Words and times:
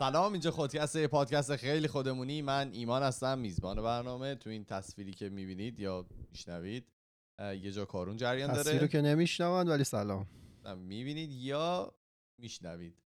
سلام 0.00 0.32
اینجا 0.32 0.50
خودکست 0.50 1.06
پادکست 1.06 1.56
خیلی 1.56 1.88
خودمونی. 1.88 2.42
من 2.42 2.70
ایمان 2.72 3.02
هستم 3.02 3.38
میزبان 3.38 3.82
برنامه. 3.82 4.34
تو 4.34 4.50
این 4.50 4.64
تصویری 4.64 5.12
که 5.12 5.28
می‌بینید 5.28 5.80
یا 5.80 6.06
میشنوید 6.30 6.92
یه 7.38 7.72
جا 7.72 7.84
کارون 7.84 8.16
جریان 8.16 8.52
داره. 8.52 8.62
تصویر 8.62 8.80
رو 8.80 8.86
که 8.86 9.00
نمیشنوند 9.00 9.68
ولی 9.68 9.84
سلام. 9.84 10.26
می‌بینید 10.76 11.32
یا 11.32 11.94
میشنوید. 12.38 13.02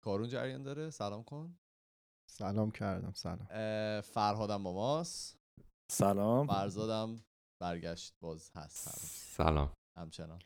کارون 0.00 0.28
جریان 0.28 0.62
داره. 0.62 0.90
سلام 0.90 1.24
کن. 1.24 1.58
سلام 2.30 2.70
کردم 2.70 3.12
سلام. 3.12 3.46
فرهادم 4.00 4.62
با 4.62 4.72
ماست. 4.72 5.38
سلام. 5.90 6.46
فرزادم 6.46 7.24
برگشت 7.60 8.14
باز 8.20 8.50
هست. 8.54 8.88
سلام. 9.36 9.72
همچنان. 9.96 10.38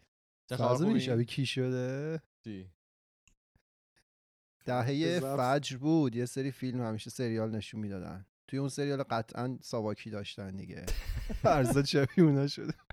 چه 0.49 0.57
خبر 0.57 1.23
کی 1.23 1.47
شده؟ 1.47 2.23
چی؟ 2.45 2.71
دهه. 4.65 5.21
فجر 5.21 5.77
بود 5.77 6.17
یه 6.17 6.27
سری 6.27 6.51
فیلم 6.51 6.83
همیشه 6.83 7.11
سریال 7.11 7.51
نشون 7.51 7.81
می‌دادن 7.81 8.27
توی 8.49 8.59
اون 8.59 8.69
سریال 8.69 9.03
قطعا 9.03 9.59
ساواکی 9.63 10.11
داشتن 10.11 10.57
دیگه 10.57 10.87
فرضا 11.43 11.83
شبیه 11.83 12.25
اونا 12.25 12.47
شده 12.47 12.73
چه 12.73 12.84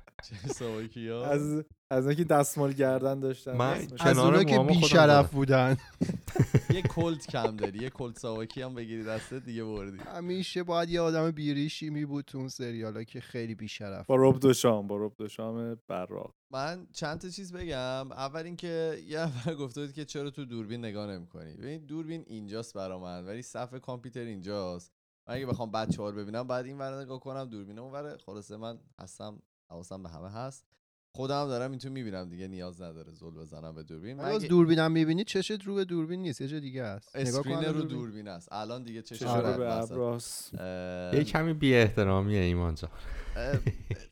از 1.24 1.64
از 1.90 2.08
اینکه 2.08 2.24
دستمال 2.24 2.74
گردن 2.74 3.20
داشتن 3.20 3.58
من 3.58 3.74
از 3.74 3.88
کنار 3.98 4.36
اونا 4.36 4.44
که 4.44 4.60
بیشرف. 4.60 5.32
بودن. 5.32 5.78
یه 6.76 6.82
کلت 6.82 7.28
کم 7.28 7.56
داری 7.56 7.80
یه 7.80 7.90
کلت 7.90 8.20
سواکی 8.20 8.62
هم 8.62 8.76
بگیری 8.76 9.04
دسته 9.04 9.40
دیگه 9.40 9.64
بردی. 9.64 9.98
همیشه 9.98 10.64
باید 10.64 10.90
یه 10.90 11.02
آدم 11.02 11.32
بیریشی 11.32 11.90
می 11.90 12.06
بود 12.06 12.26
تو 12.26 12.38
اون 12.38 12.48
سریال 12.48 13.04
که 13.04 13.22
خیلی 13.22 13.56
بیشرف 13.56 14.06
با 14.06 14.16
رب 14.20 14.40
دوشام 14.40 14.88
با 14.88 14.98
رب 14.98 15.14
دوشام 15.18 15.78
براق. 15.88 16.34
من 16.52 16.88
چند 16.94 17.22
تا 17.22 17.30
چیز 17.30 17.54
بگم. 17.54 18.12
اول 18.12 18.44
اینکه 18.44 18.98
یه 19.08 19.20
نفر 19.20 19.56
گفته 19.56 19.82
بود 19.82 19.94
که 19.94 20.06
چرا 20.06 20.30
تو 20.30 20.46
دوربین 20.46 20.80
نگاه 20.86 21.08
نمی‌کنی. 21.12 21.56
ببین 21.56 21.86
دوربین 21.86 22.24
اینجاست 22.28 22.74
برا 22.74 23.00
من 23.00 23.26
ولی 23.26 23.42
صفحه 23.42 23.80
کامپیوتر 23.80 24.20
اینجاست. 24.20 24.92
من 25.28 25.36
اگه 25.36 25.46
بخوام 25.46 25.72
بچه 25.72 25.98
رو 25.98 26.12
ببینم 26.12 26.48
بعد 26.48 26.66
این 26.66 26.78
ور 26.78 27.02
نگاه 27.02 27.20
کنم 27.20 27.46
دوربین 27.46 27.80
اون 27.80 27.92
ور 27.92 28.18
خلاصه 28.18 28.58
من 28.58 28.80
هستم 29.00 29.42
حواسم 29.72 30.04
به 30.04 30.10
همه 30.10 30.30
هست. 30.30 30.66
خودم 31.16 31.48
دارم 31.48 31.72
این 31.72 31.80
تو 31.80 31.90
می‌بینم 31.90 32.30
دیگه 32.30 32.48
نیاز 32.48 32.82
نداره 32.82 33.12
زل 33.12 33.30
بزنم 33.30 33.76
به 33.76 33.84
دوربین. 33.84 34.18
من 34.18 34.24
از 34.24 34.36
اگه 34.36 34.48
دوربینم 34.48 34.92
می‌بینی 34.92 35.24
چشت 35.24 35.64
رو 35.64 35.76
به 35.76 35.86
دوربین 35.86 36.22
نیست 36.22 36.42
یه 36.42 36.48
جا 36.48 36.60
دیگه 36.60 36.84
است 36.84 37.16
نگاه 37.16 37.32
کن 37.32 37.38
اسکرین 37.40 37.58
الان 37.58 37.74
رو 37.76 37.82
دوربین. 37.82 38.28
است 38.28 38.48
الان 38.52 38.84
دیگه 38.84 39.04
آره. 39.28 39.52
رو 39.52 39.58
به 39.58 39.74
ابراس 39.74 40.54
یه 41.14 41.24
کمی 41.24 41.54
بی 41.54 41.74
احترامیه 41.76 42.40
ایمان 42.40 42.76
جان. 42.76 42.92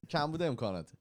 کم 0.09 0.31
بوده 0.31 0.45
امکانات. 0.45 0.91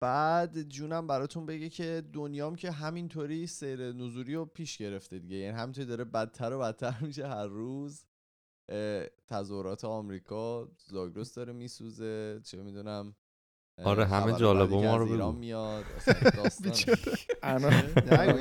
بعد 0.00 0.62
جونم 0.62 1.06
براتون 1.06 1.46
بگه 1.46 1.68
که 1.68 2.02
دنیام 2.12 2.56
که 2.56 2.70
همینطوری 2.70 3.46
سیر 3.46 3.92
نزولی 3.92 4.34
رو 4.34 4.44
پیش 4.44 4.76
گرفته 4.78 5.18
دیگه. 5.18 5.36
یعنی 5.36 5.58
همینطوری 5.58 5.86
داره 5.86 6.04
بدتر 6.04 6.52
و 6.52 6.58
بدتر 6.58 6.94
میشه 7.00 7.28
هر 7.28 7.46
روز. 7.46 8.04
اه، 8.68 9.06
تظاهرات 9.26 9.84
آمریکا 9.84 10.68
زاگرس 10.86 11.34
داره 11.34 11.52
میسوزه. 11.52 12.40
چه 12.44 12.62
می‌دونم. 12.62 13.14
آره، 13.84 14.04
همه 14.06 14.32
جالبه 14.32 14.76
ما 14.76 14.96
رو 14.96 15.06
بگو. 15.06 15.32
میاد 15.32 15.84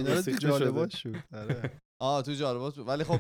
موسیقی 0.07 0.38
جالبات. 0.38 0.90
شد. 0.90 1.16
آره. 1.34 1.81
آه 2.01 2.22
تو 2.22 2.34
جالبات 2.34 2.75
بود. 2.75 2.88
ولی 2.88 3.03
خب 3.03 3.19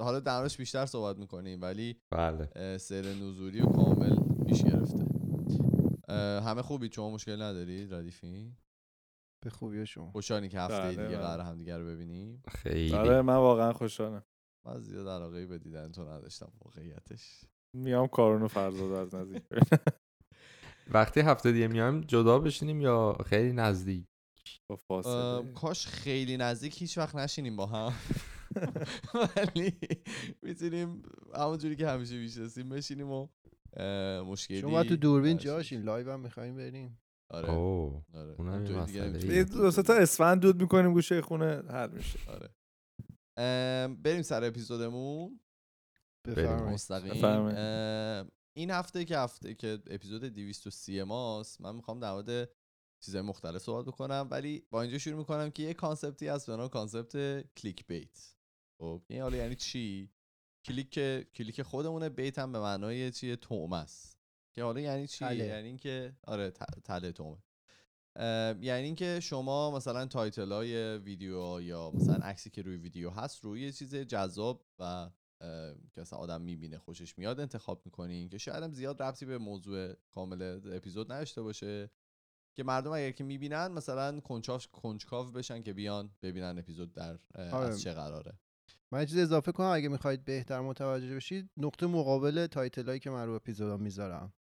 حالا 0.00 0.20
درش 0.20 0.56
بیشتر 0.56 0.86
صحبت 0.86 1.16
می‌کنیم. 1.18 1.62
ولی 1.62 2.00
بله. 2.10 2.78
سیر 2.78 3.06
نزولی 3.06 3.60
رو 3.60 3.72
کامل 3.72 4.16
پیش 4.46 4.62
گرفته. 4.62 5.04
همه 6.44 6.62
خوبی؟ 6.62 6.90
شما 6.92 7.10
مشکل 7.10 7.42
ندارید 7.42 7.94
ردیفی؟ 7.94 8.56
به 9.44 9.50
خوبی 9.50 9.86
شما. 9.86 10.10
خوشحالی 10.10 10.48
که 10.48 10.60
هفته 10.60 10.78
بله، 10.78 10.90
دیگه 10.90 11.02
بله. 11.04 11.16
قرار 11.16 11.40
هم 11.40 11.58
دیگه 11.58 11.78
رو 11.78 11.86
ببینیم. 11.86 12.42
خیلی. 12.48 12.94
آره 12.94 13.22
من 13.22 13.36
واقعا 13.36 13.72
خوشحالم. 13.72 14.22
من 14.66 14.80
زیاد 14.80 15.08
علاقه 15.08 15.46
به 15.46 15.58
دیدن 15.58 15.92
تو 15.92 16.02
نداشتم 16.08 16.52
واقعیتش. 16.64 17.44
میام 17.76 18.06
کارونو 18.08 18.48
فرزاد 18.48 18.92
از 18.92 19.14
نزدیک 19.14 19.42
وقتی 20.90 21.20
هفته 21.20 21.52
دیگه 21.52 21.68
میایم 21.68 22.00
جدا 22.00 22.38
بشینیم 22.38 22.80
یا 22.80 23.16
خیلی 23.26 23.52
نزدیک؟ 23.52 24.06
کاش 25.54 25.86
خیلی 25.86 26.36
نزدیک 26.36 26.82
هیچ 26.82 26.98
وقت 26.98 27.14
نشینیم 27.14 27.56
با 27.56 27.66
هم. 27.66 27.92
ولی 29.36 29.78
می‌تونیم 30.42 31.02
همونجوری 31.34 31.76
که 31.76 31.88
همیشه 31.88 32.18
میشستیم 32.18 32.68
بشینیم 32.68 33.10
و 33.10 33.28
مشکلی 34.26 34.60
شما 34.60 34.84
تو 34.84 34.96
دوربین 34.96 35.36
جا 35.36 35.45
شین 35.45 35.82
live 35.82 36.12
هم 36.12 36.20
می‌خوایم 36.20 36.56
بریم. 36.56 37.00
آره. 37.30 37.48
آره. 38.14 38.34
اونم 38.38 38.64
دیگه 39.12 39.44
دو 39.44 39.70
سه 39.70 39.82
تا 39.82 39.94
اسفند 39.94 40.40
دود 40.40 40.62
می‌کنیم 40.62 40.92
گوشه 40.92 41.22
خونه 41.22 41.62
حل 41.70 41.90
میشه. 41.90 42.18
آره. 42.30 42.48
بریم 43.94 44.22
سر 44.22 44.44
اپیزودمون. 44.44 45.40
بفرمایید. 46.26 46.74
مستقیم. 46.74 48.28
این 48.58 48.70
هفته 48.70 49.04
که 49.04 49.18
هفته 49.18 49.54
که 49.54 49.78
اپیزود 49.90 50.24
230 50.24 51.02
ماست 51.02 51.60
من 51.60 51.74
می‌خوام 51.74 52.00
در 52.00 52.12
مورد 52.12 52.50
چیزهای 53.00 53.22
مختلف 53.22 53.62
صحبت 53.62 53.84
بکنم 53.84 54.28
ولی 54.30 54.66
با 54.70 54.82
اینجا 54.82 54.98
شروع 54.98 55.18
می‌کنم 55.18 55.50
که 55.50 55.62
یه 55.62 55.74
concept 55.74 56.21
ی 56.21 56.28
هست 56.28 56.46
به 56.46 56.56
نام 56.56 56.68
concept 56.68 57.40
clickbait 57.56 58.34
خب 58.78 59.02
این 59.08 59.22
حالا 59.22 59.36
یعنی 59.36 59.54
چی؟ 59.54 60.10
کلیک 60.64 60.94
کلیک 61.34 61.62
خودمونه 61.62 62.08
bait 62.08 62.38
هم 62.38 62.52
به 62.52 62.60
معنای 62.60 63.10
چیه 63.10 63.36
طعمه 63.36 63.76
است. 63.76 64.18
که 64.54 64.62
حالا 64.62 64.80
یعنی 64.80 65.06
چی؟ 65.06 65.18
تله. 65.18 65.44
یعنی 65.44 65.68
اینکه 65.68 66.16
آره 66.26 66.50
تله 66.84 67.12
طعمه 67.12 67.38
یعنی 68.60 68.84
اینکه 68.84 69.20
شما 69.20 69.70
مثلا 69.70 70.06
title 70.06 70.52
های 70.52 70.98
ویدیو 70.98 71.60
یا 71.60 71.90
مثلا 71.90 72.14
عکسی 72.14 72.50
که 72.50 72.62
روی 72.62 72.76
ویدیو 72.76 73.10
هست 73.10 73.44
روی 73.44 73.62
یه 73.62 73.72
چیز 73.72 73.94
جذاب 73.94 74.66
و 74.78 75.10
که 75.92 76.00
مثلا 76.00 76.18
آدم 76.18 76.40
می‌بینه 76.40 76.78
خوشش 76.78 77.18
میاد 77.18 77.40
انتخاب 77.40 77.82
می‌کنین 77.84 78.28
که 78.28 78.38
شاید 78.38 78.62
هم 78.62 78.72
زیاد 78.72 79.02
ربطی 79.02 79.26
به 79.26 79.38
موضوع 79.38 79.94
کامل 80.10 80.60
اپیزود 80.72 81.12
نداشته 81.12 81.42
باشه. 81.42 81.90
که 82.56 82.64
مردم 82.64 82.90
اگر 82.90 83.10
که 83.10 83.24
می‌بینن 83.24 83.66
مثلا 83.66 84.20
کنجکاو 84.20 84.60
کنجکاو 84.72 85.30
بشن 85.30 85.62
که 85.62 85.72
بیان 85.72 86.10
ببینن 86.22 86.58
اپیزود 86.58 86.92
در 86.92 87.18
اه، 87.34 87.50
آره. 87.50 87.68
از 87.68 87.80
چه 87.80 87.92
قراره. 87.92 88.38
من 88.92 89.06
چیز 89.06 89.18
اضافه 89.18 89.52
کنم 89.52 89.66
اگه 89.66 89.88
می‌خواید 89.88 90.24
بهتر 90.24 90.60
متوجه 90.60 91.16
بشید 91.16 91.50
نقطه 91.56 91.86
مقابل 91.86 92.46
title 92.46 92.86
هایی 92.86 93.00
که 93.00 93.10
من 93.10 93.26
رو 93.26 93.32
اپیزودا 93.32 93.76
می‌ذارم. 93.76 94.32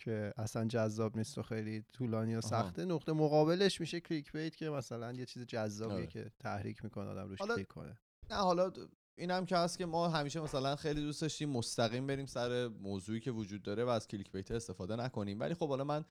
که 0.00 0.32
اصلا 0.36 0.64
جذاب 0.64 1.16
نیست 1.16 1.38
و 1.38 1.42
خیلی 1.42 1.84
طولانی 1.92 2.34
و 2.34 2.40
سخته 2.40 2.84
نقطه 2.84 3.12
مقابلش 3.12 3.80
میشه 3.80 4.00
clickbait 4.00 4.56
که 4.56 4.70
مثلا 4.70 5.12
یه 5.12 5.26
چیز 5.26 5.42
جذابیه 5.42 5.96
آره. 5.96 6.06
که 6.06 6.32
تحریک 6.38 6.84
می‌کنه 6.84 7.10
آدم 7.10 7.28
روش 7.28 7.38
کلیک 7.38 7.66
کنه. 7.66 7.98
نه 8.30 8.36
حالا 8.36 8.72
این 9.18 9.30
هم 9.30 9.46
که 9.46 9.56
هست 9.56 9.78
که 9.78 9.86
ما 9.86 10.08
همیشه 10.08 10.40
مثلا 10.40 10.76
خیلی 10.76 11.00
دوست 11.00 11.22
داشتیم 11.22 11.50
مستقیم 11.50 12.06
بریم 12.06 12.26
سر 12.26 12.68
موضوعی 12.68 13.20
که 13.20 13.30
وجود 13.30 13.62
داره 13.62 13.84
و 13.84 13.88
از 13.88 14.08
clickbait 14.08 14.50
استفاده 14.50 14.96
نکنیم. 14.96 15.40
ولی 15.40 15.54
خب 15.54 15.68
حالا 15.68 15.84
من 15.84 16.04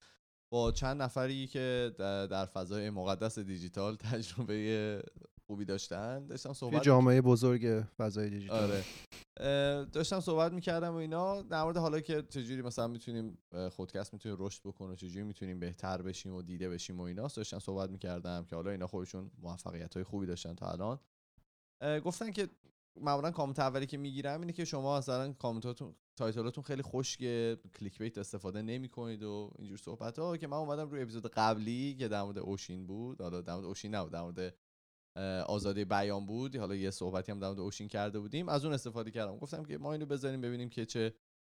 با 0.50 0.72
چند 0.72 1.01
نفری 1.01 1.47
که 1.47 1.91
در 1.97 2.46
فضای 2.46 2.90
مقدس 2.90 3.40
دیجیتال 3.40 3.96
تجربه 4.11 5.03
خوبی 5.47 5.66
داشتن 5.66 6.28
داشتم 6.28 6.53
صحبت 6.53 6.84
جامعه 6.84 7.22
بزرگ 7.22 7.84
فضای 7.97 8.29
دیجیتال. 8.29 8.72
آره. 8.72 8.84
داشتم 9.85 10.20
صحبت 10.20 10.52
می‌کردم 10.52 10.93
و 10.93 10.96
اینا. 10.96 11.41
در 11.41 11.64
مورد 11.64 11.78
حالا 11.78 11.99
که 11.99 12.22
چجوری 12.29 12.61
مثلا 12.61 12.87
می‌تونیم 12.87 13.37
خودکست 13.72 14.14
می‌تونیم 14.14 14.37
رشد 14.40 14.61
بکنه 14.64 14.91
و 14.91 14.96
چجوری 14.96 15.23
می‌تونیم 15.23 15.59
بهتر 15.59 16.02
بشیم 16.02 16.34
و 16.34 16.41
دیده 16.41 16.70
بشیم 16.70 16.99
و 16.99 17.03
اینا 17.03 17.28
داشتم 17.28 17.59
صحبت 17.59 17.90
می‌کردم 17.90 18.46
که 18.46 18.55
حالا 18.55 18.72
اینا 18.72 18.87
خودشون 18.87 19.32
موفقیت 19.41 19.93
های 19.93 20.03
خوبی 20.03 20.26
داشتن 20.26 20.55
تا 20.55 20.72
الان. 20.72 20.99
گفتن 21.99 22.32
که 22.32 22.49
معمولا 23.02 23.32
کامنت 23.32 23.59
اولی 23.59 23.85
که 23.85 23.97
می‌گیرم 23.97 24.41
اینه 24.41 24.53
که 24.53 24.66
شما 24.66 24.97
مثلا 24.97 25.34
کامنتاتون 25.34 25.96
title 26.16 26.46
اتون 26.46 26.64
خیلی 26.64 26.82
خشک 26.82 27.20
کلیک 27.79 27.97
بیت 27.97 28.17
استفاده 28.17 28.61
نمی 28.61 28.90
کنید 28.90 29.23
و 29.23 29.52
اینجور 29.59 29.78
صحبت 29.78 30.20
ها. 30.20 30.38
که 30.38 30.47
من 30.47 30.58
اومدم 30.58 30.90
روی 30.90 31.02
اپیزود 31.02 31.28
قبلی 31.28 31.96
که 31.96 32.08
در 32.08 32.23
مورد 32.23 32.38
اوشین 32.38 32.88
بود 32.88 33.22
حالا 33.22 33.41
در 33.41 33.53
مورد 33.53 33.66
اوشین 33.66 33.96
نبود 33.96 34.11
در 34.11 34.22
مورد 34.22 34.55
آزادی 35.46 35.85
بیان 35.85 36.26
بود. 36.26 36.55
حالا 36.55 36.76
یه 36.76 36.91
صحبتی 36.91 37.32
هم 37.32 37.40
در 37.40 37.47
مورد 37.47 37.59
اوشین 37.59 37.88
کرده 37.88 38.20
بودیم. 38.20 38.49
از 38.49 38.66
اون 38.66 38.73
استفاده 38.73 39.11
کردم. 39.11 39.38
گفتم 39.38 39.66
که 39.66 39.78
ما 39.78 39.94
اینو 39.94 40.05
بذاریم 40.05 40.41
ببینیم 40.41 40.70
که 40.70 40.85
چه 40.85 41.14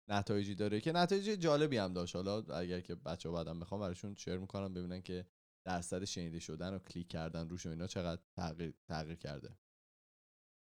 نتایجی 0.08 0.54
داره. 0.54 0.80
که 0.80 0.92
نتایج 0.92 1.24
جالبی 1.24 1.76
هم 1.76 1.92
داشت. 1.92 2.16
حالا 2.16 2.42
اگر 2.42 2.80
که 2.80 2.94
بچه 2.94 3.30
بعدم 3.30 3.60
بخوام 3.60 3.80
براشون 3.80 4.14
شیر 4.14 4.36
می‌کنم 4.36 4.74
ببینن 4.74 5.02
که 5.02 5.26
درصد 5.64 6.04
شنیده 6.04 6.38
شدن 6.38 6.74
و 6.74 6.78
کلیک 6.78 7.08
کردن 7.08 7.48
روش 7.48 7.66
و 7.66 7.68
اینا 7.68 7.86
چقدر 7.86 8.22
تغییر, 8.36 8.74
تغییر 8.88 9.16
کرده. 9.16 9.56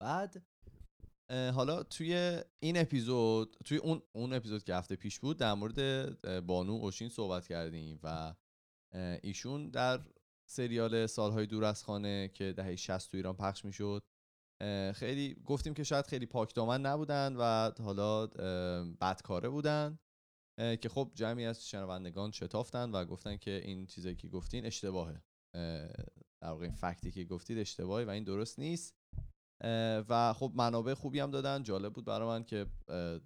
بعد 0.01 0.47
حالا 1.31 1.83
توی 1.83 2.43
این 2.61 2.77
اپیزود 2.77 3.57
توی 3.65 3.79
اون 3.79 4.03
اون 4.13 4.33
اپیزود 4.33 4.65
که 4.65 4.75
هفته 4.75 4.97
پیش 4.97 5.21
بود 5.21 5.39
در 5.39 5.55
مورد 5.55 6.47
بانو 6.47 6.73
اوشین 6.73 7.09
صحبت 7.09 7.47
کردیم 7.47 8.01
و 8.03 8.35
ایشون 9.23 9.71
در 9.71 10.05
سریال 10.51 11.07
سالهای 11.07 11.47
دور 11.47 11.65
از 11.65 11.85
خانه 11.85 12.29
که 12.29 12.53
دهه 12.53 12.77
60 12.77 13.11
تو 13.11 13.17
ایران 13.17 13.37
پخش 13.37 13.65
می‌شد 13.65 14.03
خیلی 14.95 15.35
گفتیم 15.45 15.75
که 15.75 15.85
شاید 15.85 16.07
خیلی 16.07 16.27
پاکدامن 16.27 16.81
نبودن 16.81 17.37
و 17.37 17.71
حالا 17.83 18.27
بدکاره 19.01 19.49
بودن 19.49 19.99
که 20.57 20.89
خب 20.89 21.13
جمعی 21.15 21.45
از 21.45 21.69
شنوندگان 21.69 22.31
شتافتن 22.31 22.91
و 22.91 23.05
گفتن 23.05 23.37
که 23.37 23.51
این 23.65 23.87
چیزی 23.87 24.15
که 24.15 24.29
گفتین 24.29 24.67
اشتباهه. 24.67 25.23
اه، 25.55 25.89
در 26.43 26.49
واقع 26.49 26.65
این 26.65 26.75
فکتی 26.75 27.11
که 27.11 27.25
گفتید 27.25 27.59
اشتباهی 27.59 28.05
و 28.05 28.11
این 28.11 28.25
درست 28.25 28.59
نیست. 28.59 28.95
و 30.09 30.33
خب 30.33 30.53
منابع 30.55 30.95
خوبی 30.95 31.21
هم 31.21 31.31
دادن. 31.31 31.63
جالب 31.63 31.93
بود 31.93 32.05
برای 32.05 32.29
من 32.29 32.45
که 32.45 32.67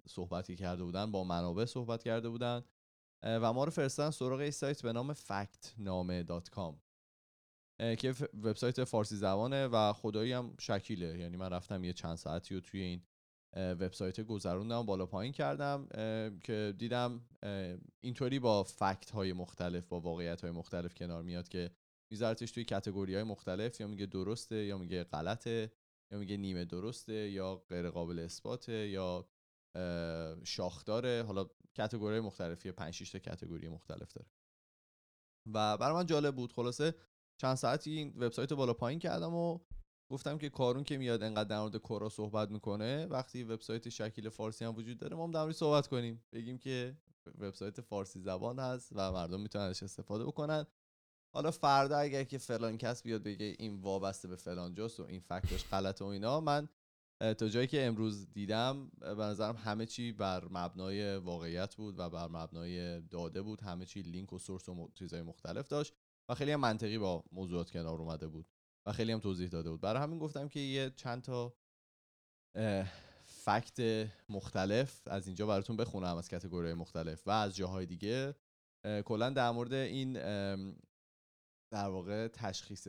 صحبتی 0.07 0.55
کرده 0.55 0.83
بودن 0.83 1.11
با 1.11 1.23
منابع 1.23 1.65
صحبت 1.65 2.03
کرده 2.03 2.29
بودن. 2.29 2.63
و 3.23 3.53
ما 3.53 3.63
رو 3.63 3.71
فرستادن 3.71 4.11
سراغ 4.11 4.41
یه 4.41 4.51
سایت 4.51 4.81
به 4.81 4.93
نام 4.93 5.13
factname.com 5.13 6.75
که 7.97 8.13
وبسایت 8.43 8.83
فارسی 8.83 9.15
زبانه 9.15 9.67
و 9.67 9.93
خدایی 9.93 10.31
هم 10.31 10.55
شکیله. 10.59 11.19
یعنی 11.19 11.37
من 11.37 11.49
رفتم 11.49 11.83
یه 11.83 11.93
چند 11.93 12.15
ساعتی 12.15 12.55
رو 12.55 12.61
توی 12.61 12.81
این 12.81 13.03
وبسایت 13.55 14.21
گذروندم 14.21 14.85
بالا 14.85 15.05
پایین 15.05 15.33
کردم 15.33 15.87
که 16.43 16.73
دیدم 16.77 17.21
اینطوری 18.01 18.39
با 18.39 18.63
فکت 18.63 19.11
های 19.11 19.33
مختلف 19.33 19.87
با 19.87 19.99
واقعیت 19.99 20.41
های 20.41 20.51
مختلف 20.51 20.93
کنار 20.93 21.23
میاد 21.23 21.47
که 21.47 21.71
میذارتش 22.11 22.51
توی 22.51 22.63
کتگوری 22.63 23.15
های 23.15 23.23
مختلف. 23.23 23.81
یا 23.81 23.87
میگه 23.87 24.05
درسته 24.05 24.55
یا 24.55 24.77
میگه 24.77 25.03
غلطه. 25.03 25.71
یا 26.11 26.19
میگه 26.19 26.37
نیمه 26.37 26.65
درسته 26.65 27.13
یا 27.29 27.55
غیر 27.55 27.89
قابل 27.89 28.19
اثباته 28.19 28.87
یا 28.89 29.29
اه، 29.75 30.43
شاخداره. 30.45 31.23
حالا 31.27 31.45
کتگوری 31.75 32.19
مختلفی 32.19 32.71
5 32.71 32.93
6 32.93 33.11
تا 33.11 33.19
کتگوری 33.19 33.69
مختلف 33.69 34.13
داره. 34.13 34.29
و 35.53 35.77
برای 35.77 35.95
من 35.95 36.05
جالب 36.05 36.35
بود. 36.35 36.53
خلاصه 36.53 36.95
چند 37.37 37.55
ساعتی 37.55 37.91
این 37.91 38.13
وبسایت 38.17 38.53
بالا 38.53 38.73
پایین 38.73 38.99
کردم 38.99 39.33
و 39.33 39.59
گفتم 40.11 40.37
که 40.37 40.49
کارون 40.49 40.83
که 40.83 40.97
میاد 40.97 41.23
انقدر 41.23 41.49
در 41.49 41.59
مورد 41.59 41.75
کورا 41.75 42.09
صحبت 42.09 42.51
می‌کنه 42.51 43.05
وقتی 43.05 43.43
وبسایت 43.43 43.89
شکیل 43.89 44.29
فارسی 44.29 44.65
هم 44.65 44.75
وجود 44.75 44.97
داره 44.97 45.15
ما 45.15 45.23
هم 45.23 45.31
در 45.31 45.51
صحبت 45.51 45.87
کنیم. 45.87 46.23
بگیم 46.33 46.57
که 46.57 46.97
وبسایت 47.39 47.81
فارسی 47.81 48.19
زبان 48.19 48.59
هست 48.59 48.89
و 48.95 49.11
مردم 49.11 49.41
می‌تونن 49.41 49.63
ازش 49.65 49.83
استفاده 49.83 50.25
بکنن. 50.25 50.65
حالا 51.33 51.51
فردا 51.51 51.97
اگر 51.97 52.23
که 52.23 52.37
فلان 52.37 52.77
کس 52.77 53.03
بیاد 53.03 53.23
بگه 53.23 53.55
این 53.59 53.81
وابسته 53.81 54.27
به 54.27 54.35
فلان 54.35 54.73
جاست 54.73 54.99
و 54.99 55.03
این 55.03 55.19
فکتش 55.19 55.65
غلطه 55.65 56.05
و 56.05 56.07
اینا 56.07 56.39
من 56.39 56.69
تا 57.19 57.47
جایی 57.47 57.67
که 57.67 57.85
امروز 57.85 58.31
دیدم 58.31 58.89
به 58.99 59.23
نظرم 59.23 59.55
همه 59.55 59.85
چی 59.85 60.11
بر 60.11 60.47
مبنای 60.51 61.17
واقعیت 61.17 61.75
بود 61.75 61.99
و 61.99 62.09
بر 62.09 62.27
مبنای 62.27 63.01
داده 63.01 63.41
بود. 63.41 63.61
همه 63.61 63.85
چی 63.85 64.01
لینک 64.01 64.33
و 64.33 64.39
سورس 64.39 64.69
و 64.69 64.91
چیزای 64.95 65.21
مختلف 65.21 65.67
داشت 65.67 65.93
و 66.29 66.35
خیلی 66.35 66.51
هم 66.51 66.59
منطقی 66.59 66.97
با 66.97 67.23
موضوعات 67.31 67.71
کنار 67.71 68.01
اومده 68.01 68.27
بود 68.27 68.47
و 68.85 68.91
خیلی 68.91 69.11
هم 69.11 69.19
توضیح 69.19 69.49
داده 69.49 69.69
بود. 69.69 69.81
برای 69.81 70.01
همین 70.01 70.19
گفتم 70.19 70.47
که 70.47 70.59
یه 70.59 70.91
چند 70.95 71.21
تا 71.21 71.53
فکت 73.23 74.07
مختلف 74.29 75.07
از 75.07 75.27
اینجا 75.27 75.47
براتون 75.47 75.77
بخونم 75.77 76.17
از 76.17 76.29
کتگوری 76.29 76.73
مختلف 76.73 77.27
و 77.27 77.31
از 77.31 77.55
جاهای 77.55 77.85
دیگه. 77.85 78.35
کلا 79.05 79.29
در 79.29 79.51
مورد 79.51 79.73
این 79.73 80.17
در 81.71 81.89
واقع 81.89 82.27
تشخیص 82.27 82.87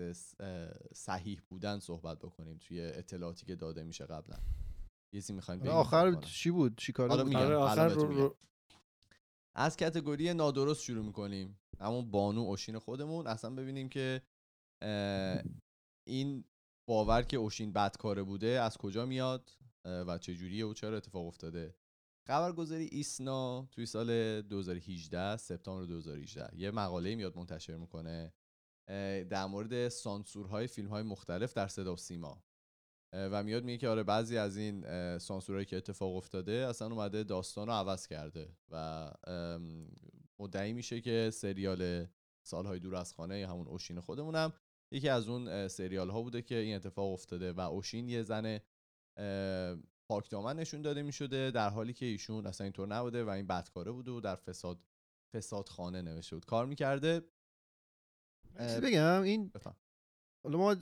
صحیح 0.94 1.40
بودن 1.48 1.78
صحبت 1.78 2.18
بکنیم 2.18 2.58
توی 2.58 2.80
اطلاعاتی 2.80 3.46
که 3.46 3.56
داده 3.56 3.82
میشه 3.82 4.06
قبلا. 4.06 4.36
یه 5.14 5.20
چیزی 5.20 5.32
می‌خوایم 5.32 5.60
حالا 5.60 5.72
آخر 5.74 6.14
چی 6.14 6.50
بود؟ 6.50 6.76
چی 6.76 6.92
میگم. 6.98 7.10
آره، 7.10 7.26
الان 7.26 7.52
آخر 7.52 7.88
رو- 7.88 8.36
از 9.56 9.76
کتگوری 9.76 10.34
نادرست 10.34 10.82
شروع 10.82 11.04
می‌کنیم. 11.04 11.58
همون 11.80 12.10
بانو 12.10 12.40
اوشین 12.40 12.78
خودمون. 12.78 13.26
اصلا 13.26 13.50
ببینیم 13.54 13.88
که 13.88 14.22
این 16.08 16.44
باور 16.88 17.22
که 17.22 17.36
اوشین 17.36 17.72
بدکاره 17.72 18.22
بوده 18.22 18.46
از 18.46 18.76
کجا 18.76 19.06
میاد 19.06 19.50
و 19.84 20.18
چه 20.18 20.34
جوریه 20.34 20.66
و 20.66 20.74
چرا 20.74 20.96
اتفاق 20.96 21.26
افتاده. 21.26 21.74
خبرگزاری 22.28 22.84
ایسنا 22.84 23.68
توی 23.72 23.86
سال 23.86 24.40
2018 24.42 25.36
سپتامبر 25.36 25.86
2018 25.86 26.56
یه 26.56 26.70
مقاله 26.70 27.14
میاد 27.14 27.36
منتشر 27.36 27.76
می‌کنه. 27.76 28.32
در 29.30 29.46
مورد 29.46 29.88
سانسورهای 29.88 30.66
فیلم 30.66 30.88
های 30.88 31.02
مختلف 31.02 31.54
در 31.54 31.68
صدا 31.68 31.92
و 31.92 31.96
سیما. 31.96 32.44
و 33.12 33.42
میاد 33.42 33.64
میگه 33.64 33.78
که 33.78 33.88
آره 33.88 34.02
بعضی 34.02 34.36
از 34.38 34.56
این 34.56 34.84
سانسورهایی 35.18 35.66
که 35.66 35.76
اتفاق 35.76 36.16
افتاده 36.16 36.52
اصلا 36.52 36.88
اومده 36.88 37.24
داستان 37.24 37.66
رو 37.66 37.72
عوض 37.72 38.06
کرده 38.06 38.56
و 38.70 39.10
مدعی 40.38 40.72
میشه 40.72 41.00
که 41.00 41.30
سریال 41.32 42.06
سالهای 42.42 42.78
دور 42.78 42.96
از 42.96 43.14
خانه 43.14 43.46
همون 43.46 43.68
اوشین 43.68 44.00
خودمونم 44.00 44.52
یکی 44.92 45.08
از 45.08 45.28
اون 45.28 45.68
سریال 45.68 46.10
ها 46.10 46.22
بوده 46.22 46.42
که 46.42 46.54
این 46.54 46.76
اتفاق 46.76 47.12
افتاده 47.12 47.52
و 47.52 47.60
اوشین 47.60 48.08
یه 48.08 48.22
زن 48.22 48.58
پاکدامن 50.08 50.56
نشون 50.56 50.82
داده 50.82 51.02
می‌شده 51.02 51.50
در 51.50 51.70
حالی 51.70 51.92
که 51.92 52.06
ایشون 52.06 52.46
اصلا 52.46 52.64
اینطور 52.64 52.88
نبوده 52.88 53.24
و 53.24 53.28
این 53.28 53.46
بدکاره 53.46 53.92
بوده 53.92 54.10
و 54.10 54.20
در 54.20 54.34
فساد 54.34 54.78
فساد 55.34 55.68
خانه 55.68 56.02
نوشته 56.02 56.36
بود. 56.36 56.44
کار 56.44 56.66
می‌کرده 56.66 57.22
چیزی 58.60 58.80
بگم؟ 58.80 59.22
این. 59.22 59.52
حالا 60.44 60.58
ما 60.58 60.76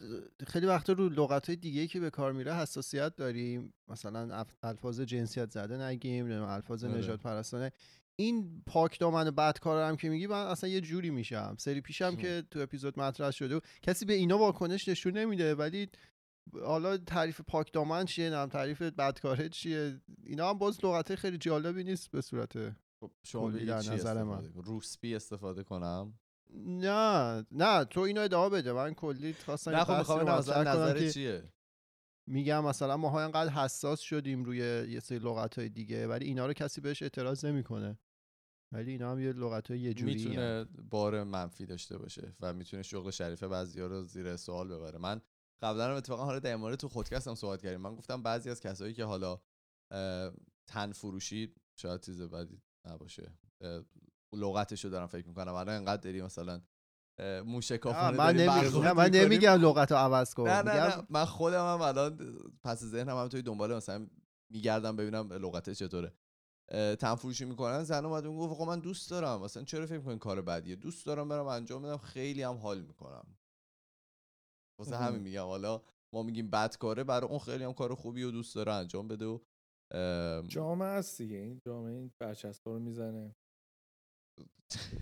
خیلی 0.46 0.66
وقتا 0.66 0.92
رو 0.92 1.08
لغت 1.08 1.46
های 1.46 1.56
دیگه 1.56 1.86
که 1.86 2.00
به 2.00 2.10
کار 2.10 2.32
میره 2.32 2.54
حساسیت 2.54 3.16
داریم. 3.16 3.74
مثلا 3.88 4.44
الفاظ 4.62 5.00
جنسیت 5.00 5.50
زده 5.50 5.76
نگیم 5.76 6.42
الفاظ 6.42 6.84
آره. 6.84 6.98
نجات 6.98 7.20
پرستانه. 7.20 7.72
این 8.20 8.62
پاک 8.66 8.98
دامن 8.98 9.30
بدکار 9.30 9.88
هم 9.88 9.96
که 9.96 10.08
میگی 10.08 10.26
من 10.26 10.46
اصلا 10.46 10.70
یه 10.70 10.80
جوری 10.80 11.10
میشم. 11.10 11.56
سری 11.58 11.80
پیشم 11.80 12.16
که 12.16 12.42
تو 12.50 12.60
اپیزود 12.60 12.98
مطرح 12.98 13.30
شده 13.30 13.56
و 13.56 13.60
کسی 13.82 14.04
به 14.04 14.12
اینا 14.12 14.38
واکنش 14.38 14.88
نشون 14.88 15.18
نمیده 15.18 15.54
ولی 15.54 15.88
حالا 16.52 16.96
تعریف 16.96 17.40
پاک 17.40 17.72
دامن 17.72 18.04
چیه؟ 18.04 18.30
نم 18.30 18.48
تعریف 18.48 18.82
بدکاره 18.82 19.48
چیه؟ 19.48 20.00
اینا 20.24 20.50
هم 20.50 20.58
باز 20.58 20.84
لغت 20.84 21.14
خیلی 21.14 21.38
جالبی 21.38 21.84
نیست 21.84 22.10
به 22.10 22.20
صورت 22.20 22.52
خب 23.00 23.10
شما 23.24 23.48
بگید 23.48 23.68
در 23.68 23.76
نظر 23.76 24.22
من. 24.22 24.52
روسپی 24.54 25.14
استفاده 25.14 25.64
کنم. 25.64 26.18
نه 26.54 27.46
نه 27.50 27.84
تو 27.84 28.00
اینو 28.00 28.20
ادامه 28.20 28.48
بده. 28.48 28.72
من 28.72 28.94
کلی 28.94 29.32
خواستم 29.32 29.70
نه 29.70 29.84
خب 29.84 29.98
می‌خوام 29.98 30.28
نظر 30.28 31.10
چیه؟ 31.10 31.52
میگم 32.26 32.64
مثلا 32.64 32.96
ماها 32.96 33.22
انقدر 33.22 33.50
حساس 33.50 34.00
شدیم 34.00 34.44
روی 34.44 34.58
یه 34.88 35.00
سری 35.00 35.18
لغت 35.18 35.58
های 35.58 35.68
دیگه 35.68 36.06
ولی 36.06 36.24
اینا 36.24 36.46
رو 36.46 36.52
کسی 36.52 36.80
بهش 36.80 37.02
اعتراض 37.02 37.44
نمی‌کنه. 37.44 37.98
ولی 38.72 38.90
اینا 38.90 39.12
هم 39.12 39.20
یه 39.20 39.32
لغت 39.32 39.70
های 39.70 39.80
یه 39.80 39.94
جوری 39.94 40.14
می‌تونه 40.14 40.64
بار 40.90 41.24
منفی 41.24 41.66
داشته 41.66 41.98
باشه 41.98 42.36
و 42.40 42.52
می‌تونه 42.52 42.82
شغل 42.82 43.10
شریفه 43.10 43.48
بعضیا 43.48 43.86
رو 43.86 44.02
زیر 44.02 44.36
سوال 44.36 44.68
ببره. 44.68 44.98
من 44.98 45.20
قبلا 45.62 45.84
هم 45.84 45.96
اتفاقا 45.96 46.24
حالا 46.24 46.38
در 46.38 46.56
مورد 46.56 46.78
تو 46.78 46.88
خودکست 46.88 47.28
هم 47.28 47.34
صحبت 47.34 47.62
کردیم. 47.62 47.80
من 47.80 47.94
گفتم 47.94 48.22
بعضی 48.22 48.50
از 48.50 48.60
کسایی 48.60 48.94
که 48.94 49.04
حالا 49.04 49.40
تن 50.66 50.92
فروشی 50.92 51.54
شاید 51.76 52.00
چیز 52.00 52.22
بدی 52.22 52.62
نباشه. 52.86 53.32
لغتش 54.32 54.84
رو 54.84 54.90
دارم 54.90 55.06
فکر 55.06 55.28
می‌کنم. 55.28 55.54
الان 55.54 55.76
انقدر 55.76 56.02
داری 56.02 56.22
مثلا 56.22 56.60
اه، 57.18 57.40
موشکافانه 57.40 58.16
من, 58.16 58.32
داریم 58.32 58.50
نمی... 58.50 58.60
برخورد 58.60 58.86
نه 58.86 58.92
من. 58.92 59.10
نمیگم 59.10 59.52
لغت 59.52 59.92
رو 59.92 59.98
عوض 59.98 60.34
کن. 60.34 60.48
نه 60.48 60.62
نه 60.62 60.72
میگم 60.72 61.00
نه. 61.00 61.06
من 61.10 61.24
خودم 61.24 61.66
هم 61.72 61.80
الان 61.80 62.38
پس 62.64 62.84
ذهنم 62.84 63.16
هم 63.16 63.28
توی 63.28 63.42
دنبال 63.42 63.76
مثلا 63.76 64.06
میگردم 64.50 64.96
ببینم 64.96 65.32
لغتش 65.32 65.78
چطوره. 65.78 66.12
اه، 66.68 66.96
تن 66.96 67.14
فروشی 67.14 67.44
می‌کنن. 67.44 67.84
زن 67.84 68.04
اومد 68.04 68.26
اون 68.26 68.38
گفت 68.38 68.52
آقا 68.52 68.64
من 68.64 68.80
دوست 68.80 69.10
دارم. 69.10 69.40
مثلا 69.40 69.64
چرا 69.64 69.86
فکر 69.86 69.98
می‌کنین 69.98 70.18
کار 70.18 70.42
بدیه؟ 70.42 70.76
دوست 70.76 71.06
دارم 71.06 71.28
برم 71.28 71.46
انجام 71.46 71.82
بدم. 71.82 71.96
خیلی 71.96 72.42
هم 72.42 72.56
حال 72.56 72.80
می‌کنم. 72.80 73.36
واسه. 74.80 74.96
همین 74.96 75.20
میگم. 75.20 75.44
حالا 75.44 75.82
ما 76.12 76.22
میگیم 76.22 76.50
بد 76.50 76.76
کاره 76.76 77.04
برای 77.04 77.30
اون 77.30 77.38
خیلی 77.38 77.64
هم 77.64 77.72
کار 77.72 77.94
خوبی 77.94 78.22
و 78.22 78.30
دوست 78.30 78.54
داره 78.54 78.72
انجام 78.72 79.08
بده 79.08 79.26
و 79.26 79.38
ام، 79.94 80.46
جامعه 80.46 80.88
هست 80.88 81.18
دیگه. 81.18 81.36
این 81.36 81.60
جامعه 81.66 81.92
این 81.92 82.12
برچسبا 82.18 82.72
رو 82.72 82.78
می‌زنه. 82.78 83.36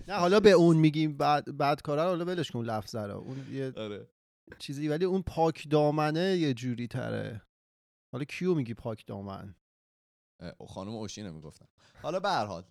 نه 0.09 0.15
حالا 0.15 0.41
به 0.41 0.51
اون 0.51 0.77
میگیم 0.77 1.17
بعد 1.17 1.57
بعد 1.57 1.83
کاره 1.83 2.03
رو 2.03 2.09
حالا 2.09 2.25
ولش 2.25 2.51
کن 2.51 2.65
لفظ 2.65 2.95
رو. 2.95 3.19
اون 3.19 3.53
یه 3.53 3.73
آره. 3.77 4.09
چیزی 4.59 4.89
ولی 4.89 5.05
اون 5.05 5.23
پاک 5.23 5.67
دامنه 5.71 6.37
یه 6.37 6.55
جوری 6.55 6.89
تره. 6.89 7.43
حالا 8.13 8.25
کیو 8.25 8.55
میگی 8.55 8.75
پاک 8.75 9.07
دامن؟ 9.07 9.55
خانم 10.69 10.91
اوشینو 10.91 11.33
می‌گفتم. 11.33 11.69
حالا 12.03 12.21
به 12.21 12.29
هر 12.29 12.45
حال 12.45 12.65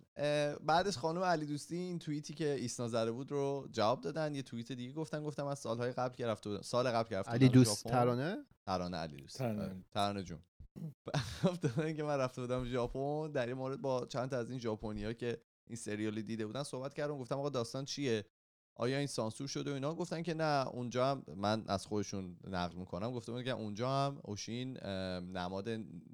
بعدش 0.60 0.98
خانم 0.98 1.22
علی 1.22 1.46
دوستی 1.46 1.76
این 1.76 1.98
توییتی 1.98 2.34
که 2.34 2.54
ایسنا 2.54 2.88
زده 2.88 3.12
بود 3.12 3.30
رو 3.30 3.68
جواب 3.72 4.00
دادن. 4.00 4.34
یه 4.34 4.42
توییت 4.42 4.72
دیگه 4.72 4.92
گفتن 4.92 5.22
گفتم 5.22 5.46
از 5.46 5.58
سالهای 5.58 5.92
قبل 5.92 6.14
که 6.14 6.26
رفته 6.26 6.50
بودم. 6.50 6.62
سال 6.62 6.90
قبل 6.90 7.08
که 7.08 7.16
رفته 7.16 7.30
علی 7.30 7.48
دوست. 7.48 7.84
ترانه؟ 7.84 8.36
ترانه 8.66 8.96
علی 8.96 9.16
دوست. 9.16 9.38
ترانه. 9.38 9.62
آره، 9.62 9.84
ترانه 9.90 10.22
جون. 10.22 10.38
گفتن 11.44 11.94
که 11.94 12.02
من 12.02 12.16
رفته 12.16 12.40
بودم 12.40 12.64
ژاپن. 12.64 13.32
در 13.32 13.46
این 13.46 13.56
مورد 13.56 13.80
با 13.80 14.06
چند 14.06 14.30
تا 14.30 14.36
از 14.38 14.50
این 14.50 14.58
ژاپنیا 14.58 15.12
که 15.12 15.42
این 15.66 15.76
سریالی 15.76 16.22
دیده 16.22 16.46
بودن 16.46 16.62
صحبت 16.62 16.94
کردم 16.94 17.18
گفتم 17.18 17.38
آقا 17.38 17.50
داستان 17.50 17.84
چیه؟ 17.84 18.24
آیا 18.74 18.98
این 18.98 19.06
سانسور 19.06 19.48
شده 19.48 19.70
و 19.70 19.74
اینا؟ 19.74 19.94
گفتن 19.94 20.22
که 20.22 20.34
نه 20.34 20.68
اونجا 20.68 21.10
هم 21.10 21.24
من 21.36 21.64
از 21.68 21.86
خودشون 21.86 22.36
نقل 22.48 22.76
می‌کنم. 22.76 23.12
گفته 23.12 23.32
بودن 23.32 23.44
که 23.44 23.50
اونجا 23.50 23.90
هم 23.90 24.20
اوشین 24.24 24.76
نماد 25.36 25.68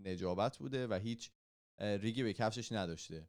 نجابت 0.05 0.59
بوده 0.59 0.87
و 0.87 0.95
هیچ 0.95 1.31
ریگی 1.79 2.23
به 2.23 2.33
کفشش 2.33 2.73
نداشته. 2.73 3.29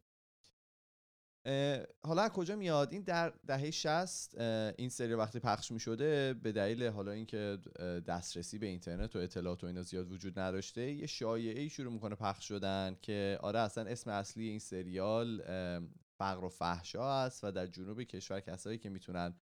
حالا 2.04 2.28
کجا 2.28 2.56
میاد؟ 2.56 2.92
این 2.92 3.02
در 3.02 3.32
دهه 3.46 3.70
60 3.70 4.34
اه، 4.38 4.72
این 4.78 4.88
سری 4.88 5.14
وقتی 5.14 5.38
پخش 5.38 5.72
می 5.72 5.80
شده 5.80 6.34
به 6.34 6.52
دلیل 6.52 6.86
حالا 6.86 7.12
اینکه 7.12 7.58
دسترسی 8.06 8.58
به 8.58 8.66
اینترنت 8.66 9.16
و 9.16 9.18
اطلاعات 9.18 9.64
و 9.64 9.66
اینا 9.66 9.82
زیاد 9.82 10.12
وجود 10.12 10.38
نداشته 10.38 10.92
یه 10.92 11.06
شایعه 11.06 11.60
ای 11.60 11.68
شروع 11.68 11.92
می‌کنه 11.92 12.14
پخش 12.14 12.48
شدن 12.48 12.96
که 13.02 13.38
آره 13.42 13.58
اصلا 13.58 13.84
اسم 13.84 14.10
اصلی 14.10 14.48
این 14.48 14.58
سریال 14.58 15.42
فقر 16.18 16.44
و 16.44 16.48
فحشا 16.48 17.24
است 17.24 17.44
و 17.44 17.50
در 17.50 17.66
جنوب 17.66 18.02
کشور 18.02 18.40
کسایی 18.40 18.78
که 18.78 18.88
می‌تونن 18.88 19.40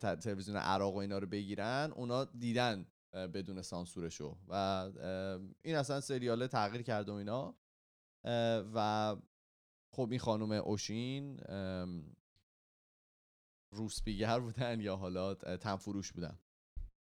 تلویزیون 0.00 0.56
عراق 0.56 0.94
و 0.94 0.98
اینا 0.98 1.18
رو 1.18 1.26
بگیرن 1.26 1.92
اونا 1.96 2.24
دیدن 2.24 2.86
بدون 3.12 3.62
سانسورشو 3.62 4.38
و 4.48 4.54
این 5.62 5.76
اصلا 5.76 6.00
سریال 6.00 6.46
تغییر 6.46 6.82
کرده 6.82 7.12
و 7.12 7.14
اینا. 7.14 7.58
و 8.74 9.16
خب 9.90 10.08
این 10.10 10.20
خانم 10.20 10.52
اوشین 10.52 11.40
روسپیگر 13.70 14.40
بودن 14.40 14.80
یا 14.80 14.96
حالا 14.96 15.34
تنفروش 15.34 16.12
بودن. 16.12 16.38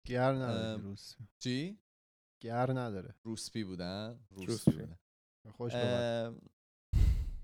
گر 0.07 0.31
نداره 0.33 0.83
روس. 0.83 1.15
چی؟ 1.39 1.79
گر 2.41 2.71
نداره. 2.71 3.15
روسپی 3.23 3.63
بودن؟ 3.63 4.19
روسپی 4.31 4.45
روسپی. 4.45 4.71
بودن. 4.71 4.97
خوش 5.51 5.73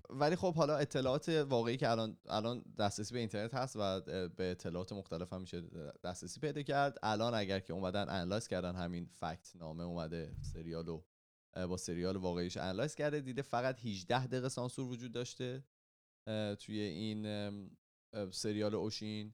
ولی 0.10 0.36
خب 0.36 0.56
حالا 0.56 0.78
اطلاعات 0.78 1.30
واقعی 1.30 1.78
که 1.78 1.90
الان 1.90 2.18
الان 2.30 2.64
دسترسی 2.78 3.14
به 3.14 3.20
اینترنت 3.20 3.54
هست 3.54 3.76
و 3.76 4.02
به 4.30 4.52
اطلاعات 4.52 4.94
مختلف 4.94 5.34
هم 5.34 5.42
میشه 5.42 5.62
دسترسی 6.04 6.40
پیدا 6.40 6.62
کرد. 6.62 6.98
الان 7.04 7.34
اگر 7.34 7.60
که 7.60 7.74
اومدن 7.74 8.10
analyze 8.10 8.48
کردن 8.48 8.76
همین 8.76 9.06
فکت 9.06 9.56
نامه 9.56 9.84
اومده 9.84 10.36
سریالو 10.54 11.02
با 11.70 11.78
سریال 11.78 12.18
واقعیش 12.18 12.58
analyze 12.58 12.96
کرده 12.96 13.22
دیده 13.22 13.42
فقط 13.42 13.86
18 13.86 14.28
دقیقه 14.28 14.50
سانسور 14.50 14.88
وجود 14.88 15.12
داشته 15.12 15.64
توی 16.60 16.80
این 16.80 17.28
سریال 18.32 18.76
اوشین 18.76 19.34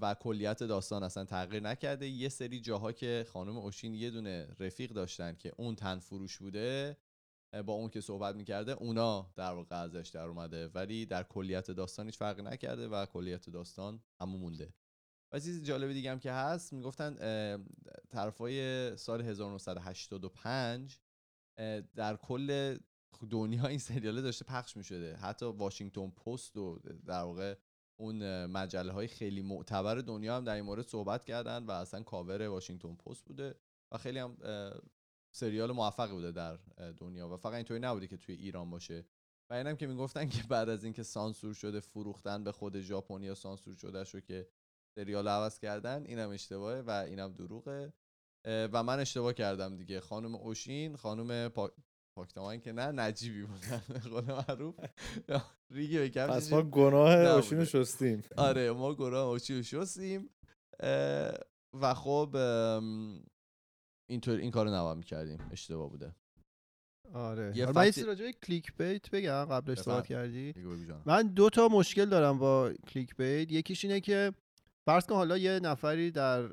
و 0.00 0.16
کلیت 0.20 0.62
داستان 0.62 1.02
اصلا 1.02 1.24
تغییر 1.24 1.62
نکرده. 1.62 2.08
یه 2.08 2.28
سری 2.28 2.60
جاها 2.60 2.92
که 2.92 3.26
خانم 3.32 3.56
اوشین 3.56 3.94
یه 3.94 4.10
دونه 4.10 4.48
رفیق 4.58 4.92
داشتن 4.92 5.34
که 5.34 5.52
اون 5.56 5.74
تن 5.74 5.98
فروش 5.98 6.38
بوده 6.38 6.96
با 7.66 7.72
اون 7.72 7.88
که 7.88 8.00
صحبت 8.00 8.34
می‌کرده 8.34 8.72
اونا 8.72 9.32
در 9.36 9.52
واقع 9.52 9.76
ازش 9.76 10.08
در 10.08 10.26
اومده. 10.26 10.68
ولی 10.68 11.06
در 11.06 11.22
کلیت 11.22 11.70
داستان 11.70 12.06
هیچ 12.06 12.18
فرقی 12.18 12.42
نکرده 12.42 12.88
و 12.88 13.06
کلیت 13.06 13.50
داستان 13.50 14.02
همون 14.20 14.40
مونده. 14.40 14.74
و 15.32 15.40
چیز 15.40 15.64
جالب 15.64 15.92
دیگه 15.92 16.10
هم 16.10 16.18
که 16.18 16.32
هست 16.32 16.72
می‌گفتن 16.72 17.16
طرفای 18.08 18.96
سال 18.96 19.20
1985 19.20 20.98
اه، 21.58 21.80
در 21.80 22.16
کل 22.16 22.78
دنیا 23.30 23.66
این 23.66 23.78
سریاله 23.78 24.22
داشته 24.22 24.44
پخش 24.44 24.76
می‌شده. 24.76 25.16
حتی 25.16 25.46
واشنگتن 25.46 26.10
پست 26.10 26.56
و 26.56 26.78
در 27.06 27.22
واقع 27.22 27.54
اون 27.96 28.46
مجله 28.46 28.92
های 28.92 29.06
خیلی 29.06 29.42
معتبر 29.42 29.94
دنیا 29.94 30.36
هم 30.36 30.44
در 30.44 30.54
این 30.54 30.64
مورد 30.64 30.86
صحبت 30.86 31.24
کردن 31.24 31.66
و 31.66 31.70
اصلا 31.70 32.02
کاور 32.02 32.48
واشنگتن 32.48 32.94
پست 32.94 33.24
بوده. 33.24 33.54
و 33.92 33.98
خیلی 33.98 34.18
هم 34.18 34.36
سریال 35.32 35.72
موفقی 35.72 36.12
بوده 36.12 36.32
در 36.32 36.58
دنیا 36.96 37.28
و 37.28 37.36
فقط 37.36 37.54
اینطوری 37.54 37.80
نبوده 37.80 38.06
که 38.06 38.16
توی 38.16 38.34
ایران 38.34 38.70
باشه. 38.70 39.04
و 39.50 39.54
اینم 39.54 39.76
که 39.76 39.86
می‌گفتن 39.86 40.28
که 40.28 40.42
بعد 40.42 40.68
از 40.68 40.84
اینکه 40.84 41.02
سانسور 41.02 41.54
شده 41.54 41.80
فروختن 41.80 42.44
به 42.44 42.52
خود 42.52 42.80
ژاپنیا 42.80 43.34
سانسور 43.34 43.74
شده 43.74 44.04
شو 44.04 44.20
که 44.20 44.48
سریال 44.94 45.28
عوض 45.28 45.58
کردن 45.58 46.06
اینم 46.06 46.30
اشتباهه 46.30 46.80
و 46.80 46.90
اینم 46.90 47.32
دروغه. 47.32 47.92
و 48.46 48.82
من 48.82 49.00
اشتباه 49.00 49.32
کردم 49.32 49.76
دیگه. 49.76 50.00
خانم 50.00 50.34
اوشین 50.34 50.96
خانم 50.96 51.48
پا... 51.48 51.72
پاکتامان 52.16 52.60
که 52.60 52.72
نه 52.72 52.86
نجیبی 52.86 53.42
بودن 53.42 53.82
قول 54.10 54.24
معروف. 54.24 54.74
ریگی 55.70 55.98
به 55.98 56.10
کفش 56.10 56.30
پس 56.30 56.52
ما 56.52 56.62
گناه. 56.62 57.14
اوشین 57.14 57.58
رو 57.58 57.64
شستیم. 57.64 58.22
آره 58.36 58.72
ما 58.72 58.94
گناه 58.94 59.26
اوچی 59.26 59.56
رو 59.56 59.62
شستیم. 59.62 60.30
و 61.80 61.94
خب 61.94 62.36
اینطور 64.10 64.38
این 64.38 64.50
کارو 64.50 64.74
نباید 64.74 64.98
می‌کردیم. 64.98 65.38
اشتباه 65.50 65.90
بوده. 65.90 66.14
آره. 67.12 67.52
یه 67.56 67.66
من 67.66 67.90
فکت- 67.90 67.98
راجع 68.04 68.24
به 68.24 68.32
کلیک 68.32 68.76
بیت 68.76 69.10
بگم 69.10 69.44
قبلش. 69.44 69.78
صحبت 69.78 70.06
کردی. 70.06 70.54
من 71.06 71.22
دو 71.22 71.50
تا 71.50 71.68
مشکل 71.68 72.04
دارم 72.04 72.38
با 72.38 72.72
کلیک 72.72 73.16
بیت 73.16 73.52
یکیش 73.52 73.84
اینه 73.84 74.00
که 74.00 74.32
فرض 74.86 75.06
کن 75.06 75.14
حالا 75.14 75.38
یه 75.38 75.60
نفری 75.60 76.10
در 76.10 76.48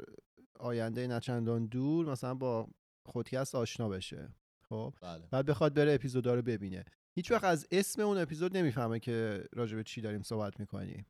آینده 0.59 1.07
نچندان 1.07 1.65
دور 1.65 2.05
مثلا 2.05 2.33
با 2.33 2.67
خودکست 3.05 3.55
آشنا 3.55 3.89
بشه 3.89 4.29
خب؟ 4.69 4.93
بله. 5.01 5.27
بعد 5.31 5.45
بخواد 5.45 5.73
بره 5.73 5.93
اپیزودا 5.93 6.33
رو 6.35 6.41
ببینه. 6.41 6.85
هیچ 7.15 7.31
وقت 7.31 7.43
از 7.43 7.67
اسم 7.71 8.01
اون 8.01 8.17
اپیزود 8.17 8.57
نمی‌فهمه 8.57 8.99
که 8.99 9.43
راجع 9.53 9.75
به 9.75 9.83
چی 9.83 10.01
داریم 10.01 10.21
صحبت 10.21 10.59
می‌کنیم. 10.59 11.05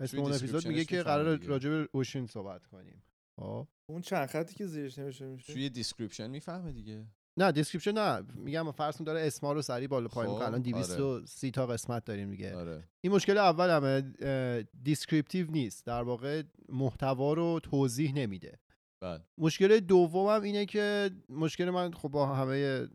اسم 0.00 0.18
اون 0.18 0.32
اپیزود 0.32 0.66
میگه 0.68 0.84
که 0.84 1.02
قرار. 1.02 1.36
راجع 1.44 1.70
به 1.70 1.88
اوشین 1.92 2.26
صحبت 2.26 2.66
کنیم. 2.66 3.02
خب. 3.40 3.66
اون 3.86 4.00
چند 4.00 4.26
خطی 4.26 4.54
که 4.54 4.66
زیرش 4.66 4.98
نوشته 4.98 5.26
میشه؟ 5.26 5.52
توی 5.52 5.70
description 5.70 6.30
می‌فهمه 6.30 6.72
دیگه. 6.72 7.06
نه 7.36 7.52
description 7.52 7.92
نه. 7.92 8.22
میگم 8.34 8.72
فرض 8.72 8.96
کن 8.96 9.04
داره 9.04 9.20
اسما 9.26 9.52
رو 9.52 9.62
سریع 9.62 9.88
بالا 9.88 10.08
پایین 10.08 10.30
خب، 10.30 10.38
می‌کنه 10.38 10.48
الان 10.48 10.60
آره. 10.60 10.70
230 10.70 11.50
تا 11.50 11.66
قسمت 11.66 12.04
داریم 12.04 12.30
دیگه. 12.30 12.56
آره. 12.56 12.88
این 13.00 13.12
مشکل 13.12 13.38
اول 13.38 13.70
همه 13.70 14.64
descriptive 14.82 15.50
نیست. 15.50 15.86
در 15.86 16.02
واقع 16.02 16.42
محتوا 16.68 17.32
رو 17.32 17.60
توضیح 17.62 18.14
نمیده. 18.14 18.58
بله. 19.00 19.20
مشکل 19.38 19.80
دومم 19.80 20.42
اینه 20.42 20.66
که 20.66 21.10
مشکل 21.28 21.70
من 21.70 21.92
خب 21.92 22.08
با 22.08 22.26
همه 22.26 22.88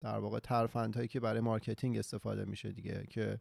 در 0.00 0.18
واقع 0.18 0.38
ترفندهایی 0.38 1.08
که 1.08 1.20
برای 1.20 1.40
marketing 1.40 1.98
استفاده 1.98 2.44
میشه 2.44 2.72
دیگه 2.72 3.06
که 3.10 3.40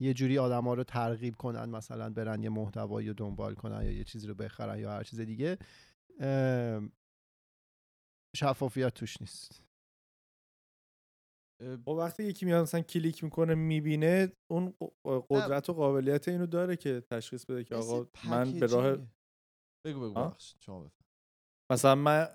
یه 0.00 0.14
جوری 0.14 0.38
آدما 0.38 0.74
رو 0.74 0.84
ترغیب 0.84 1.36
کنن 1.36 1.64
مثلا 1.64 2.10
برن 2.10 2.42
یه 2.42 2.50
محتوایی 2.50 3.08
رو 3.08 3.14
دنبال 3.14 3.54
کنن 3.54 3.84
یا 3.84 3.90
یه 3.92 4.04
چیزی 4.04 4.26
رو 4.26 4.34
بخرن 4.34 4.78
یا 4.78 4.92
هر 4.92 5.02
چیز 5.02 5.20
دیگه 5.20 5.58
شفافیت 8.36 8.94
توش 8.94 9.20
نیست 9.20 9.62
اه، 11.62 11.76
خب 11.76 11.88
وقتی 11.88 12.24
یکی 12.24 12.46
میاد 12.46 12.62
مثلا 12.62 12.80
کلیک 12.80 13.24
می‌کنه 13.24 13.54
می‌بینه 13.54 14.32
اون 14.50 14.74
قدرت 15.04 15.70
و 15.70 15.72
قابلیت 15.72 16.28
اینو 16.28 16.46
داره 16.46 16.76
که 16.76 17.00
تشخیص 17.00 17.44
بده 17.44 17.64
که 17.64 17.74
آقا 17.74 18.06
من 18.28 18.52
به 18.52 18.66
راه. 18.66 18.96
بگو 19.86 20.10
بگو 20.10 20.32
شما. 20.38 20.90
مثلا 21.72 21.94
من 21.94 22.28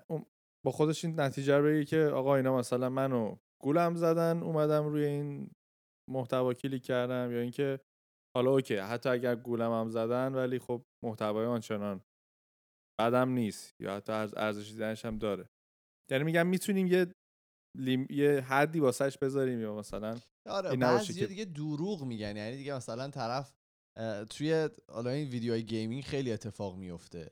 با 0.64 0.70
خودش 0.72 1.04
این 1.04 1.20
نتیجه 1.20 1.58
رو 1.58 1.84
که 1.84 1.98
آقا 1.98 2.36
اینا 2.36 2.56
مثلا 2.56 2.88
منو 2.88 3.36
گولم 3.60 3.96
زدن 3.96 4.42
اومدم 4.42 4.84
روی 4.84 5.04
این 5.04 5.50
محتوا 6.12 6.54
کلیک 6.54 6.84
کردم 6.84 7.32
یا 7.32 7.40
اینکه 7.40 7.80
حالا 8.36 8.50
OK 8.50 8.76
حتی 8.76 9.08
اگر 9.08 9.36
گولم 9.36 9.72
هم 9.72 9.88
زدن 9.90 10.34
ولی 10.34 10.58
خب 10.58 10.84
محتوای 11.04 11.46
آنچنان 11.46 12.04
بدم 13.00 13.28
نیست 13.28 13.74
یا 13.80 13.96
حتی 13.96 14.12
ارز- 14.12 14.34
ارزش 14.36 14.70
دیدنش 14.70 15.04
هم 15.04 15.18
داره. 15.18 15.48
یعنی 16.10 16.24
میگم 16.24 16.46
می‌تونیم 16.46 16.86
یه 16.86 17.06
لیم... 17.78 18.06
یه 18.10 18.40
حدی 18.40 18.80
واسش 18.80 19.18
بذاریم 19.18 19.60
یا 19.60 19.74
مثلا 19.74 20.18
آره 20.48 20.76
بعضی 20.76 21.14
که- 21.20 21.26
دیگه 21.26 21.44
دروغ 21.44 22.04
میگن. 22.04 22.36
یعنی 22.36 22.56
دیگه 22.56 22.74
مثلا 22.76 23.10
طرف 23.10 23.54
توی 24.30 24.68
حالا 24.88 25.10
این 25.10 25.28
ویدیوهای 25.28 25.64
gaming 25.64 26.02
خیلی 26.04 26.32
اتفاق 26.32 26.76
میفته. 26.76 27.30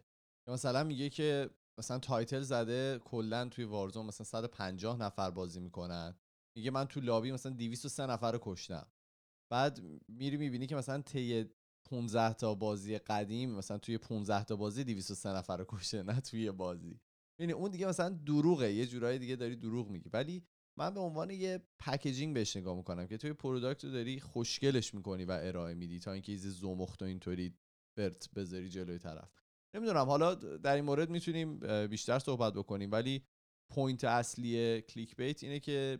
مثلا 0.51 0.85
میگه 0.85 1.11
که 1.11 1.51
مثلا 1.81 1.99
title 1.99 2.41
زده 2.41 2.99
کلا 2.99 3.49
توی 3.49 3.65
Warzone 3.65 4.07
مثلا 4.07 4.25
150 4.25 4.99
نفر 5.01 5.31
بازی 5.31 5.61
می‌کنن. 5.61 6.15
میگه 6.57 6.71
من 6.71 6.85
تو 6.85 7.01
lobby 7.01 7.33
مثلا 7.33 7.53
203 7.53 8.07
نفر 8.07 8.33
رو 8.33 8.39
کشتم. 8.43 8.87
بعد 9.53 9.81
میری 10.09 10.37
می‌بینی 10.37 10.67
که 10.67 10.77
مثلا 10.77 11.03
طی 11.03 11.45
15 11.91 12.35
تا 12.35 12.55
بازی 12.55 12.99
قدیم 12.99 13.51
مثلا 13.51 13.79
توی 13.79 13.99
15 13.99 14.45
تا 14.45 14.57
بازی 14.57 14.85
203 14.85 15.29
نفر 15.29 15.57
رو 15.57 15.65
کشته 15.69 16.03
نه 16.03 16.21
توی 16.21 16.51
بازی. 16.51 17.01
یعنی 17.41 17.53
اون 17.53 17.71
دیگه 17.71 17.87
مثلا 17.87 18.09
دروغه 18.09 18.73
یه 18.73 18.87
جورایی 18.87 19.19
دیگه 19.19 19.37
داری 19.37 19.57
دروغ 19.57 19.89
میگی. 19.89 20.11
ولی 20.13 20.43
من 20.79 20.95
به 20.95 21.01
عنوان 21.01 21.31
یه 21.31 21.63
packaging 21.79 22.35
بهش 22.35 22.57
نگاه 22.57 22.77
می‌کنم 22.77 23.07
که 23.07 23.17
توی 23.17 23.33
product 23.33 23.85
رو 23.85 23.91
داری 23.91 24.21
خوشگلش 24.21 24.95
می‌کنی 24.95 25.25
و 25.25 25.39
ارائه 25.43 25.75
میدی 25.75 25.99
تا 25.99 26.13
اینکه 26.13 26.33
as 26.33 26.40
is 26.40 26.47
زمخت 26.47 27.03
و 27.03 27.05
اینطوری 27.05 27.55
برت 27.99 28.31
بذاری 28.35 28.69
جلوی 28.69 28.99
طرف. 28.99 29.33
نمی‌دونم 29.77 30.07
حالا 30.07 30.35
در 30.35 30.75
این 30.75 30.85
مورد 30.85 31.11
می‌تونیم 31.11 31.59
بیشتر 31.87 32.19
صحبت 32.19 32.53
بکنیم 32.55 32.93
ولی 32.93 33.25
point 33.73 34.05
اصلی 34.05 34.81
clickbait 34.81 35.45
اینه 35.45 35.61
که 35.61 35.99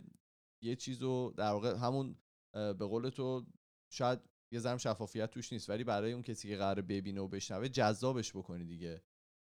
یه 0.63 0.75
چیزو 0.75 1.33
در 1.37 1.51
واقع 1.51 1.75
همون 1.77 2.15
به 2.53 2.73
قول 2.85 3.09
تو 3.09 3.45
شاید 3.93 4.19
یه 4.53 4.59
ذره 4.59 4.77
شفافیت 4.77 5.29
توش 5.31 5.53
نیست 5.53 5.69
ولی 5.69 5.83
برای 5.83 6.11
اون 6.13 6.21
کسی 6.21 6.47
که 6.47 6.57
قرار 6.57 6.81
ببینه 6.81 7.21
و 7.21 7.27
بشنوه 7.27 7.69
جذابش 7.69 8.35
بکنی 8.35 8.65
دیگه. 8.65 9.01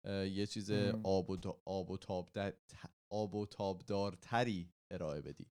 یه 0.06 0.46
چیز. 0.46 0.70
آب 1.04 1.30
و, 1.30 1.36
تا- 1.36 1.60
آب 1.64 1.90
و 1.90 1.96
تاب 1.96 2.30
در- 2.32 2.54
آب 3.12 3.34
و 3.34 3.46
تابدارتری 3.46 4.72
ارائه 4.90 5.20
بدی. 5.20 5.46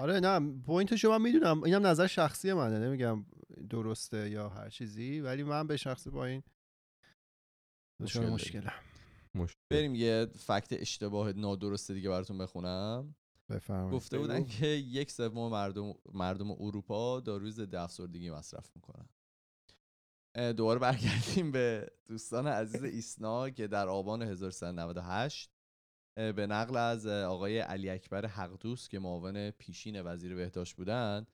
آره 0.00 0.20
نه 0.20 0.60
point 0.62 0.92
شو 0.92 1.10
من 1.10 1.22
می‌دونم. 1.22 1.62
اینم 1.64 1.86
نظر 1.86 2.06
شخصی 2.06 2.52
منه. 2.52 2.78
نمیگم 2.78 3.26
درسته 3.70 4.30
یا 4.30 4.48
هر 4.48 4.68
چیزی 4.68 5.20
ولی 5.20 5.42
من 5.42 5.66
به 5.66 5.76
شخص 5.76 6.08
با 6.08 6.24
این 6.24 6.42
مشکل 8.02 8.26
مشکلم. 8.26 8.72
مشکل. 9.34 9.58
بریم 9.72 9.94
یه 9.94 10.26
فکت 10.26 10.68
اشتباه 10.72 11.32
نادرسته 11.32 11.94
دیگه 11.94 12.08
براتون 12.08 12.38
بخونم. 12.38 13.14
بفرمایید. 13.48 13.94
گفته 13.94 14.18
بودن 14.18 14.44
که 14.44 14.66
یک 14.66 15.10
سوم 15.10 15.50
مردم 15.50 15.94
مردم 16.12 16.50
اروپا 16.50 17.20
داروی 17.20 17.50
ضد 17.50 17.74
افسردگی 17.74 18.30
مصرف 18.30 18.70
می‌کنن. 18.76 19.08
دوباره 20.52 20.80
برگردیم 20.80 21.52
به 21.52 21.92
دوستان 22.06 22.46
عزیز 22.46 22.84
ایسنا 22.84 23.50
که 23.50 23.66
در 23.66 23.88
آبان 23.88 24.22
1398 24.22 25.50
اه، 26.16 26.32
به 26.32 26.46
نقل 26.46 26.76
از 26.76 27.06
آقای 27.06 27.58
علی 27.58 27.90
اکبر 27.90 28.26
حقدوست 28.26 28.90
که 28.90 28.98
معاون 28.98 29.50
پیشین 29.50 30.02
وزیر 30.02 30.34
بهداشت 30.34 30.76
بودن 30.76 31.26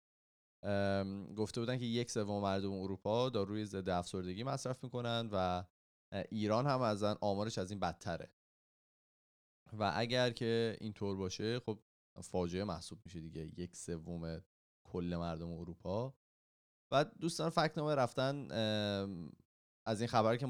گفته 1.36 1.60
بودن 1.60 1.78
که 1.78 1.84
یک 1.84 2.10
سوم 2.10 2.42
مردم 2.42 2.72
اروپا 2.72 3.28
داروی 3.28 3.64
ضد 3.64 3.88
افسردگی 3.88 4.44
مصرف 4.44 4.84
می‌کنن 4.84 5.28
و 5.32 5.64
ایران 6.28 6.66
هم 6.66 6.80
از 6.80 7.02
آمارش 7.02 7.58
از 7.58 7.70
این 7.70 7.80
بدتره. 7.80 8.30
و 9.72 9.92
اگر 9.94 10.30
که 10.30 10.76
اینطور 10.80 11.16
باشه 11.16 11.60
خب 11.60 11.78
فاجعه 12.20 12.64
محسوب 12.64 13.00
میشه 13.04 13.20
دیگه 13.20 13.60
یک 13.60 13.76
سوم 13.76 14.42
کل 14.84 15.16
مردم 15.18 15.52
اروپا. 15.52 16.14
و 16.92 17.04
دوستان 17.04 17.50
فکنامه 17.50 17.94
رفتن 17.94 18.48
ام، 18.50 19.32
از 19.86 20.00
این 20.00 20.08
خبر 20.08 20.36
که 20.36 20.46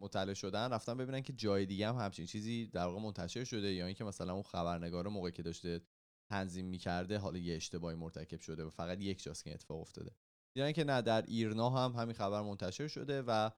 مطلع 0.00 0.34
شدن 0.34 0.72
رفتن 0.72 0.96
ببینن 0.96 1.20
که 1.20 1.32
جای 1.32 1.66
دیگه 1.66 1.88
هم 1.88 1.96
همچین 1.96 2.26
چیزی 2.26 2.66
در 2.66 2.86
واقع 2.86 3.00
منتشر 3.00 3.44
شده 3.44 3.72
یا 3.72 3.86
اینکه 3.86 4.04
مثلا 4.04 4.32
اون 4.32 4.42
خبرنگار 4.42 5.08
موقعی 5.08 5.32
که 5.32 5.42
داشته 5.42 5.80
تنظیم 6.30 6.66
می‌کرده 6.66 7.18
حالا 7.18 7.38
یه 7.38 7.56
اشتباهی 7.56 7.96
مرتکب 7.96 8.40
شده 8.40 8.64
و 8.64 8.70
فقط 8.70 9.00
یک 9.00 9.22
جاست 9.22 9.44
که 9.44 9.54
اتفاق 9.54 9.80
افتاده. 9.80 10.14
دیدن 10.56 10.72
که 10.72 10.84
نه 10.84 11.02
در 11.02 11.22
ایرنا 11.22 11.70
هم 11.70 11.92
همین 11.92 12.14
خبر 12.14 12.42
منتشر 12.42 12.88
شده 12.88 13.22
و 13.22 13.50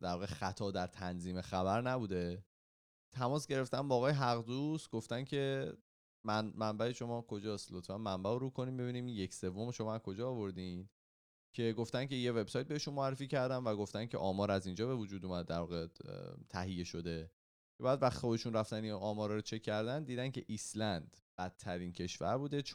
در 0.00 0.12
واقع 0.12 0.26
خطا 0.26 0.70
در 0.70 0.86
تنظیم 0.86 1.40
خبر 1.40 1.80
نبوده. 1.80 2.44
تماس 3.12 3.46
گرفتن 3.46 3.88
با 3.88 3.96
آقای 3.96 4.12
حقدوست 4.12 4.90
گفتن 4.90 5.24
که 5.24 5.72
من 6.24 6.52
منبع 6.56 6.92
شما 6.92 7.22
کجاست 7.22 7.72
لطفا 7.72 7.98
منبع 7.98 8.30
رو 8.30 8.38
رو 8.38 8.50
کنیم 8.50 8.76
ببینیم 8.76 9.08
یک 9.08 9.34
سوم 9.34 9.70
شما 9.70 9.98
کجا 9.98 10.30
آوردین. 10.30 10.88
که 11.52 11.72
گفتن 11.72 12.06
که 12.06 12.14
یه 12.14 12.32
وبسایت 12.32 12.68
بهشون 12.68 12.94
معرفی 12.94 13.26
کردم 13.26 13.64
و 13.64 13.74
گفتن 13.76 14.06
که 14.06 14.18
آمار 14.18 14.50
از 14.50 14.66
اینجا 14.66 14.86
به 14.86 14.94
وجود 14.94 15.24
اومد 15.24 15.46
در 15.46 15.58
واقع 15.58 15.86
تهیه 16.48 16.84
شده. 16.84 17.30
بعد 17.80 18.02
وقت 18.02 18.18
خودشون 18.18 18.52
رفتن 18.52 18.84
این 18.84 18.92
آمارا 18.92 19.34
رو 19.34 19.40
چک 19.40 19.62
کردن 19.62 20.04
دیدن 20.04 20.30
که 20.30 20.44
ایسلند 20.46 21.16
بدترین 21.38 21.92
کشور 21.92 22.38
بوده 22.38 22.62
14.5 22.62 22.74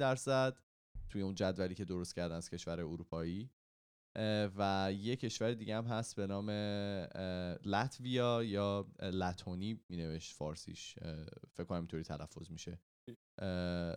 درصد 0.00 0.56
توی 1.08 1.22
اون 1.22 1.34
جدولی 1.34 1.74
که 1.74 1.84
درست 1.84 2.14
کردن 2.14 2.34
از 2.34 2.50
کشور 2.50 2.80
اروپایی. 2.80 3.50
و 4.56 4.92
یه 4.98 5.16
کشور 5.16 5.54
دیگه 5.54 5.76
هم 5.76 5.84
هست 5.84 6.16
به 6.16 6.26
نام 6.26 6.50
لاتویا 7.64 8.44
یا 8.44 8.86
لتونی 9.02 9.80
می 9.88 9.96
نوشت 9.96 10.36
فارسیش 10.36 10.94
فکر 11.52 11.64
کنم 11.64 11.78
اینطوری 11.78 12.02
تلفظ 12.02 12.50
میشه. 12.50 12.78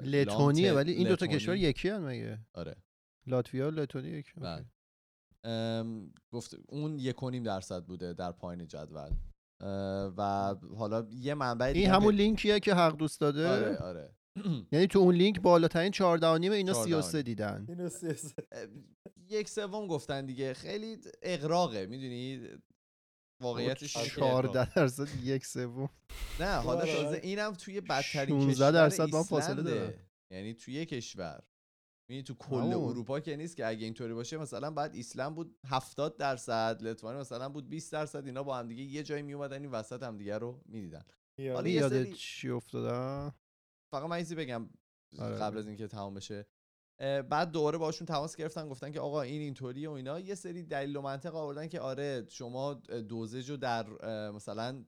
لتونیه 0.04 0.74
ولی 0.74 0.92
این 0.92 1.08
دوتا. 1.08 1.28
کشور 1.28 1.56
یکی 1.56 1.90
هن 1.90 1.98
مگه؟ 1.98 2.40
آره. 2.54 2.76
لاتویا 3.28 3.68
و 3.68 3.72
لتونی 3.72 4.10
یکی. 4.10 4.32
بله. 4.38 4.66
گفت 6.32 6.56
اون 6.70 7.00
یک 7.00 7.24
و 7.24 7.30
نیم 7.30 7.44
درصد 7.44 7.86
بوده 7.86 8.14
در 8.14 8.32
پایین 8.32 8.68
جدول. 8.68 9.12
و 10.18 10.56
حالا 10.78 11.08
یه 11.12 11.34
منبع 11.34 11.66
این 11.66 11.90
هم 11.90 11.96
همون 11.96 12.16
لینکیه 12.16 12.60
که 12.60 12.74
حق 12.74 12.98
دوست 12.98 13.22
داده؟ 13.22 13.48
آره 13.48 13.78
آره. 13.78 14.17
یعنی 14.72 14.88
تو 14.88 15.00
اون 15.00 15.16
لینک 15.16 15.42
بالاترین 15.42 15.92
14 15.92 16.28
و 16.28 16.38
نیم 16.38 16.52
اینا 16.52 16.74
14 16.74 17.02
33 17.02 17.22
دیدن 17.24 17.68
یک 19.30 19.50
سوم 19.50 19.88
گفتن 19.88 20.26
دیگه. 20.26 20.54
خیلی 20.54 20.98
اغراقه 21.22 21.86
می‌دونی؟ 21.86 22.48
واقعیتش 23.42 23.98
اینه 23.98 24.10
که 24.10 24.24
اغراقه. 24.24 24.48
14 24.48 24.74
درصد 24.74 25.08
یک 25.24 25.46
سوم. 25.46 25.90
نه 26.40 26.56
حالا. 26.56 26.86
تازه 26.86 27.20
اینم 27.24 27.54
توی 27.54 27.82
بدترین 27.82 28.40
16 28.40 28.54
کشور 28.54 28.72
درصد 28.72 29.10
با 29.10 29.18
هم 29.18 29.24
فاصله. 29.24 29.62
داره. 29.64 30.00
یعنی 30.34 30.54
توی 30.54 30.86
کشور. 30.86 31.44
یعنی 32.10 32.24
تو 32.24 32.34
کل. 32.34 32.56
اروپا 32.74 33.20
که 33.20 33.36
نیست 33.36 33.56
که 33.58 33.68
اگه 33.68 33.84
اینطوری 33.86 34.14
باشه 34.14 34.38
مثلا 34.38 34.72
بعد 34.72 34.96
ایسلند 34.96 35.36
بود 35.36 35.58
70 35.68 36.18
درصد 36.18 36.78
لتوانی 36.82 37.20
مثلا 37.20 37.50
بود 37.50 37.70
20 37.70 37.92
درصد 37.92 38.26
اینا 38.26 38.44
با 38.44 38.58
هم 38.58 38.68
دیگه 38.68 38.84
یه 38.84 39.04
جایی 39.04 39.24
می 39.24 39.34
اومدن 39.34 39.62
این 39.62 39.72
وسط 39.72 40.04
هم 40.04 40.18
دیگه 40.18 40.38
رو 40.38 40.62
می‌دیدن. 40.66 41.04
حالا 41.40 41.68
یاد 41.70 41.92
سری- 41.92 42.14
چی 42.14 42.50
افتادم؟ 42.50 43.36
فقط 43.92 44.10
من 44.10 44.24
بگم 44.38 44.70
آره. 45.20 45.36
قبل 45.36 45.58
از 45.58 45.68
اینکه 45.68 45.88
تمام 45.88 46.14
بشه. 46.14 46.46
بعد 47.00 47.52
دوباره 47.52 47.78
باشون 47.78 48.08
تماس 48.08 48.36
گرفتن 48.36 48.70
گفتن 48.70 48.92
که 48.92 49.00
آقا 49.00 49.22
این 49.22 49.42
اینطوریه 49.42 49.90
و 49.90 49.92
اینا. 49.92 50.20
یه 50.20 50.36
سری 50.36 50.64
دلیل 50.64 50.96
و 50.96 51.02
منطق 51.02 51.36
آوردن 51.36 51.68
که 51.68 51.80
آره 51.80 52.26
شما 52.30 52.74
دوزج 53.10 53.50
رو 53.50 53.58
در 53.58 53.88
مثلا 54.32 54.86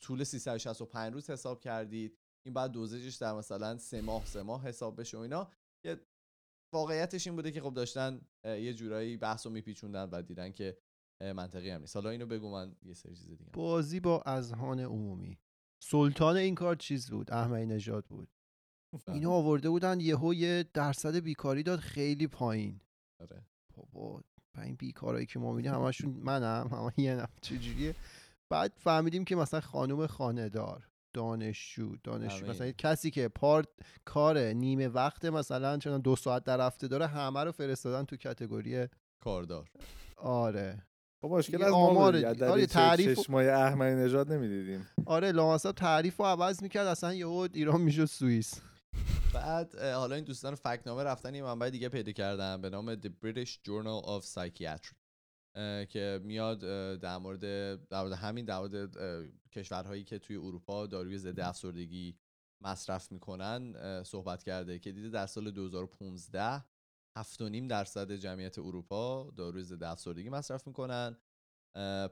طول 0.00 0.24
365 0.24 1.12
روز 1.12 1.30
حساب 1.30 1.60
کردید. 1.60 2.18
این 2.46 2.54
بعد 2.54 2.70
دوزجش 2.70 3.14
در 3.14 3.32
مثلا 3.32 3.78
سه 3.78 4.00
ماه 4.00 4.26
سه 4.26 4.42
ماه 4.42 4.68
حساب 4.68 5.00
بشه 5.00 5.16
و 5.16 5.20
اینا. 5.20 5.50
یه 5.84 6.00
واقعیتش 6.72 7.26
این 7.26 7.36
بوده 7.36 7.50
که 7.50 7.60
خب 7.60 7.74
داشتن 7.74 8.20
یه 8.44 8.74
جورایی 8.74 9.16
بحث 9.16 9.46
رو 9.46 9.52
میپیچوندن 9.52 10.08
و 10.12 10.22
دیدن 10.22 10.52
که 10.52 10.78
منطقی 11.20 11.70
هم 11.70 11.80
نیست. 11.80 11.96
حالا 11.96 12.10
اینو 12.10 12.26
بگو 12.26 12.50
من 12.50 12.76
یه 12.82 12.94
سری 12.94 13.16
چیز 13.16 13.28
دیگه 13.28 13.50
بازی 13.52 14.00
با 14.00 14.22
اذهان 14.22 14.80
عمومی. 14.80 15.38
سلطان 15.82 16.36
این 16.36 16.54
کار 16.54 16.76
چیز 16.76 17.10
بود؟ 17.10 17.30
احمدی 17.30 17.66
نژاد 17.66 18.04
بود. 18.04 18.28
بله. 18.92 19.14
اینا 19.16 19.30
آورده 19.30 19.70
بودن 19.70 20.00
یهو 20.00 20.34
یه 20.34 20.64
درصد 20.74 21.16
بیکاری 21.16 21.62
داد 21.62 21.78
خیلی 21.78 22.26
پایین. 22.26 22.80
آره. 23.20 23.42
بابا 23.76 24.20
این 24.62 24.74
بیکارایی 24.74 25.26
که 25.26 25.38
ما 25.38 25.52
می‌بینیم 25.52 25.74
همشون 25.80 26.10
منم 26.10 26.68
همه 26.72 26.92
یه 26.96 27.14
نفر 27.14 27.38
چجوریه؟ 27.40 27.94
بعد 28.50 28.72
فهمیدیم 28.76 29.24
که 29.24 29.36
مثلا 29.36 29.60
خانم 29.60 30.06
خانهدار 30.06 30.88
دانشجو 31.12 31.96
دانشجو 32.04 32.46
مثلا. 32.46 32.70
کسی 32.70 33.10
که 33.10 33.28
پارت 33.28 33.68
کار 34.04 34.38
نیمه 34.38 34.88
وقت 34.88 35.24
مثلا 35.24 35.78
چون 35.78 36.00
دو 36.00 36.16
ساعت 36.16 36.44
در 36.44 36.66
هفته 36.66 36.88
داره 36.88 37.06
همه 37.06 37.44
رو 37.44 37.52
فرستادن 37.52 38.04
تو 38.04 38.16
کتگوری 38.16 38.86
کاردار. 39.20 39.70
آره. 40.16 40.82
خب 41.22 41.28
مشکل 41.28 41.62
از 41.62 41.70
ما 41.70 41.76
آمار- 41.76 42.16
آره، 42.16 42.50
آره 42.50 42.66
تعریف 42.66 43.18
چشمای 43.20 43.48
احمدی 43.48 43.96
نژاد 43.96 44.32
نمی‌دیدیم. 44.32 44.86
آره 45.06 45.32
لامصب 45.32 45.72
تعریف 45.72 46.16
رو 46.16 46.24
عوض 46.24 46.62
می‌کرد 46.62 46.86
اصلا 46.86 47.14
یهو 47.14 47.48
ایران 47.52 47.80
می‌شد 47.80 48.04
سوئیس. 48.04 48.60
بعد 49.34 49.78
حالا 49.78 50.14
این 50.14 50.24
دوستان 50.24 50.54
فکنامه 50.54 51.02
رفتن 51.02 51.34
یه 51.34 51.42
منبع 51.42 51.70
دیگه 51.70 51.88
پیدا 51.88 52.12
کردن 52.12 52.60
به 52.60 52.70
نام 52.70 52.94
The 52.94 53.08
British 53.24 53.50
Journal 53.50 54.06
of 54.06 54.24
Psychiatry 54.24 54.94
که 55.88 56.20
میاد 56.24 56.60
در 56.98 57.18
مورد 57.18 57.40
در 57.88 58.00
مورد 58.02 58.12
همین 58.12 58.44
در 58.44 58.58
مورد 58.58 58.96
کشورهایی 59.52 60.04
که 60.04 60.18
توی 60.18 60.36
اروپا 60.36 60.86
داروی 60.86 61.18
ضد 61.18 61.40
افسردگی 61.40 62.18
مصرف 62.60 63.12
می‌کنن 63.12 63.74
صحبت 64.02 64.42
کرده 64.42 64.78
که 64.78 64.92
دیده 64.92 65.08
در 65.08 65.26
سال 65.26 65.50
2015 65.50 66.64
7.5 67.18 67.68
درصد 67.68 68.12
جمعیت 68.12 68.58
اروپا 68.58 69.30
داروی 69.36 69.62
ضد 69.62 69.82
افسردگی 69.82 70.28
مصرف 70.28 70.66
می‌کنن 70.66 71.16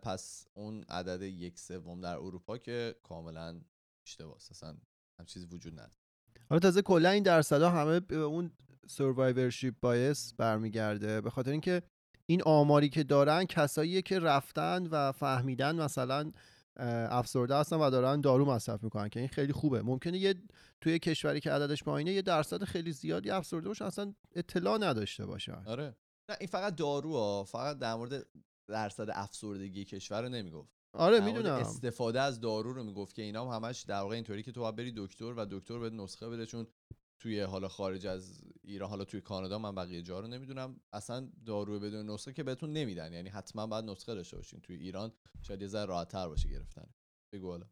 پس 0.02 0.46
اون 0.54 0.82
عدد 0.82 1.22
یک 1.22 1.58
سوم 1.58 2.00
در 2.00 2.16
اروپا 2.16 2.58
که 2.58 2.96
کاملا 3.02 3.60
اشتباهه 4.06 4.36
اصلا 4.36 4.76
هم 5.18 5.26
چیزی 5.26 5.46
وجود 5.46 5.72
نداره. 5.72 5.97
حالا 6.50 6.60
تازه 6.60 6.82
کلا 6.82 7.10
این 7.10 7.22
درصدها 7.22 7.70
همه 7.70 8.00
به 8.00 8.16
اون 8.16 8.50
سروایورشیپ 8.86 9.74
بایس 9.80 10.34
برمیگرده. 10.34 11.20
به 11.20 11.30
خاطر 11.30 11.50
اینکه 11.50 11.82
این 12.26 12.42
آماری 12.42 12.88
که 12.88 13.02
دارن 13.02 13.44
کساییه 13.44 14.02
که 14.02 14.18
رفتن 14.18 14.86
و 14.86 15.12
فهمیدن 15.12 15.76
مثلا 15.80 16.32
افسرده 17.10 17.56
هستن 17.56 17.76
و 17.76 17.90
دارن 17.90 18.20
دارو 18.20 18.44
مصرف 18.44 18.84
می‌کنن 18.84 19.08
که 19.08 19.20
این 19.20 19.28
خیلی 19.28 19.52
خوبه. 19.52 19.82
ممکنه 19.82 20.18
یه 20.18 20.34
توی 20.80 20.98
کشوری 20.98 21.40
که 21.40 21.50
عددش 21.52 21.84
پایینه 21.84 22.12
یه 22.12 22.22
درصد 22.22 22.64
خیلی 22.64 22.92
زیادی 22.92 23.30
افسرده 23.30 23.68
باشن 23.68 23.84
اصلا 23.84 24.14
اطلاع 24.34 24.78
نداشته 24.78 25.26
باشن 25.26 25.62
آره. 25.66 25.96
نه 26.30 26.36
این 26.40 26.48
فقط 26.48 26.74
دارو 26.74 27.12
ها 27.12 27.44
فقط 27.44 27.78
در 27.78 27.94
مورد 27.94 28.26
درصد 28.68 29.08
افسردگی 29.12 29.84
کشور 29.84 30.22
رو 30.22 30.28
نمی‌گفت. 30.28 30.77
آره 30.94 31.20
می‌دونم. 31.20 31.52
استفاده 31.52 32.20
از 32.20 32.40
دارو 32.40 32.72
رو 32.72 32.84
می‌گفت 32.84 33.14
که 33.14 33.22
اینا 33.22 33.50
هم 33.50 33.64
همش 33.64 33.82
در 33.82 34.00
واقع 34.00 34.14
اینطوری 34.14 34.42
که 34.42 34.52
تو 34.52 34.60
باید 34.60 34.76
بری 34.76 34.92
دکتر 34.96 35.34
و 35.36 35.46
دکتر 35.50 35.78
به 35.78 35.90
نسخه 35.90 36.28
بده 36.28 36.46
چون 36.46 36.66
توی 37.22 37.40
حالا 37.40 37.68
خارج 37.68 38.06
از 38.06 38.42
ایران 38.62 38.90
حالا 38.90 39.04
توی 39.04 39.20
کانادا 39.20 39.58
من 39.58 39.74
بقیه 39.74 40.02
جا 40.02 40.20
رو 40.20 40.26
نمی‌دونم. 40.26 40.80
اصلا 40.92 41.30
دارو 41.46 41.80
بدون 41.80 42.10
نسخه 42.10 42.32
که 42.32 42.42
بهتون 42.42 42.72
نمیدن. 42.72 43.12
یعنی 43.12 43.28
حتما 43.28 43.66
باید 43.66 43.84
نسخه 43.84 44.14
داشته 44.14 44.36
باشین. 44.36 44.60
توی 44.60 44.76
ایران 44.76 45.12
شاید 45.42 45.62
یه 45.62 45.68
ذره 45.68 45.84
راحت‌تر 45.84 46.28
باشه 46.28 46.48
گرفتن. 46.48 46.94
بگو 47.34 47.48
حالا. 47.48 47.66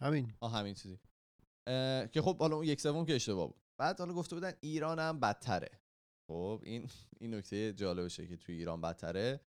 همین. 0.00 0.32
آه 0.40 0.52
همین 0.52 0.74
چیزی. 0.74 0.98
اه، 1.68 2.08
که 2.08 2.22
خب 2.22 2.38
حالا 2.38 2.56
اون 2.56 2.64
یک 2.64 2.80
سوم 2.80 3.06
که 3.06 3.14
اشتباه 3.14 3.46
بود. 3.46 3.62
بعد 3.80 3.98
حالا 3.98 4.14
گفته 4.14 4.36
بودن 4.36 4.52
ایران 4.60 4.98
هم 4.98 5.20
بدتره. 5.20 5.80
خب 6.30 6.60
این 6.64 6.90
این 7.20 7.34
نکته 7.34 7.72
جالبشه 7.72 8.26
که 8.26 8.36
توی 8.36 8.54
ایران 8.54 8.80
بدتره. 8.80 9.40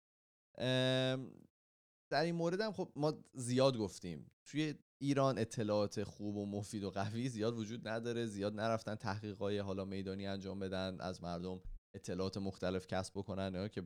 در 2.09 2.23
این 2.23 2.35
مورد 2.35 2.61
هم 2.61 2.71
خب 2.71 2.91
ما 2.95 3.23
زیاد 3.33 3.77
گفتیم. 3.77 4.31
توی 4.45 4.75
ایران 5.01 5.37
اطلاعات 5.37 6.03
خوب 6.03 6.35
و 6.35 6.45
مفید 6.45 6.83
و 6.83 6.89
قوی 6.89 7.29
زیاد 7.29 7.53
وجود 7.53 7.87
نداره. 7.87 8.25
زیاد 8.25 8.55
نرفتن 8.55 8.95
تحقیقای 8.95 9.57
حالا 9.57 9.85
میدانی 9.85 10.27
انجام 10.27 10.59
بدن 10.59 11.01
از 11.01 11.23
مردم 11.23 11.61
اطلاعات 11.95 12.37
مختلف 12.37 12.87
کسب 12.87 13.13
بکنن 13.15 13.53
یا 13.53 13.67
که 13.67 13.83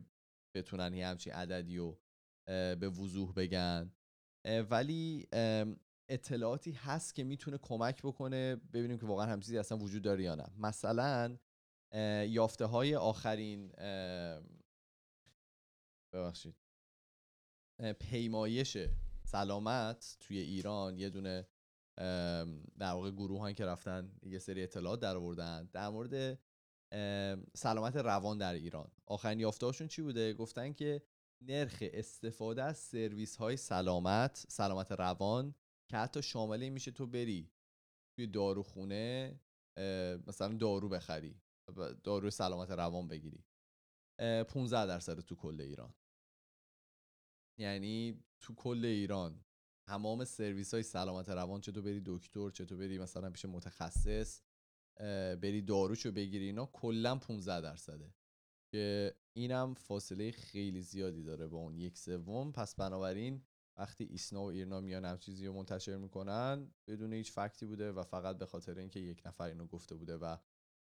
بتونن 0.56 0.94
یه 0.94 1.06
همچین 1.06 1.32
عددی 1.32 1.78
اه، 1.78 1.94
به 2.74 2.88
وضوح 2.88 3.32
بگن. 3.32 3.92
ولی 4.70 5.28
اطلاعاتی 6.08 6.72
هست 6.72 7.14
که 7.14 7.24
می‌تونه 7.24 7.58
کمک 7.58 8.02
بکنه 8.02 8.56
ببینیم 8.56 8.98
که 8.98 9.06
واقعا 9.06 9.26
هم 9.26 9.40
چیزی 9.40 9.58
اصلا 9.58 9.78
وجود 9.78 10.02
داره 10.02 10.22
یا 10.22 10.34
نه. 10.34 10.46
مثلا 10.58 11.38
یافته 12.28 12.64
های 12.64 12.96
آخرین 12.96 13.72
ببخشید. 16.12 16.56
پیمایش 17.80 18.76
سلامت 19.24 20.16
توی 20.20 20.38
ایران 20.38 20.98
یه 20.98 21.10
دونه 21.10 21.48
در 22.78 22.92
واقع 22.92 23.10
گروه 23.10 23.52
که 23.52 23.66
رفتن 23.66 24.12
یه 24.22 24.38
سری 24.38 24.62
اطلاعات 24.62 25.00
در 25.00 25.16
آوردن 25.16 25.68
در 25.72 25.88
مورد 25.88 26.38
سلامت 27.56 27.96
روان 27.96 28.38
در 28.38 28.54
ایران. 28.54 28.90
آخرین 29.06 29.40
یافته‌هاشون 29.40 29.88
چی 29.88 30.02
بوده؟ 30.02 30.32
گفتن 30.34 30.72
که 30.72 31.02
نرخ 31.42 31.78
استفاده 31.92 32.62
از 32.62 32.78
سرویس 32.78 33.36
های 33.36 33.56
سلامت 33.56 34.46
سلامت 34.48 34.92
روان 34.92 35.54
که 35.90 35.96
حتی 35.96 36.22
شامل 36.22 36.62
این 36.62 36.72
میشه 36.72 36.90
تو 36.90 37.06
بری 37.06 37.50
توی 38.16 38.26
داروخونه 38.26 39.40
مثلا 40.26 40.56
دارو 40.56 40.88
بخری 40.88 41.40
دارو 42.04 42.30
سلامت 42.30 42.70
روان 42.70 43.08
بگیری. 43.08 43.44
اه، 44.18 44.42
15 44.42 44.86
درصد 44.86 45.20
تو 45.20 45.34
کل 45.34 45.60
ایران. 45.60 45.94
یعنی 47.60 48.24
تو 48.40 48.54
کل 48.54 48.84
ایران 48.84 49.44
تمام 49.86 50.24
سرویس 50.24 50.74
های 50.74 50.82
سلامت 50.82 51.28
روان 51.28 51.60
تو 51.60 51.82
بری 51.82 52.02
دکتر 52.06 52.50
تو 52.50 52.76
بری 52.76 52.98
مثلا 52.98 53.30
پیش 53.30 53.44
متخصص 53.44 54.42
بری 55.42 55.62
داروشو 55.62 56.12
بگیری 56.12 56.44
اینا 56.44 56.66
کلا 56.66 57.16
15 57.16 57.60
درصده. 57.60 58.14
که 58.72 59.14
اینم 59.32 59.74
فاصله 59.74 60.30
خیلی 60.30 60.82
زیادی 60.82 61.22
داره 61.22 61.46
با 61.46 61.58
اون 61.58 61.76
یک 61.76 61.98
سوم. 61.98 62.52
پس 62.52 62.74
بنابراین 62.74 63.42
وقتی 63.76 64.04
ایسنا 64.04 64.42
و 64.42 64.50
ایرنا 64.50 64.80
میان 64.80 65.04
هم 65.04 65.18
چیزی 65.18 65.46
رو 65.46 65.52
منتشر 65.52 65.96
می‌کنن 65.96 66.70
بدون 66.86 67.12
هیچ 67.12 67.32
فکتی 67.32 67.66
بوده 67.66 67.92
و 67.92 68.02
فقط 68.02 68.38
به 68.38 68.46
خاطر 68.46 68.78
اینکه 68.78 69.00
یک 69.00 69.22
نفر 69.26 69.44
اینو 69.44 69.66
گفته 69.66 69.94
بوده 69.94 70.16
و 70.16 70.36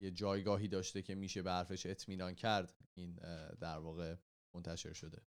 یه 0.01 0.11
جایگاهی 0.11 0.69
داشته 0.69 1.03
که 1.03 1.15
میشه 1.15 1.43
به 1.43 1.51
حرفش 1.51 1.87
اطمینان 1.87 2.35
کرد 2.35 2.75
این 2.95 3.15
در 3.61 3.79
واقع 3.79 4.17
منتشر 4.55 4.93
شده. 4.93 5.23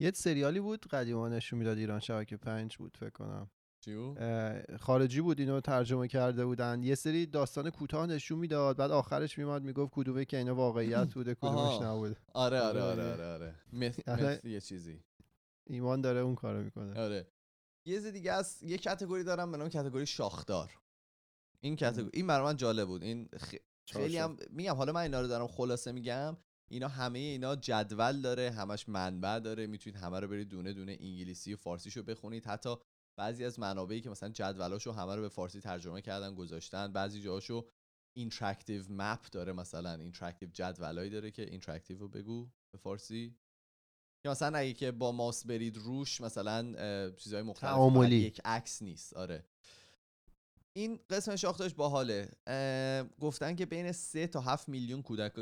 یه 0.00 0.10
سریالی 0.14 0.60
بود 0.60 0.86
قدیما 0.86 1.28
نشون 1.28 1.58
می‌داد 1.58 1.78
ایران 1.78 2.00
شبکه 2.00 2.36
پنج 2.36 2.76
بود 2.76 2.96
فکر 2.96 3.10
کنم. 3.10 3.50
چی 3.84 3.96
بود؟ 3.96 4.18
اه، 4.18 4.76
خارجی 4.76 5.20
بود 5.20 5.40
اینو 5.40 5.60
ترجمه 5.60 6.08
کرده 6.08 6.44
بودن. 6.46 6.82
یه 6.82 6.94
سری 6.94 7.26
داستان 7.26 7.70
کوتاه 7.70 8.06
نشون 8.06 8.38
می‌داد 8.38 8.76
بعد 8.76 8.90
آخرش 8.90 9.38
میماد 9.38 9.62
می‌گفت 9.62 9.92
کدومه 9.94 10.24
که 10.24 10.36
اینا 10.36 10.54
واقعیت 10.54 11.08
بوده 11.14 11.34
کدومش. 11.34 11.82
نبوده. 11.82 12.16
آره 12.34 12.60
آره 12.60 12.82
آره 12.82 13.12
آره. 13.12 13.24
آره. 13.24 13.32
آره. 13.32 13.54
مثل, 13.72 14.48
یه 14.48 14.60
چیزی. 14.60 15.04
ایمان 15.66 16.00
داره 16.00 16.20
اون 16.20 16.34
کارو 16.34 16.62
می‌کنه. 16.62 17.00
آره. 17.00 17.26
یه 17.86 17.94
چیز 17.96 18.06
دیگه 18.06 18.32
از 18.32 18.62
یه 18.62 18.78
کتگوری 18.78 19.24
دارم 19.24 19.52
به 19.52 19.56
نام 19.58 19.68
کتگوری 19.68 20.06
شاخدار. 20.06 20.78
این 21.60 21.76
کتگوری 21.76 22.10
این 22.14 22.26
برای 22.26 22.44
من 22.46 22.56
جالب 22.56 22.86
بود. 22.88 23.02
این 23.02 23.28
خ... 23.38 23.54
خیلی 23.86 24.18
هم 24.18 24.36
میگم 24.50 24.74
حالا 24.74 24.92
من 24.92 25.00
اینا 25.00 25.20
رو 25.20 25.26
دارم 25.26 25.46
خلاصه 25.46 25.92
میگم. 25.92 26.36
اینا 26.72 26.88
همه 26.88 27.18
اینا 27.18 27.56
جدول 27.56 28.20
داره 28.20 28.50
همش 28.50 28.88
منبع 28.88 29.38
داره 29.38 29.66
می‌تونید 29.66 30.00
همه 30.00 30.20
رو 30.20 30.28
برید 30.28 30.48
دونه 30.48 30.72
دونه 30.72 30.96
انگلیسی 31.00 31.54
و 31.54 31.56
فارسیشو 31.56 32.02
بخونید. 32.02 32.46
حتی 32.46 32.76
بعضی 33.16 33.44
از 33.44 33.58
منابعی 33.58 34.00
که 34.00 34.10
مثلا 34.10 34.28
جدولاشو 34.28 34.92
همه 34.92 35.14
رو 35.14 35.22
به 35.22 35.28
فارسی 35.28 35.60
ترجمه 35.60 36.02
کردن 36.02 36.34
گذاشتن 36.34 36.92
بعضی 36.92 37.22
جاهاشو 37.22 37.66
interactive 38.16 38.82
map 38.88 39.26
داره 39.32 39.52
مثلا 39.52 39.94
interactive 39.94 40.48
جدولایی 40.52 41.10
داره 41.10 41.30
که 41.30 41.42
interactive 41.42 41.98
رو 41.98 42.08
بگو 42.08 42.48
به 42.72 42.78
فارسی. 42.78 43.36
یا 44.24 44.30
مثلا 44.30 44.58
اگه 44.58 44.72
که 44.72 44.90
با 44.90 45.12
ماوس 45.12 45.46
برید 45.46 45.76
روش 45.76 46.20
مثلا 46.20 47.10
چیزهای 47.10 47.42
مختلف 47.42 48.12
یک 48.12 48.40
عکس 48.44 48.82
نیست. 48.82 49.14
آره. 49.14 49.44
این 50.72 51.00
قسم 51.10 51.36
شاختاش 51.36 51.74
باحاله. 51.74 52.28
گفتن 53.20 53.56
که 53.56 53.66
بین 53.66 53.92
3 53.92 54.26
تا 54.26 54.40
7 54.40 54.68
میلیون 54.68 55.02
کودک 55.02 55.32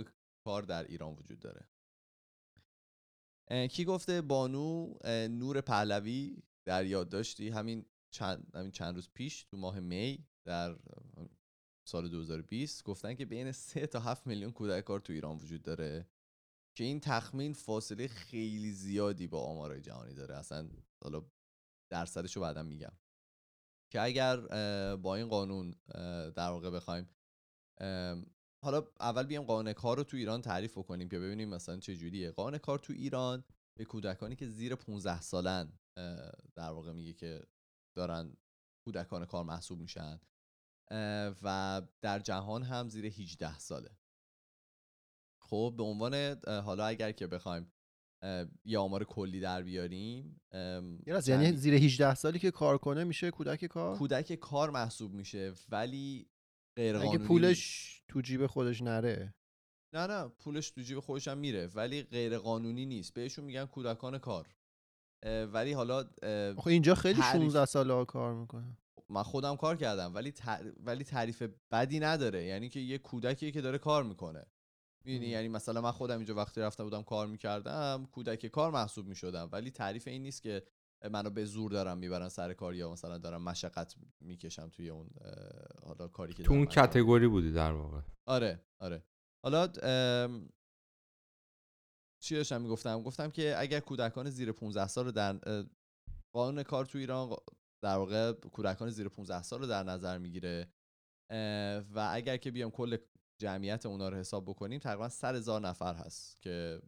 کار 0.48 0.62
در 0.62 0.84
ایران 0.84 1.14
وجود 1.14 1.38
داره. 1.38 1.68
کی 3.68 3.84
گفته 3.84 4.22
بانو 4.22 4.94
نور 5.28 5.60
پهلوی 5.60 6.42
در 6.64 6.86
یادداشتی 6.86 7.48
همین 7.48 7.86
چند 8.10 8.50
همین 8.54 8.70
چند 8.70 8.94
روز 8.94 9.10
پیش 9.14 9.44
تو 9.44 9.56
ماه 9.56 9.80
می 9.80 10.26
در 10.44 10.78
سال 11.88 12.08
2020 12.08 12.84
گفتن 12.84 13.14
که 13.14 13.24
بین 13.26 13.52
3 13.52 13.86
تا 13.86 14.00
7 14.00 14.26
میلیون 14.26 14.52
کودک 14.52 14.84
کار 14.84 15.00
تو 15.00 15.12
ایران 15.12 15.36
وجود 15.36 15.62
داره 15.62 16.08
که 16.76 16.84
این 16.84 17.00
تخمین 17.00 17.52
فاصله 17.52 18.08
خیلی 18.08 18.72
زیادی 18.72 19.26
با 19.26 19.42
آمارای 19.42 19.80
جهانی 19.80 20.14
داره. 20.14 20.36
اصلا 20.36 20.68
حالا 21.02 21.30
درصدش 21.90 22.36
رو 22.36 22.42
بعدا 22.42 22.62
میگم. 22.62 22.92
که 23.92 24.00
اگر 24.00 24.36
با 24.96 25.16
این 25.16 25.28
قانون 25.28 25.74
در 26.36 26.48
واقع 26.50 26.70
بخوایم 26.70 27.08
حالا 28.64 28.82
اول 29.00 29.26
بیام 29.26 29.44
قانون 29.44 29.72
کار 29.72 29.96
رو 29.96 30.02
تو 30.02 30.16
ایران 30.16 30.42
تعریف 30.42 30.78
کنیم 30.78 31.08
که 31.08 31.18
ببینیم 31.18 31.48
مثلا 31.48 31.76
چه 31.76 31.96
جوریه. 31.96 32.30
قانون 32.30 32.58
کار 32.58 32.78
تو 32.78 32.92
ایران 32.92 33.44
به 33.78 33.84
کودکانی 33.84 34.36
که 34.36 34.46
زیر 34.46 34.74
15 34.74 35.20
سالن 35.20 35.72
در 36.54 36.70
واقع 36.70 36.92
میگه 36.92 37.12
که 37.12 37.42
دارن 37.96 38.36
کودکان 38.84 39.24
کار 39.24 39.44
محسوب 39.44 39.80
میشن 39.80 40.20
و 41.42 41.82
در 42.02 42.18
جهان 42.18 42.62
هم 42.62 42.88
زیر 42.88 43.06
18 43.06 43.58
ساله. 43.58 43.90
خب 45.40 45.74
به 45.76 45.82
عنوان 45.82 46.40
حالا 46.46 46.86
اگر 46.86 47.12
که 47.12 47.26
بخوایم 47.26 47.72
یه 48.64 48.78
آمار 48.78 49.04
کلی 49.04 49.40
در 49.40 49.62
بیاریم 49.62 50.40
یعنی 51.06 51.52
زیر 51.52 51.74
18 51.74 52.14
سالی 52.14 52.38
که 52.38 52.50
کار 52.50 52.78
کنه 52.78 53.04
میشه 53.04 53.30
کودک 53.30 53.64
کار؟ 53.64 53.98
کودک 53.98 54.34
کار 54.34 54.70
محسوب 54.70 55.12
میشه 55.12 55.54
ولی 55.68 56.30
غیر 56.78 56.96
اگه 56.96 57.18
پولش 57.18 58.02
تو 58.08 58.20
جیب 58.20 58.46
خودش 58.46 58.82
نره. 58.82 59.34
نه 59.94 60.06
نه 60.06 60.28
پولش 60.28 60.70
تو 60.70 60.80
جیب 60.80 61.00
خودش 61.00 61.28
هم 61.28 61.38
میره 61.38 61.66
ولی 61.66 62.02
غیر 62.02 62.38
قانونی 62.38 62.86
نیست. 62.86 63.14
بهشون 63.14 63.44
میگن 63.44 63.64
کودکان 63.64 64.18
کار. 64.18 64.46
ولی 65.52 65.72
حالا 65.72 66.04
آخه 66.56 66.66
اینجا 66.70 66.94
خیلی 66.94 67.20
تعریف- 67.20 67.42
16 67.42 67.64
ساله 67.64 67.92
ها 67.94 68.04
کار 68.04 68.34
می‌کنه 68.34 68.76
من 69.08 69.22
خودم 69.22 69.56
کار 69.56 69.76
کردم 69.76 70.14
ولی 70.14 70.32
تع- 70.32 70.72
ولی 70.80 71.04
تعریف 71.04 71.42
بدی 71.70 72.00
نداره. 72.00 72.44
یعنی 72.44 72.68
که 72.68 72.80
یه 72.80 72.98
کودکی 72.98 73.52
که 73.52 73.60
داره 73.60 73.78
کار 73.78 74.02
می‌کنه. 74.04 74.46
می‌دونی. 75.04 75.26
یعنی 75.26 75.48
مثلا 75.48 75.80
من 75.80 75.90
خودم 75.90 76.16
اینجا 76.16 76.34
وقتی 76.34 76.60
رفته 76.60 76.84
بودم 76.84 77.02
کار 77.02 77.26
می‌کردم 77.26 78.08
کودک 78.12 78.46
کار 78.46 78.70
محسوب 78.70 79.06
می‌شدم. 79.06 79.48
ولی 79.52 79.70
تعریف 79.70 80.08
این 80.08 80.22
نیست 80.22 80.42
که 80.42 80.62
منو 81.10 81.30
به 81.30 81.44
زور 81.44 81.70
دارم 81.70 81.98
می‌برن 81.98 82.28
سر 82.28 82.52
کار 82.52 82.74
یا 82.74 82.92
مثلا 82.92 83.18
دارم 83.18 83.42
مشقت 83.42 83.94
می‌کشم 84.20 84.68
توی 84.68 84.88
اون 84.90 85.10
حالا 85.82 86.08
کاری 86.08 86.34
که 86.34 86.42
تو 86.42 86.52
اون. 86.52 86.66
کتگوری 86.66 87.28
بودی 87.28 87.52
در 87.52 87.72
واقع. 87.72 88.00
آره 88.26 88.64
آره. 88.80 89.04
حالا 89.44 89.66
چی 92.22 92.34
داشتم 92.34 92.60
می‌گفتم؟ 92.60 93.02
گفتم 93.02 93.30
که 93.30 93.54
اگر 93.58 93.80
کودکان 93.80 94.30
زیر 94.30 94.52
15 94.52 94.86
سال 94.86 95.04
رو 95.04 95.12
در 95.12 95.40
قانون 96.34 96.62
کار 96.62 96.84
تو 96.84 96.98
ایران 96.98 97.36
در 97.82 97.96
واقع 97.96 98.32
کودکان 98.32 98.90
زیر 98.90 99.08
15 99.08 99.42
سال 99.42 99.60
رو 99.60 99.66
در 99.66 99.82
نظر 99.82 100.18
می‌گیره 100.18 100.72
و 101.94 102.10
اگر 102.12 102.36
که 102.36 102.50
بیام 102.50 102.70
کل 102.70 102.96
جمعیت 103.40 103.86
اونا 103.86 104.08
رو 104.08 104.16
حساب 104.16 104.44
بکنیم 104.44 104.78
تقریبا 104.78 105.08
100 105.08 105.34
هزار 105.34 105.60
نفر 105.60 105.94
هست 105.94 106.42
که 106.42 106.80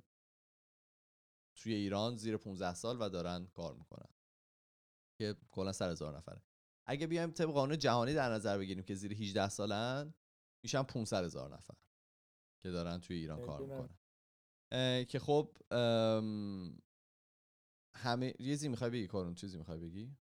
توی 1.62 1.74
ایران 1.74 2.16
زیر 2.16 2.36
15 2.36 2.74
سال 2.74 2.96
و 3.00 3.08
دارن 3.08 3.46
کار 3.46 3.74
می‌کنن. 3.74 4.08
که 5.20 5.36
کلا 5.50 5.72
100 5.72 5.90
هزار 5.90 6.16
نفره. 6.16 6.42
اگه 6.88 7.06
بیایم 7.06 7.30
طبق 7.30 7.50
قانون 7.50 7.78
جهانی 7.78 8.14
در 8.14 8.32
نظر 8.32 8.58
بگیریم 8.58 8.84
که 8.84 8.94
زیر 8.94 9.12
18 9.12 9.48
سالن 9.48 10.14
میشن 10.64 10.82
500 10.82 11.24
هزار 11.24 11.54
نفر 11.54 11.74
که 12.62 12.70
دارن 12.70 13.00
توی 13.00 13.16
ایران 13.16 13.40
کار. 13.40 13.60
می‌کنن. 13.60 13.96
که 15.04 15.18
خب 15.18 15.56
همه 17.96 18.26
یه 18.26 18.34
چیزی 18.38 18.68
می‌خوای 18.68 18.90
بگی 18.90 19.06
کارون؟ 19.06 19.34
چیزی 19.34 19.58
می‌خوای 19.58 19.78
بگی؟ 19.78 20.16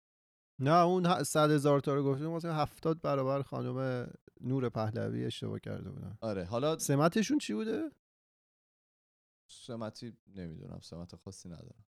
نه 0.60 0.84
اون 0.84 1.22
100 1.24 1.50
هزار 1.50 1.80
تا 1.80 1.94
رو 1.94 2.04
گفتیم 2.04 2.26
مثلا 2.26 2.54
70 2.54 3.00
برابر 3.00 3.42
خانم 3.42 4.10
نور 4.40 4.68
پهلوی 4.68 5.24
اشتباه 5.24 5.60
کرده 5.60 5.90
بودن. 5.90 6.18
آره 6.20 6.44
حالا 6.44 6.78
سمتشون 6.78 7.38
چی 7.38 7.54
بوده؟ 7.54 7.90
سمتی 9.48 10.16
نمی‌دونم 10.26 10.80
سمت 10.80 11.16
خاصی 11.16 11.48
ندارم. 11.48 11.84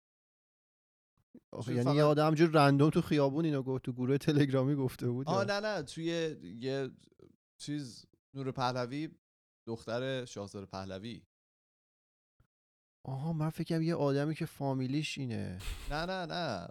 یعنی 1.67 1.83
فقط- 1.83 1.95
یه 1.95 2.03
آدم 2.03 2.27
همجور 2.27 2.49
رندوم 2.49 2.89
تو 2.89 3.01
خیابون 3.01 3.45
اینو 3.45 3.63
گفت 3.63 3.83
تو 3.83 3.93
گروه 3.93 4.17
تلگرامی 4.17 4.75
گفته 4.75 5.09
بود 5.09 5.27
آه؟ 5.27 5.45
نه 5.45 5.59
نه 5.59 5.81
توی 5.83 6.05
یه 6.61 6.91
چیز 7.57 8.05
نور 8.33 8.51
پهلوی 8.51 9.09
دختر 9.67 10.25
شاهزاده 10.25 10.65
پهلوی. 10.65 11.21
آها 13.03 13.33
من 13.33 13.49
فکرم 13.49 13.81
یه 13.81 13.95
آدمی 13.95 14.35
که 14.35 14.45
فامیلیش 14.45 15.17
اینه. 15.17 15.59
نه 15.89 16.05
نه 16.05 16.25
نه 16.25 16.67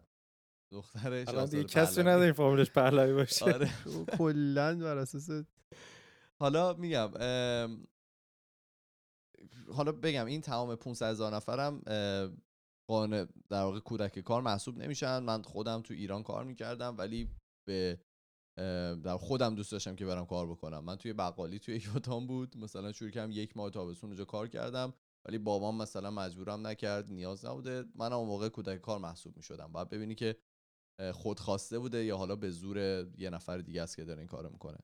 دختر 0.72 1.06
الان 1.12 1.24
شاهزاده 1.24 1.50
دیگه 1.50 1.64
کسی. 1.64 2.00
نداریم 2.00 2.32
فامیلش 2.32 2.70
پهلوی 2.70 3.12
باشه. 3.12 3.44
آره. 3.44 3.70
کلا 4.18 4.78
بر 4.78 4.96
اساس 4.98 5.30
حالا 6.38 6.72
میگم 6.72 7.10
حالا 9.72 9.92
بگم 9.92 10.26
این 10.26 10.40
تمام 10.40 10.74
500 10.74 11.10
هزار 11.10 11.34
نفرم 11.34 11.82
قانون 12.90 13.28
در 13.48 13.62
واقع 13.62 13.80
کودک 13.80 14.18
کار 14.18 14.42
محسوب 14.42 14.78
نمیشن. 14.78 15.18
من 15.18 15.42
خودم 15.42 15.82
تو 15.82 15.94
ایران 15.94 16.22
کار 16.22 16.44
می‌کردم 16.44 16.94
ولی 16.98 17.28
به 17.68 18.00
در 19.04 19.16
خودم 19.16 19.54
دوست 19.54 19.72
داشتم 19.72 19.96
که 19.96 20.06
برم 20.06 20.26
کار 20.26 20.46
بکنم. 20.46 20.84
من 20.84 20.96
توی 20.96 21.12
بقالی 21.12 21.58
توی 21.58 21.74
یوتام 21.94 22.26
بود. 22.26 22.56
مثلا 22.56 22.92
شروع 22.92 23.10
کردم 23.10 23.30
یک 23.30 23.56
ماه 23.56 23.70
تابستون 23.70 24.10
اونجا 24.10 24.24
کار 24.24 24.48
کردم 24.48 24.94
ولی 25.28 25.38
بابام 25.38 25.76
مثلا 25.76 26.10
مجبورم 26.10 26.66
نکرد 26.66 27.12
نیاز 27.12 27.44
نبوده. 27.44 27.84
من 27.94 28.12
اون 28.12 28.28
موقع 28.28 28.48
کودک 28.48 28.80
کار 28.80 28.98
محسوب 28.98 29.36
می‌شدم. 29.36 29.72
باید 29.72 29.88
ببینی 29.88 30.14
که 30.14 30.36
خودخواسته 31.12 31.78
بوده 31.78 32.04
یا 32.04 32.16
حالا 32.16 32.36
به 32.36 32.50
زور 32.50 32.78
یه 33.18 33.30
نفر 33.30 33.58
دیگه 33.58 33.82
است 33.82 33.96
که 33.96 34.04
داره 34.04 34.18
این 34.18 34.28
کارو 34.28 34.50
می‌کنه. 34.50 34.78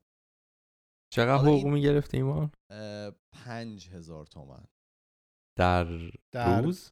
چقدر 1.13 1.35
حقوق 1.43 1.65
این- 1.65 1.73
می‌گرفت 1.73 2.15
ایمان؟ 2.15 2.51
اه، 2.71 3.11
پنج 3.33 3.89
هزار 3.89 4.27
تومن. 4.27 4.65
در 5.59 5.85
در 6.33 6.63
روز؟ 6.63 6.91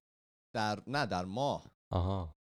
در 0.55 0.83
نه 0.87 1.07
در 1.07 1.25
ماه. 1.25 1.71
آها. 1.93 2.35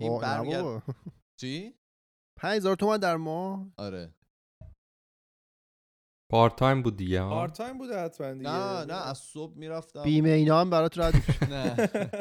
این 0.00 0.20
برمیگرد 0.20 0.62
بابا. 0.62 0.82
چی؟ 1.40 1.74
5000 2.40 2.76
تومن 2.76 2.96
در 2.96 3.16
ماه؟ 3.16 3.66
آره. 3.78 4.14
part 6.30 6.56
time 6.56 6.82
بود 6.82 6.96
دیگه 6.96 7.22
ها 7.22 7.28
part 7.30 7.52
time 7.52 7.78
بوده 7.78 7.98
حتما 8.04 8.32
دیگه. 8.32 8.50
نه 8.50 8.84
نه 8.84 9.06
از 9.08 9.18
صبح 9.18 9.54
می‌رفتم. 9.56 10.02
بیمه 10.02 10.28
اینا 10.28 10.60
هم 10.60 10.70
برات 10.70 10.98
رد. 10.98 11.14
نه. 11.52 11.76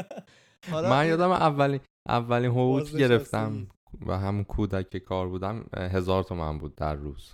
حالا 0.71 0.89
من 0.89 1.08
یادم 1.08 1.32
اولین 1.32 1.79
اولین 2.08 2.51
حقوقی. 2.51 2.97
گرفتم. 2.99 3.67
و 4.01 4.17
همون 4.19 4.43
کودک 4.43 4.89
که 4.89 4.99
کار 4.99 5.29
بودم 5.29 5.65
هزار 5.73 6.23
تومن 6.23 6.58
بود 6.58 6.75
در 6.75 6.95
روز. 6.95 7.34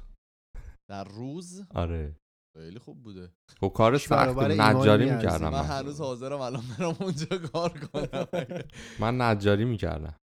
در 0.89 1.03
روز؟ 1.03 1.61
آره. 1.75 2.15
خیلی 2.57 2.79
خوب 2.79 3.03
بوده. 3.03 3.31
خب 3.59 3.71
کار 3.75 3.97
سخت 3.97 4.37
نجاری. 4.37 5.11
می‌کردم 5.11 5.49
من 5.49 5.63
هنوز 5.63 6.01
حاضرم 6.01 6.41
الان 6.41 6.63
برم 6.79 6.95
اونجا 6.99 7.37
کار 7.37 7.69
کنم. 7.69 8.27
من 9.01 9.21
نجاری 9.21 9.65
می‌کردم. 9.65 10.15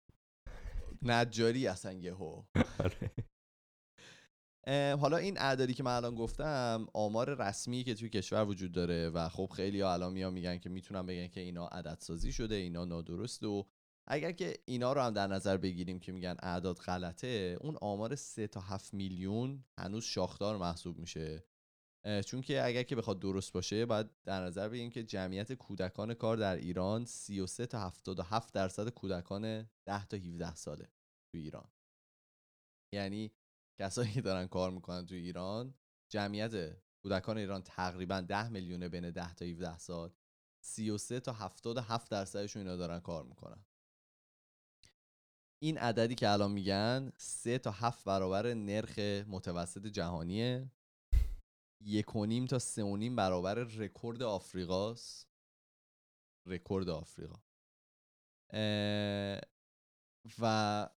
نجاری 1.01 1.67
اصلا 1.67 1.91
یهو. 1.93 2.43
آره. 2.79 3.11
حالا 4.95 5.17
این 5.17 5.37
اعدادی 5.37 5.73
که 5.73 5.83
من 5.83 5.91
الان 5.91 6.15
گفتم 6.15 6.87
آمار 6.93 7.47
رسمی 7.47 7.83
که 7.83 7.93
توی 7.93 8.09
کشور 8.09 8.45
وجود 8.45 8.71
داره 8.71 9.09
و 9.09 9.29
خب 9.29 9.49
خیلی 9.55 9.81
ها 9.81 9.93
الان 9.93 10.13
میان 10.13 10.33
میگن 10.33 10.57
که 10.57 10.69
می‌تونن 10.69 11.05
بگن 11.05 11.27
که 11.27 11.41
اینا 11.41 11.67
عدد 11.67 11.97
سازی 11.99 12.31
شده 12.31 12.55
اینا 12.55 12.85
نادرسته 12.85 13.47
و 13.47 13.63
اگر 14.07 14.31
که 14.31 14.53
اینا 14.65 14.93
رو 14.93 15.01
هم 15.01 15.13
در 15.13 15.27
نظر 15.27 15.57
بگیریم 15.57 15.99
که 15.99 16.11
میگن 16.11 16.35
اعداد 16.39 16.77
غلطه 16.77 17.57
اون 17.61 17.77
آمار 17.81 18.15
3 18.15 18.47
تا 18.47 18.59
7 18.59 18.93
میلیون 18.93 19.65
هنوز 19.77 20.03
شاخدار 20.03 20.57
محسوب 20.57 20.97
میشه. 20.97 21.43
چون 22.25 22.41
که 22.41 22.65
اگر 22.65 22.83
که 22.83 22.95
بخواد 22.95 23.19
درست 23.19 23.53
باشه 23.53 23.85
باید 23.85 24.09
در 24.25 24.45
نظر 24.45 24.69
بگیریم 24.69 24.89
که 24.89 25.03
جمعیت 25.03 25.53
کودکان 25.53 26.13
کار 26.13 26.37
در 26.37 26.55
ایران 26.55 27.05
33 27.05 27.65
تا 27.65 27.79
77 27.79 28.53
درصد 28.53 28.89
کودکان 28.89 29.69
10 29.85 30.05
تا 30.05 30.17
17 30.17 30.55
ساله 30.55 30.85
تو 31.31 31.37
ایران. 31.37 31.71
یعنی 32.93 33.31
کسایی 33.79 34.11
که 34.11 34.21
دارن 34.21 34.47
کار 34.47 34.71
می‌کنن 34.71 35.05
تو 35.05 35.15
ایران 35.15 35.73
جمعیت 36.09 36.77
کودکان 37.03 37.37
ایران 37.37 37.61
تقریبا 37.61 38.21
10 38.21 38.49
میلیونه 38.49 38.89
بین 38.89 39.11
10 39.11 39.33
تا 39.33 39.45
17 39.45 39.77
سال 39.77 40.13
33 40.61 41.19
تا 41.19 41.33
77 41.33 42.11
درصدشون 42.11 42.61
اینا 42.61 42.75
دارن 42.75 42.99
کار 42.99 43.23
می‌کنن. 43.23 43.65
این 45.65 45.77
عددی 45.77 46.15
که 46.15 46.29
الان 46.29 46.51
میگن 46.51 47.11
3 47.17 47.57
تا 47.57 47.71
7 47.71 48.03
برابر 48.05 48.53
نرخ 48.53 48.99
متوسط 49.27 49.87
جهانیه. 49.87 50.71
یک 51.81 52.15
و 52.15 52.25
نیم 52.25 52.45
تا 52.45 52.59
سه 52.59 52.83
و 52.83 52.97
نیم 52.97 53.15
برابر 53.15 53.53
رکورد 53.53 54.23
آفریقاست. 54.23 55.29
رکورد 56.45 56.89
آفریقا. 56.89 57.35
و 60.39 60.89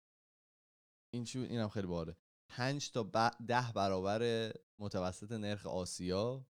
این 1.13 1.23
چی؟ 1.23 1.39
اینم 1.39 1.69
خیلی 1.69 1.87
باحاله. 1.87 2.15
5 2.49 2.91
تا 2.91 3.03
ب- 3.03 3.45
ده 3.47 3.71
برابر 3.75 4.51
متوسط 4.79 5.31
نرخ 5.31 5.65
آسیا 5.65 6.45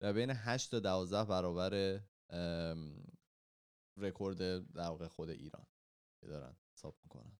و 0.00 0.12
بین 0.12 0.30
8 0.30 0.70
تا 0.70 0.80
12 0.80 1.24
برابر 1.24 2.00
رکورد 3.96 4.72
در 4.72 5.08
خود 5.08 5.30
ایران 5.30 5.66
که 6.20 6.26
دارن. 6.26 6.56
حساب 6.76 6.96
می‌کنن. 7.04 7.38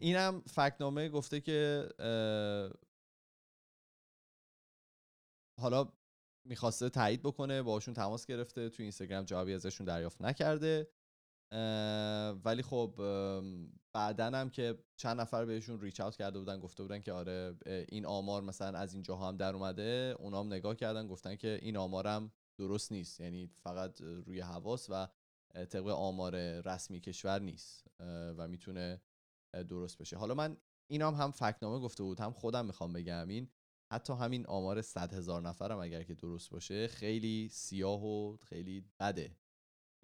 اینم 0.00 0.40
فکنامه 0.40 1.08
گفته 1.08 1.40
که 1.40 1.88
حالا 5.60 5.92
می‌خواسته 6.46 6.88
تایید 6.90 7.22
بکنه 7.22 7.62
باشون 7.62 7.94
تماس 7.94 8.26
گرفته 8.26 8.68
تو 8.68 8.82
اینستاگرام 8.82 9.24
جوابی 9.24 9.54
ازشون 9.54 9.86
دریافت 9.86 10.22
نکرده. 10.22 10.88
ولی 12.44 12.62
خب 12.62 12.94
بعدا 13.92 14.26
هم 14.26 14.50
که 14.50 14.84
چند 14.96 15.20
نفر 15.20 15.44
بهشون 15.44 15.80
ریچ 15.80 16.00
اوت 16.00 16.16
کرده 16.16 16.38
بودن 16.38 16.60
گفته 16.60 16.82
بودن 16.82 17.00
که 17.00 17.12
آره 17.12 17.56
این 17.88 18.06
آمار 18.06 18.42
مثلا 18.42 18.78
از 18.78 18.94
اینجاها 18.94 19.28
هم 19.28 19.36
در 19.36 19.54
اومده. 19.54 20.16
اونا 20.18 20.40
هم 20.40 20.46
نگاه 20.46 20.74
کردن 20.74 21.06
گفتن 21.06 21.36
که 21.36 21.58
این 21.62 21.76
آمارم 21.76 22.32
درست 22.58 22.92
نیست. 22.92 23.20
یعنی 23.20 23.46
فقط 23.46 24.00
روی 24.00 24.40
حواس 24.40 24.86
و 24.90 25.08
طبق 25.54 25.86
آمار 25.86 26.60
رسمی 26.60 27.00
کشور 27.00 27.40
نیست 27.40 27.86
و 28.36 28.48
می‌تونه 28.48 29.02
درست 29.68 29.98
بشه 29.98 30.16
حالا 30.16 30.34
من 30.34 30.56
اینام 30.90 31.14
هم 31.14 31.30
فکنامه 31.30 31.78
گفته 31.78 32.02
بود 32.02 32.20
هم 32.20 32.32
خودم 32.32 32.66
می‌خوام 32.66 32.92
بگم 32.92 33.28
این 33.28 33.48
حتی 33.92 34.12
همین 34.12 34.46
آمار 34.46 34.82
100 34.82 35.14
هزار 35.14 35.42
نفرم 35.42 35.78
اگر 35.78 36.02
که 36.02 36.14
درست 36.14 36.50
باشه 36.50 36.88
خیلی 36.88 37.48
سیاه 37.48 38.04
و 38.04 38.36
خیلی 38.36 38.84
بده. 39.00 39.36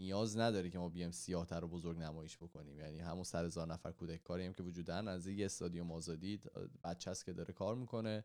نیاز 0.01 0.39
نداره 0.39 0.71
که 0.71 0.79
ما 0.79 1.11
سیاه 1.11 1.47
تر 1.47 1.65
و 1.65 1.69
بزرگ 1.69 1.99
نمایش 1.99 2.37
بکنیم. 2.37 2.79
یعنی 2.79 2.99
همون 2.99 3.25
100 3.25 3.45
هزار 3.45 3.67
نفر 3.67 3.93
کودک 3.93 4.23
کاری 4.23 4.47
هم 4.47 4.53
که 4.53 4.63
وجود 4.63 4.87
دارن 4.87 5.09
از 5.09 5.27
یه 5.27 5.45
استادیوم 5.45 5.93
آزادی 5.93 6.41
بچه 6.85 7.13
که 7.25 7.33
داره 7.33 7.55
کار 7.55 7.75
می‌کنه 7.75 8.25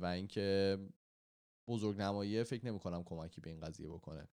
و 0.00 0.04
اینکه 0.14 0.78
بزرگ 1.68 2.00
نماییه 2.00 2.44
فکر 2.44 2.66
نمی 2.66 2.78
کنم 2.78 3.04
کمکی 3.04 3.40
به 3.40 3.50
این 3.50 3.60
قضیه 3.60 3.88
بکنه. 3.88 4.28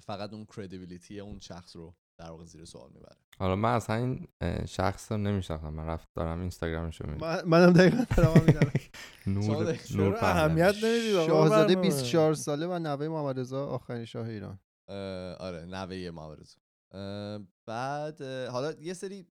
فقط 0.00 0.32
اون 0.32 0.46
کردیبیلیتی 0.56 1.20
اون 1.20 1.40
شخص 1.40 1.76
رو 1.76 1.94
در 2.18 2.30
واقع 2.30 2.44
زیر 2.44 2.64
سوال 2.64 2.90
می‌بره. 2.94 3.16
حالا 3.38 3.56
من 3.56 3.74
اصلا 3.74 3.96
این 3.96 4.28
شخص 4.66 5.12
رو 5.12 5.18
نمیشناختم 5.18 5.72
من 5.74 5.86
رفت 5.86 6.08
دارم 6.14 6.40
اینستاگرامش 6.40 7.00
رو 7.00 7.06
می‌بینم. 7.10 7.26
من- 7.30 7.44
منم 7.44 7.72
دقیقا 7.72 8.04
دارم. 8.16 8.72
نور 9.26 9.78
نور 9.94 10.16
اهمیت 10.16 10.74
نمی‌دید 10.84 11.14
آقا 11.16 11.26
شاهزاده 11.26 11.74
برنامه؟ 11.74 11.88
24 11.88 12.34
ساله 12.34 12.66
و 12.66 12.78
نوه 12.78 13.08
محمد 13.08 13.38
رضا 13.40 13.66
آخرین 13.66 14.04
شاه 14.04 14.28
ایران. 14.28 14.58
آره 15.38 15.64
نوه 15.66 16.10
ماورز 16.10 16.54
بعد 17.66 18.22
اه، 18.22 18.48
حالا 18.48 18.72
یه 18.72 18.94
سری 18.94 19.26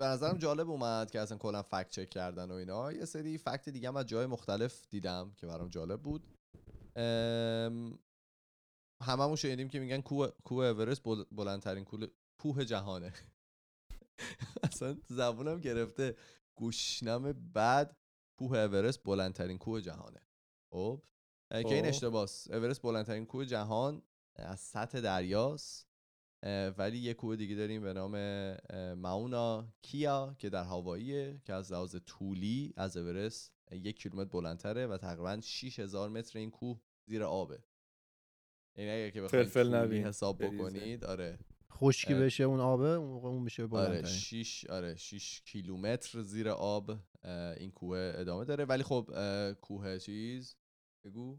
به 0.00 0.06
نظرم 0.06 0.38
جالب 0.38 0.70
اومد 0.70 1.10
که 1.10 1.20
اصلا 1.20 1.38
کلا 1.38 1.62
فکت 1.62 1.90
چک 1.90 2.10
کردن 2.10 2.50
و 2.50 2.54
اینا. 2.54 2.92
یه 2.92 3.04
سری 3.04 3.38
فکت 3.38 3.68
دیگه 3.68 3.88
هم 3.88 3.96
از 3.96 4.06
جای 4.06 4.26
مختلف 4.26 4.86
دیدم 4.90 5.32
که 5.36 5.46
برام 5.46 5.68
جالب 5.68 6.02
بود. 6.02 6.26
هممون 9.02 9.36
شنیدیم 9.36 9.68
که 9.68 9.80
میگن 9.80 10.00
کوه, 10.00 10.28
کوه 10.44 10.64
اورست 10.64 11.02
بل- 11.02 11.24
بلندترین 11.32 11.84
کوه, 11.84 12.06
کوه 12.38 12.64
جهانه. 12.64 13.12
اصلا 14.62 14.96
زبونم 15.08 15.60
گرفته. 15.60 16.16
گوشنم 16.54 17.32
بعد 17.52 17.96
کوه 18.38 18.58
اورست 18.58 19.02
بلندترین 19.04 19.58
کوه 19.58 19.80
جهانه. 19.80 20.20
خب؟ 20.72 21.02
که 21.50 21.74
این 21.74 21.82
خب. 21.82 21.88
اشتباس. 21.88 22.50
اورست 22.50 22.82
بلندترین 22.82 23.26
کوه 23.26 23.44
جهان 23.44 24.02
از 24.36 24.60
سطح 24.60 25.00
دریاست. 25.00 25.92
ولی 26.78 26.98
یه 26.98 27.14
کوه 27.14 27.36
دیگه 27.36 27.54
داریم 27.54 27.82
به 27.82 27.92
نام 27.92 28.16
ماونا 28.94 29.68
کیا 29.82 30.36
که 30.38 30.50
در 30.50 30.64
هاواییه 30.64 31.40
که 31.44 31.52
از 31.52 31.72
لحاظ 31.72 31.96
طولی 32.06 32.72
از 32.76 32.96
اورست 32.96 33.52
یک 33.72 34.02
کیلومتر 34.02 34.30
بلندتره 34.30 34.86
و 34.86 34.96
تقریبا 34.96 35.40
6000 35.42 36.08
متر 36.08 36.38
این 36.38 36.50
کوه 36.50 36.80
زیر 37.06 37.24
آبه. 37.24 37.64
این 38.76 38.88
اگه 38.88 39.10
که 39.10 39.22
بخواید. 39.22 39.46
حساب. 39.92 40.44
بکنید 40.44 41.04
آره 41.04 41.38
خشکی. 41.72 42.14
بشه 42.14 42.44
اون 42.44 42.60
آبه 42.60 42.88
اون 42.88 43.08
موقع 43.08 43.28
اون 43.28 43.42
میشه 43.42 43.62
آره 43.62 43.70
بلندترین 43.70 44.04
6 44.18 44.66
آره 44.70 44.96
6 44.96 45.42
کیلومتر 45.44 46.22
زیر 46.22 46.48
آب 46.48 46.90
این 47.56 47.70
کوه 47.70 48.12
ادامه 48.14 48.44
داره 48.44 48.64
ولی 48.64 48.82
خب 48.82 49.10
کوه 49.60 49.98
چیز 49.98 50.56
بگو 51.04 51.38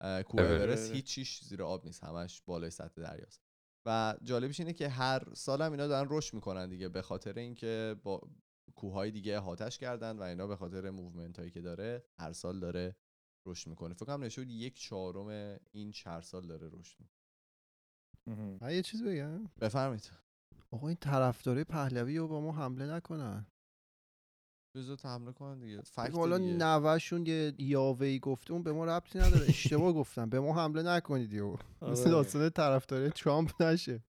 کوه 0.00 0.40
اورست. 0.40 0.60
اورست 0.60 0.92
هیچیش 0.92 1.40
زیر 1.44 1.62
آب 1.62 1.84
نیست 1.86 2.04
همش 2.04 2.42
بالای 2.46 2.70
سطح 2.70 3.02
دریاست 3.02 3.42
و 3.86 4.16
جالبش 4.22 4.60
اینه 4.60 4.72
که 4.72 4.88
هر 4.88 5.34
سال 5.34 5.62
هم 5.62 5.72
اینا 5.72 5.86
دارن 5.86 6.08
رشد 6.10 6.34
می‌کنن 6.34 6.68
دیگه 6.68 6.88
به 6.88 7.02
خاطر 7.02 7.38
اینکه 7.38 7.96
با 8.02 8.20
کوههای 8.74 9.10
دیگه 9.10 9.36
احاطه‌ش 9.36 9.78
کردن 9.78 10.18
و 10.18 10.22
اینا 10.22 10.46
به 10.46 10.56
خاطر 10.56 10.90
movement 10.90 11.38
هایی 11.38 11.50
که 11.50 11.60
داره 11.60 12.04
هر 12.18 12.32
سال 12.32 12.60
داره 12.60 12.96
رشد 13.46 13.70
می‌کنه. 13.70 13.94
فکر 13.94 14.06
کنم 14.06 14.24
نشود 14.24 14.50
یک 14.50 14.80
چهارم 14.80 15.58
این 15.72 15.90
چهار 15.90 16.22
سال 16.22 16.46
داره 16.46 16.68
رشد 16.72 16.96
می‌کنه. 17.00 18.58
من 18.60 18.74
یه 18.74 18.82
چیز 18.82 19.02
بگم. 19.02 19.44
بفرمایید. 19.60 20.10
آقا 20.70 20.88
این 20.88 20.96
طرفدارای 21.00 21.64
پهلوی 21.64 22.18
رو 22.18 22.28
با 22.28 22.40
ما 22.40 22.52
حمله 22.52 22.86
نکنن. 22.86 23.46
بذار 24.76 24.96
حمله 25.04 25.32
کنن 25.32 25.60
دیگه. 25.60 25.82
فکت 25.82 26.14
حالا 26.14 26.38
دیگه. 26.38 26.52
نوهشون 26.52 27.26
یه 27.26 27.54
یاوهی 27.58 28.18
گفته 28.18 28.52
اون 28.52 28.62
به 28.62 28.72
ما 28.72 28.84
ربطی 28.84 29.18
نداره. 29.18 29.46
اشتباه 29.48 29.92
گفتم. 29.92 30.28
به 30.28 30.40
ما 30.40 30.54
حمله 30.54 30.82
نکنید 30.82 31.32
یو 31.32 31.56
مثل 31.82 32.02
آره. 32.02 32.10
داستان 32.10 32.50
طرفداری 32.50 33.10
ترامپ 33.10 33.62
نشه. 33.62 34.02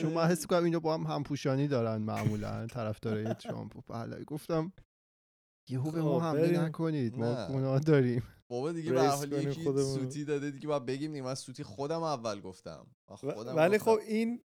چون 0.00 0.12
من 0.12 0.26
حس 0.26 0.46
کنم 0.46 0.64
اینو 0.64 0.80
با 0.80 0.94
هم 0.94 1.02
همپوشانی 1.06 1.68
دارن 1.68 1.96
معمولا 2.02 2.66
طرفدارای 2.66 3.34
ترامپ 3.34 3.76
و 3.76 3.80
پهلوی. 3.80 4.24
گفتم 4.24 4.72
یهو 5.70 5.90
به 5.90 6.02
ما 6.02 6.20
خب، 6.20 6.26
حمله. 6.26 6.60
نکنید. 6.60 7.16
ما. 7.18 7.48
گناه 7.48 7.80
داریم. 7.80 8.22
بابا 8.52 8.72
دیگه 8.72 8.92
به 8.92 9.02
حال 9.02 9.32
یکی 9.32 9.64
خودمون. 9.64 9.94
سوتی 9.94 10.24
داده 10.24 10.50
دیگه 10.50 10.68
باید 10.68 10.86
بگیم 10.86 11.12
دیگه. 11.12 11.24
من 11.24 11.34
سوتی 11.34 11.62
خودم 11.62 12.02
اول 12.02 12.40
گفتم. 12.40 12.86
خودم 13.10 13.56
ولی. 13.56 13.78
خب 13.78 13.98
این 14.06 14.42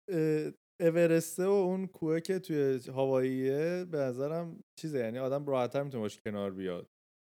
اورسته 0.80 1.46
و 1.46 1.50
اون 1.50 1.86
کوه 1.86 2.20
که 2.20 2.38
توی 2.38 2.80
هواییه 2.88 3.84
به 3.90 3.98
نظرم 3.98 4.60
چیزه. 4.80 4.98
یعنی 4.98 5.18
آدم 5.18 5.46
راحت‌تر 5.46 5.82
می‌تونه 5.82 6.02
باش 6.02 6.20
کنار 6.26 6.50
بیاد. 6.50 6.88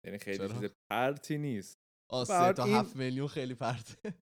یعنی 0.06 0.18
خیلی 0.18 0.38
چرا؟ 0.38 0.48
چیز 0.48 0.70
پرتی 0.92 1.38
نیست. 1.38 1.78
آه 2.12 2.26
سه 2.26 2.34
بعد 2.34 2.56
تا 2.56 2.64
این- 2.64 2.76
هفت 2.76 2.96
میلیون 2.96 3.28
خیلی 3.28 3.54
پرته. 3.56 4.16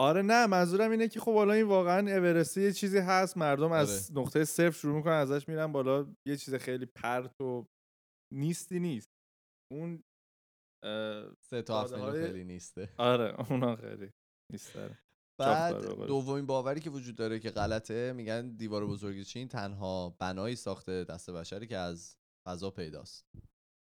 آره 0.00 0.22
نه 0.22 0.46
منظورم 0.46 0.90
اینه 0.90 1.08
که 1.08 1.20
خب 1.20 1.34
حالا 1.34 1.52
این 1.52 1.66
واقعا 1.66 2.16
اورسته 2.16 2.60
یه 2.60 2.72
چیزی 2.72 2.98
هست. 2.98 3.36
مردم 3.36 3.72
از 3.72 4.12
نقطه 4.16 4.44
صفر 4.44 4.70
شروع 4.70 4.96
می‌کنن 4.96 5.12
ازش 5.12 5.48
میرن 5.48 5.72
بالا. 5.72 6.14
یه 6.28 6.36
چیز 6.36 6.54
خیلی 6.54 6.86
پرت 6.86 7.40
و 7.40 7.66
نیستی 8.34 8.80
نیست. 8.80 9.08
اون 9.72 10.02
سه 11.40 11.62
تا 11.62 11.80
هفت 11.82 11.92
میلیون 11.92 12.06
داده‌های- 12.10 12.32
خیلی 12.32 12.44
نیسته. 12.44 12.88
آره 12.98 13.50
اونا 13.50 13.76
خیلی 13.76 14.10
نیست 14.52 14.74
داره 14.74 14.98
بعد 15.38 15.74
بقولش. 15.84 16.08
دومین 16.08 16.46
باوری 16.46 16.80
که 16.80 16.90
وجود 16.90 17.16
داره 17.16 17.38
که 17.38 17.50
غلطه 17.50 18.12
میگن 18.12 18.56
دیوار 18.56 18.86
بزرگ 18.86 19.22
چین 19.22 19.48
تنها 19.48 20.16
بنایی 20.18 20.56
ساخته 20.56 21.04
دست 21.04 21.30
بشری 21.30 21.66
که 21.66 21.76
از 21.76 22.16
فضا 22.46 22.70
پیداست. 22.70 23.24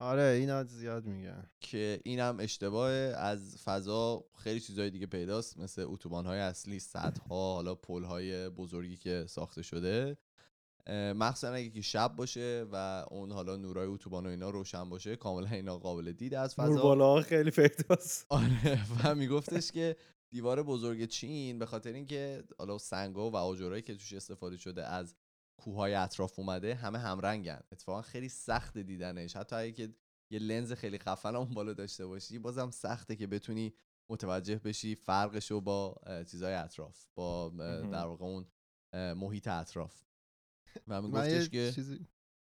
آره 0.03 0.23
اینا 0.23 0.65
زیاد 0.65 1.05
میگن. 1.07 1.51
که 1.61 2.01
اینم 2.05 2.37
اشتباه 2.41 2.91
از 3.17 3.63
فضا 3.65 4.25
خیلی 4.39 4.61
چیزهای 4.61 4.91
دیگه 4.91 5.07
پیداست 5.07 5.59
مثل 5.59 5.83
اتوبان 5.87 6.27
های 6.27 6.39
اصلی 6.39 6.79
سدها 6.81 7.55
حالا 7.55 7.75
پل 7.75 8.05
های 8.05 8.49
بزرگی 8.49 8.97
که 8.97 9.25
ساخته 9.29 9.63
شده. 9.63 10.17
مخصوصا 11.16 11.53
اگه 11.53 11.71
که 11.71 11.81
شب 11.81 12.16
باشه 12.16 12.66
و 12.73 13.05
اون 13.11 13.33
حالا 13.33 13.57
نورای 13.57 13.87
اتوبان 13.87 14.27
و 14.27 14.29
اینا 14.29 14.51
روشن 14.51 14.88
باشه 14.88 15.16
کاملا 15.16 15.51
اینا 15.51 15.79
قابل 15.79 16.12
دید 16.12 16.35
از 16.35 16.61
نور 16.61 16.71
فضا. 16.71 16.83
بالا 16.83 17.21
خیلی 17.21 17.51
پیداست. 17.51 18.27
آره 18.31 18.81
و 19.05 19.14
میگفتش 19.14 19.73
که 19.73 19.97
دیوار 20.31 20.62
بزرگ 20.62 21.05
چین 21.05 21.59
به 21.59 21.66
خاطر 21.66 21.93
اینکه 21.93 22.45
حالا 22.59 22.79
سنگا 22.79 23.31
و 23.31 23.37
آجرایی 23.37 23.83
که 23.83 23.95
توش 23.95 24.12
استفاده 24.12 24.57
شده 24.57 24.87
از 24.87 25.14
کوههای 25.57 25.95
اطراف 25.95 26.38
اومده 26.38 26.75
همه 26.75 26.99
همرنگن. 26.99 27.61
اتفاقا 27.73 28.03
خیلی 28.03 28.29
سخت 28.29 28.79
دیدنش. 28.79 29.37
حتی 29.37 29.57
اگه 29.57 29.73
که 29.73 29.95
یه 30.33 30.38
لنز 30.38 30.73
خیلی 30.73 30.99
خفن 30.99 31.29
هم 31.29 31.37
اون 31.37 31.55
بالا 31.55 31.73
داشته 31.73 32.07
باشی 32.07 32.38
بازم 32.38 32.71
سخته 32.71 33.16
که 33.16 33.27
بتونی 33.27 33.75
متوجه 34.11 34.57
بشی 34.57 34.95
فرقش 34.95 35.51
رو 35.51 35.61
با 35.61 35.97
چیزهای 36.31 36.55
اطراف 36.55 37.07
با. 37.14 37.49
در 37.93 38.07
واقع 38.07 38.25
اون 38.25 38.47
محیط 38.95 39.49
اطراف. 39.49 40.10
و 40.88 41.02
من 41.02 41.04
میگفتش 41.04 41.42
یه 41.42 41.48
که 41.48 41.72
چیزی 41.72 42.06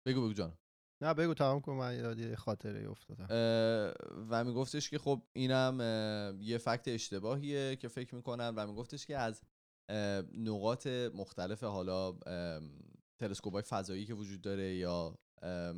بگو 0.06 0.22
بگو 0.22 0.34
جان. 0.34 0.58
نه 1.02 1.14
بگو 1.14 1.34
تمام 1.34 1.62
کن. 1.62 1.74
من 1.74 1.96
یاد 1.96 2.20
یه 2.20 2.36
خاطره 2.36 2.90
افتادم. 2.90 3.28
و 4.30 4.44
میگفتش 4.44 4.90
که 4.90 4.98
خب 4.98 5.24
اینم 5.34 6.38
یه 6.42 6.58
فکت 6.58 6.88
اشتباهیه 6.88 7.76
که 7.76 7.88
فکر 7.88 8.16
می‌کنن 8.16 8.50
و 8.56 8.68
میگفتش 8.68 9.06
که 9.06 9.18
از 9.18 9.42
نقاط 10.34 10.88
مختلف 10.88 11.64
حالا 11.64 12.12
تلسکوپ 13.20 13.54
های 13.54 13.62
فضایی 13.62 14.06
که 14.06 14.14
وجود 14.14 14.42
داره 14.42 14.76
یا 14.76 15.20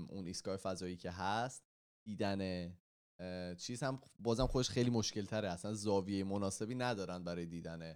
اون 0.10 0.28
ایستگاه 0.28 0.58
فضایی 0.58 0.98
که 0.98 1.12
هست 1.12 1.64
دیدن 2.06 2.72
چیز 3.58 3.84
هم 3.84 4.02
بازم 4.20 4.48
خودش 4.48 4.70
خیلی 4.70 4.90
مشکل 4.90 5.26
تره 5.26 5.50
اصلا 5.50 5.74
زاویه 5.74 6.24
مناسبی 6.24 6.76
ندارن 6.76 7.24
برای 7.24 7.46
دیدن 7.46 7.96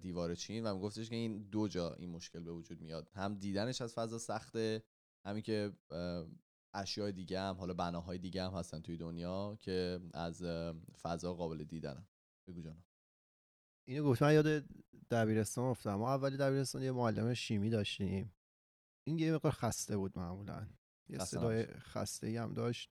دیوار 0.00 0.34
چین 0.34 0.66
و 0.66 0.74
میگفتش 0.74 1.08
که 1.08 1.16
این 1.16 1.42
دو 1.42 1.68
جا 1.68 1.94
این 1.94 2.10
مشکل 2.10 2.40
به 2.40 2.52
وجود 2.52 2.80
میاد. 2.80 3.08
هم 3.14 3.34
دیدنش 3.34 3.80
از 3.80 3.94
فضا 3.94 4.18
سخته 4.18 4.82
همین 5.26 5.42
که 5.42 5.72
اشیاء 6.74 7.10
دیگه 7.10 7.40
هم 7.40 7.54
حالا 7.54 7.74
بناهای 7.74 8.18
دیگه 8.18 8.44
هم 8.44 8.52
هستن 8.52 8.80
توی 8.80 8.96
دنیا 8.96 9.58
که 9.60 10.00
از 10.14 10.42
فضا 11.02 11.34
قابل 11.34 11.64
دیدنن 11.64 12.06
بگو 12.48 12.62
جانم. 12.62 12.84
اینو 13.88 14.04
گفت 14.04 14.22
من 14.22 14.34
یاد 14.34 14.64
دبیرستان 15.10 15.64
افتادم. 15.64 15.96
ما 15.96 16.14
اولی 16.14 16.36
دبیرستان 16.36 16.82
یه 16.82 16.92
معلم 16.92 17.34
شیمی 17.34 17.70
داشتیم. 17.70 18.34
این 19.06 19.18
یه 19.18 19.34
مقدار 19.34 19.52
خسته 19.52 19.96
بود 19.96 20.18
معمولا. 20.18 20.66
یه 21.08 21.18
صدای. 21.18 21.66
خسته 21.66 22.26
ای 22.26 22.36
هم 22.36 22.54
داشت. 22.54 22.90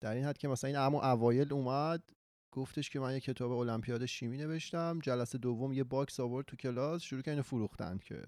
در 0.00 0.14
این 0.14 0.24
حد 0.24 0.38
که 0.38 0.48
مثلا 0.48 0.68
این 0.68 0.76
اما 0.76 1.10
اوایل 1.10 1.52
اومد 1.52 2.10
گفتش 2.52 2.90
که 2.90 3.00
من 3.00 3.12
یه 3.14 3.20
کتاب 3.20 3.50
المپیاد 3.50 4.06
شیمی 4.06 4.36
نوشتم. 4.36 4.98
جلسه 5.02 5.38
دوم 5.38 5.72
یه 5.72 5.84
باکس 5.84 6.20
آورد 6.20 6.46
تو 6.46 6.56
کلاس 6.56 7.02
شروع 7.02 7.22
اینو 7.26 7.42
فروختن 7.42 7.98
که. 7.98 8.24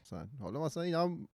مثلا 0.00 0.28
حالا 0.38 0.64
مثلا 0.64 0.82
اینا 0.82 1.04
هم 1.04 1.28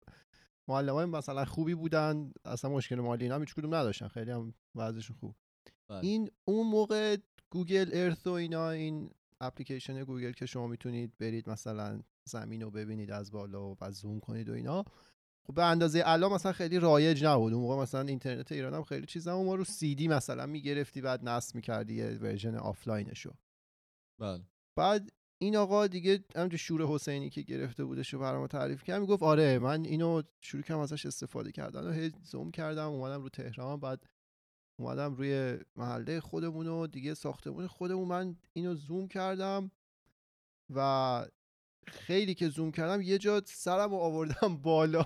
معلمای 0.68 1.04
مثلا 1.04 1.44
خوبی 1.44 1.74
بودن 1.74 2.32
اصلا 2.44 2.70
مشکل 2.70 2.96
مالی 2.96 3.24
اینا 3.24 3.34
هم 3.34 3.40
هیچ 3.40 3.54
کدوم 3.54 3.74
نداشتن 3.74 4.08
خیلی 4.08 4.30
هم 4.30 4.54
وضعشون 4.74 5.16
خوب. 5.16 5.36
بله. 5.88 6.04
این 6.04 6.30
اون 6.44 6.66
موقع 6.66 7.16
Google 7.50 7.90
Earth 7.92 8.26
و 8.26 8.30
اینا 8.30 8.70
این 8.70 9.10
اپلیکیشن 9.40 10.04
گوگل 10.04 10.32
که 10.32 10.46
شما 10.46 10.66
می‌تونید 10.66 11.12
برید 11.18 11.50
مثلا 11.50 12.00
زمین 12.24 12.62
رو 12.62 12.70
ببینید 12.70 13.10
از 13.10 13.30
بالا 13.30 13.70
و 13.70 13.90
زوم 13.90 14.20
کنید 14.20 14.48
و 14.48 14.52
اینا 14.52 14.84
خب 15.46 15.54
به 15.54 15.64
اندازه 15.64 16.02
الان 16.06 16.32
مثلا 16.32 16.52
خیلی 16.52 16.78
رایج 16.78 17.24
نبود. 17.24 17.52
اون 17.52 17.62
موقع 17.62 17.82
مثلا 17.82 18.00
اینترنت 18.00 18.52
ایران 18.52 18.74
هم 18.74 18.82
خیلی 18.82 19.06
چیز 19.06 19.28
نبود. 19.28 19.46
ما 19.46 19.54
رو 19.54 19.64
سی 19.64 19.94
دی 19.94 20.08
مثلا 20.08 20.46
می‌گرفتی 20.46 21.00
بعد 21.00 21.28
نصب 21.28 21.54
می‌کردی 21.54 21.94
یه 21.94 22.18
version 22.18 22.54
offline 22.54 23.04
شو. 23.04 23.32
بله. 24.20 24.42
بعد 24.76 25.12
این 25.38 25.56
آقا 25.56 25.86
دیگه 25.86 26.24
همینجور 26.36 26.58
شور 26.58 26.82
حسینی 26.86 27.30
که 27.30 27.42
گرفته 27.42 27.84
بودش 27.84 28.14
رو 28.14 28.20
برام 28.20 28.46
تعریف 28.46 28.84
کرد 28.84 29.00
می‌گفت 29.00 29.22
آره 29.22 29.58
من 29.58 29.84
اینو 29.84 30.22
شروع 30.40 30.62
کردم 30.62 30.80
ازش 30.80 31.06
استفاده 31.06 31.52
کردن 31.52 31.86
و 31.86 31.92
هی 31.92 32.12
زوم 32.22 32.50
کردم 32.50 32.88
اومدم 32.88 33.22
رو 33.22 33.28
تهران 33.28 33.80
بعد 33.80 34.06
اومدم 34.78 35.14
روی 35.14 35.58
محله 35.76 36.20
خودمون 36.20 36.66
و 36.66 36.86
دیگه 36.86 37.14
ساختمون 37.14 37.66
خودمون. 37.66 38.08
من 38.08 38.36
اینو 38.52 38.74
زوم 38.74 39.08
کردم 39.08 39.70
و 40.74 41.26
خیلی 41.86 42.34
که 42.34 42.48
زوم 42.48 42.72
کردم 42.72 43.00
یه 43.02 43.18
جا 43.18 43.42
سرم 43.46 43.90
رو 43.90 43.96
آوردم 43.96 44.56
بالا. 44.56 45.04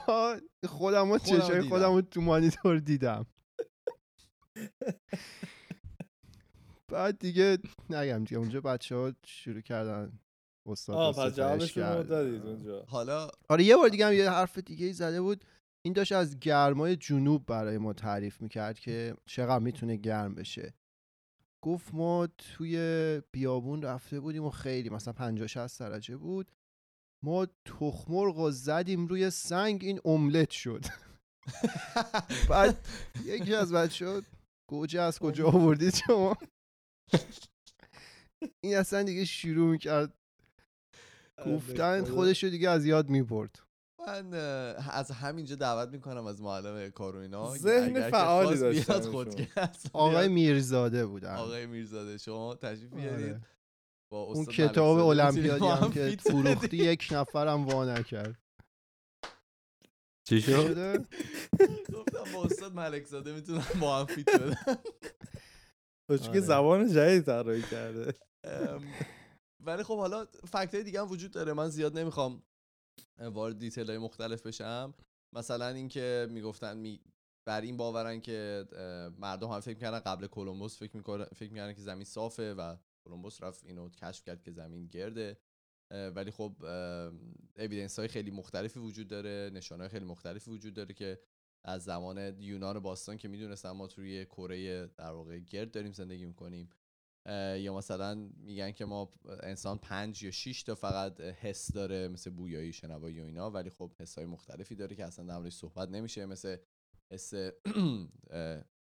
خودم 0.68 1.12
رو 1.12 1.18
چشای. 1.18 1.60
خودم 1.60 1.94
رو 1.94 2.00
تو 2.00 2.20
مانیتور 2.20 2.78
دیدم. 2.78 3.26
بعد 6.88 7.18
دیگه 7.18 7.58
نگم 7.90 8.24
دیگه 8.24 8.38
اونجا 8.38 8.60
بچه 8.60 8.96
ها 8.96 9.12
شروع 9.26 9.60
کردن 9.60 10.20
استاد 10.66 10.96
آه 10.96 11.14
پس 11.16 11.34
جوابشون. 11.34 12.02
دادید 12.02 12.46
اونجا. 12.46 12.82
حالا 12.82 13.28
آره 13.48 13.64
یه 13.64 13.76
بار 13.76 13.88
دیگه 13.88 14.06
هم 14.06 14.12
یه 14.12 14.30
حرف 14.30 14.58
دیگه 14.58 14.86
ای 14.86 14.92
زده 14.92 15.20
بود. 15.20 15.44
این 15.84 15.94
داشت 15.94 16.12
از 16.12 16.38
گرمای 16.38 16.96
جنوب 16.96 17.46
برای 17.46 17.78
ما 17.78 17.92
تعریف 17.92 18.40
می‌کرد 18.42 18.78
که 18.78 19.14
چقدر 19.26 19.64
می‌تونه 19.64 19.96
گرم 19.96 20.34
بشه. 20.34 20.74
گفت 21.64 21.94
ما 21.94 22.28
توی 22.38 23.22
بیابون 23.32 23.82
رفته 23.82 24.20
بودیم 24.20 24.44
و 24.44 24.50
خیلی 24.50 24.88
مثلا 24.90 25.12
50 25.12 25.46
60 25.46 25.80
درجه 25.80 26.16
بود. 26.16 26.52
ما 27.24 27.46
تخمرغ 27.64 28.36
رو 28.36 28.50
زدیم 28.50 29.06
روی 29.06 29.30
سنگ 29.30 29.84
این 29.84 30.00
املت 30.04 30.50
شد. 30.50 30.84
بعد 32.50 32.88
یکی 33.24 33.54
از 33.54 33.72
بچه 33.72 34.22
گوجه 34.68 35.00
از 35.00 35.18
کجا 35.18 35.48
آوردید 35.48 35.94
شما؟ 35.94 36.36
این 38.64 38.76
اصلا 38.76 39.02
دیگه 39.02 39.24
شروع 39.24 39.70
می‌کرد. 39.70 40.14
گفتن 41.46 42.04
خودش 42.04 42.44
رو 42.44 42.50
دیگه 42.50 42.70
از 42.70 42.86
یاد 42.86 43.08
می‌برد. 43.08 43.58
من 44.06 44.34
از 44.90 45.10
همینجا 45.10 45.56
دعوت 45.56 45.88
می‌کنم 45.88 46.26
از 46.26 46.42
معلم 46.42 46.90
کار 46.90 47.16
و 47.16 47.18
اینا 47.18 47.56
ذهن 47.56 48.10
فعالی. 48.10 48.82
خودکست 48.82 49.90
آقای. 49.92 50.28
میرزاده 50.28 51.06
بودن. 51.06 51.34
آقای 51.34 51.66
میرزاده 51.66 52.18
شما 52.18 52.54
تشریف 52.54 52.94
بیارید. 52.94 53.26
آره. 53.26 53.40
با 54.12 54.22
اون 54.22 54.44
کتاب 54.44 54.98
المپیادی 54.98 55.66
هم 55.66 55.92
که 55.92 56.16
فروختی. 56.20 56.76
یک 56.76 57.08
نفرم 57.12 57.66
وا 57.66 57.84
نکرد 57.84 58.38
چی 60.28 60.40
شد؟ 60.40 60.50
شده؟ 60.50 60.98
گفتم 61.92 62.32
با 62.34 62.44
استاد 62.44 62.74
ملکزاده 62.74 63.32
می‌تونم 63.32 63.66
با 63.80 63.98
هم 63.98 64.06
فیت 64.06 64.30
بدم 64.30 64.54
که 66.08 66.28
آره. 66.28 66.40
زبان 66.40 66.92
جدید 66.92 67.24
طراحی 67.24 67.62
کرده 67.62 68.14
ولی 69.64 69.82
خب 69.82 69.98
حالا 69.98 70.24
فکت 70.24 70.74
های 70.74 70.84
دیگه 70.84 71.00
هم 71.00 71.10
وجود 71.10 71.30
داره 71.30 71.52
من 71.52 71.68
زیاد 71.68 71.98
نمی‌خوام 71.98 72.42
وارد 73.20 73.58
دیتیل 73.58 73.86
های 73.86 73.98
مختلف 73.98 74.46
بشم 74.46 74.94
مثلا 75.34 75.68
اینکه 75.68 76.28
می‌گفتن 76.30 76.76
می 76.76 77.00
بر 77.48 77.60
این 77.60 77.76
باورن 77.76 78.20
که 78.20 78.66
مردم 79.18 79.48
هم 79.48 79.60
فکر 79.60 79.74
می‌کردن 79.74 79.98
قبل 79.98 80.26
کلمبوس 80.26 80.78
فکر 80.78 80.96
می‌کردن 80.96 81.24
فکر 81.24 81.50
می‌کردن 81.50 81.74
که 81.74 81.80
زمین 81.80 82.04
صافه 82.04 82.54
و 82.54 82.76
کلمبوس 83.04 83.42
رفت 83.42 83.64
اینو 83.64 83.88
کشف 83.88 84.24
کرد 84.24 84.42
که 84.42 84.50
زمین 84.50 84.86
گرده. 84.86 85.38
ولی 85.90 86.30
خب 86.30 86.64
اویدنس 87.56 87.98
های 87.98 88.08
خیلی 88.08 88.30
مختلفی 88.30 88.80
وجود 88.80 89.08
داره 89.08 89.50
نشانه 89.54 89.88
خیلی 89.88 90.04
مختلفی 90.04 90.50
وجود 90.50 90.74
داره 90.74 90.94
که 90.94 91.20
از 91.64 91.84
زمان 91.84 92.40
یونان 92.40 92.78
باستان 92.78 93.16
که 93.16 93.28
می‌دونستن 93.28 93.70
ما 93.70 93.86
توی 93.86 94.24
کره 94.24 94.86
در 94.86 95.10
واقع 95.10 95.38
گرد 95.38 95.70
داریم 95.70 95.92
زندگی 95.92 96.24
می‌کنیم. 96.24 96.68
یا 97.56 97.74
مثلا 97.76 98.14
میگن 98.36 98.70
که 98.70 98.84
ما 98.84 99.12
انسان 99.24 99.78
پنج 99.78 100.22
یا 100.22 100.30
شش 100.30 100.62
تا 100.62 100.74
فقط 100.74 101.20
حس 101.20 101.72
داره 101.72 102.08
مثل 102.08 102.30
بویایی 102.30 102.72
شنوایی 102.72 103.20
و 103.20 103.24
اینا 103.24 103.50
ولی 103.50 103.70
خب 103.70 103.92
حس 103.98 104.18
های 104.18 104.26
مختلفی 104.26 104.74
داره 104.74 104.96
که 104.96 105.04
اصلا 105.04 105.40
در 105.40 105.50
صحبت 105.50 105.88
نمیشه 105.88 106.26
مثل 106.26 106.56
حس 107.12 107.34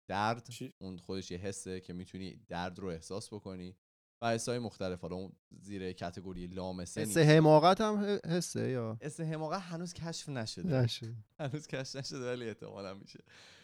درد؟ 0.08 0.48
اون 0.78 0.98
خودش 0.98 1.32
یه 1.32 1.38
حسه 1.38 1.80
که 1.82 1.94
می‌تونی 1.94 2.36
درد 2.48 2.80
رو 2.80 2.88
احساس 2.88 3.34
بکنی. 3.34 3.78
و 4.26 4.30
حسای 4.34 4.60
مختلف 4.60 5.02
حالا 5.02 5.16
اون 5.16 5.32
زیر 5.62 5.92
کتگوری 5.92 6.48
لامسه 6.48 7.02
حس 7.02 7.18
نیست. 7.18 7.30
حماقت 7.30 7.82
هم 7.82 8.20
حسه 8.26 8.70
یا؟ 8.70 8.98
اسم 9.02 9.24
حماقت 9.24 9.62
هنوز 9.62 9.94
کشف 9.94 10.30
نشده. 10.30 10.76
نشه 10.76 11.16
هنوز 11.40 11.68
کشف 11.68 11.96
نشده 11.96 12.32
ولی 12.32 12.48
احتمالا 12.48 12.94
میشه. 12.94 13.20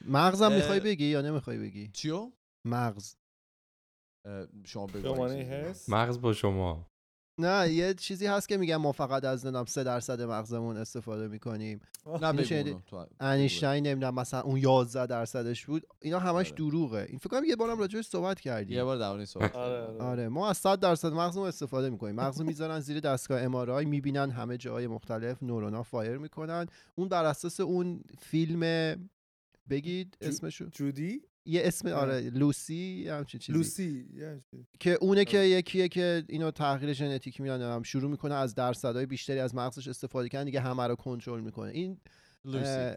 مغزم 0.05 0.45
اه، 0.45 0.55
می‌خوای 0.55 0.79
بگی 0.79 1.05
یا 1.05 1.21
نمی‌خوای 1.21 1.57
بگی؟ 1.57 1.87
چیو؟ 1.87 2.31
مغز. 2.67 3.15
شما 4.65 4.87
بگو. 4.87 5.25
حس؟ 5.25 5.89
مغز 5.89 6.21
با 6.21 6.33
شما. 6.33 6.90
نه 7.45 7.73
یه 7.73 7.93
چیزی 7.93 8.25
هست 8.25 8.49
که 8.49 8.57
میگن 8.57 8.75
ما 8.75 8.91
فقط 8.91 9.23
از 9.23 9.45
نمی‌دونم 9.45 9.65
3 9.65 9.83
درصد 9.83 10.21
مغزمون 10.21 10.77
استفاده 10.77 11.27
می‌کنیم. 11.27 11.81
نه 12.21 12.27
انیشتین 13.19 13.87
نمی‌دونم 13.87 14.15
مثلا 14.15 14.41
اون 14.41 14.57
11 14.57 15.05
درصدش 15.05 15.65
بود. 15.65 15.87
اینا 16.01 16.19
همش 16.19 16.47
آره. 16.47 16.55
دروغه. 16.55 17.05
این 17.09 17.17
فکر 17.17 17.29
کنم 17.29 17.43
یه 17.43 17.55
بارم 17.55 17.79
راجعش 17.79 18.05
صحبت 18.07 18.39
کردیم. 18.39 18.77
یه 18.77 18.83
بار 18.83 18.97
در 18.97 19.07
مورد 19.07 19.17
این 19.17 19.25
صحبت 19.25 19.55
آره 19.55 19.81
آره. 19.81 20.01
آره 20.03 20.29
ما 20.29 20.49
از 20.49 20.57
100 20.57 20.79
درصد 20.79 21.13
مغزمون 21.13 21.47
استفاده 21.47 21.89
می‌کنیم. 21.89 22.15
مغزو 22.15 22.43
می‌ذارن 22.43 22.79
زیر 22.79 22.99
دستگاه 22.99 23.41
ام 23.41 23.87
می‌بینن 23.87 24.29
همه 24.29 24.57
جای 24.57 24.87
مختلف 24.87 25.43
نورونا 25.43 25.83
fire 25.83 26.17
می‌کنن. 26.17 26.65
اون 26.95 27.09
بر 27.09 27.25
اساس 27.25 27.59
اون 27.59 28.01
فیلم 28.19 28.95
بگید 29.69 30.17
اسمشو. 30.21 30.65
جودی؟ 30.65 31.21
یه 31.45 31.61
اسم 31.65 31.87
نه. 31.87 31.93
آره 31.93 32.19
لوسی 32.29 33.03
یه 33.05 33.13
همچین 33.13 33.39
چیزی. 33.39 33.57
لوسی. 33.57 34.05
که 34.79 34.97
اونه 35.01 35.25
که 35.25 35.37
آره. 35.37 35.49
یکیه 35.49 35.87
که 35.87 36.23
اینو 36.29 36.51
تحقیق 36.51 36.91
ژنتیک 36.91 37.41
میان 37.41 37.61
هم 37.61 37.83
شروع 37.83 38.11
می‌کنه 38.11 38.35
از 38.35 38.55
درصدهای 38.55 39.05
بیشتری 39.05 39.39
از 39.39 39.55
مغزش 39.55 39.87
استفاده 39.87 40.29
کردن 40.29 40.45
دیگه 40.45 40.59
همه 40.61 40.87
رو 40.87 40.95
کنترل 40.95 41.41
می‌کنه. 41.41 41.71
این 41.71 41.97
لوسی. 42.45 42.93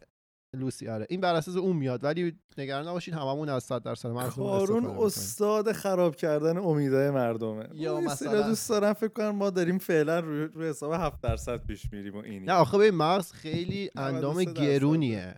لوسی 0.56 0.88
آره. 0.88 1.06
این 1.08 1.20
بر 1.20 1.34
اساس 1.34 1.56
اون 1.56 1.76
میاد. 1.76 2.04
ولی 2.04 2.38
نگران 2.58 2.88
نباشید 2.88 3.14
هممون 3.14 3.48
از 3.48 3.64
100 3.64 3.82
درصد 3.82 4.08
استفاده 4.08 4.30
کارون 4.36 4.84
استاد 4.86 5.72
خراب 5.72 6.16
کردن 6.16 6.56
امیدهای 6.58 7.10
مردمه. 7.10 7.68
یا 7.74 8.00
مثلا- 8.00 8.42
دوست 8.48 8.68
دارم 8.68 8.92
فکر 8.92 9.08
کنم 9.08 9.30
ما 9.30 9.50
داریم 9.50 9.78
فعلا 9.78 10.20
روی, 10.20 10.44
روی 10.44 10.68
حساب 10.68 10.92
7 10.92 11.20
درصد 11.20 11.66
پیش 11.66 11.92
میریم 11.92 12.14
و 12.14 12.18
اینی. 12.18 12.46
نه 12.46 12.52
آخه 12.52 12.78
به 12.78 12.90
مغز 12.90 13.32
خیلی 13.32 13.90
93 13.96 14.00
اندام 14.16 14.44
درصد. 14.44 14.60
گرونیه. 14.62 15.34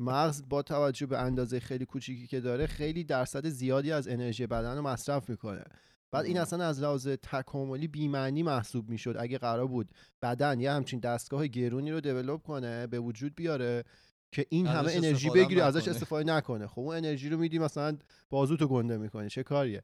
مغز 0.00 0.42
با 0.48 0.62
توجه 0.62 1.06
به 1.06 1.18
اندازه 1.18 1.60
خیلی 1.60 1.84
کوچیکی 1.84 2.26
که 2.26 2.40
داره 2.40 2.66
خیلی 2.66 3.04
درصد 3.04 3.46
زیادی 3.46 3.92
از 3.92 4.08
انرژی 4.08 4.46
بدن 4.46 4.76
رو 4.76 4.82
مصرف 4.82 5.30
می‌کنه. 5.30 5.64
بعد 6.10 6.24
این. 6.24 6.38
اصلا 6.38 6.64
از 6.64 6.80
لحاظ 6.80 7.08
تکاملی 7.08 7.88
بیمعنی 7.88 8.42
محسوب 8.42 8.90
می‌شد. 8.90 9.16
اگه 9.18 9.38
قرار 9.38 9.66
بود 9.66 9.90
بدن 10.22 10.60
یه 10.60 10.70
همچین 10.72 11.00
دستگاه 11.00 11.46
گرونی 11.46 11.92
رو 11.92 12.00
دیولپ 12.00 12.42
کنه 12.42 12.86
به 12.86 13.00
وجود 13.00 13.34
بیاره 13.34 13.84
که 14.32 14.46
این 14.48 14.66
همه 14.66 14.92
انرژی 14.92 15.30
بگیری 15.30 15.60
ازش. 15.60 15.88
استفاده 15.88 16.32
نکنه. 16.32 16.66
خب 16.66 16.80
اون 16.80 16.96
انرژی 16.96 17.28
رو 17.28 17.38
میدی 17.38 17.58
مثلا 17.58 17.98
بازوتو 18.30 18.68
گنده 18.68 18.96
می‌کنه 18.96 19.28
چه 19.28 19.42
کاریه؟ 19.42 19.82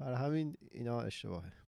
برای 0.00 0.16
همین 0.16 0.56
اینا 0.70 1.00
اشتباهه. 1.00 1.46
اه، 1.46 1.61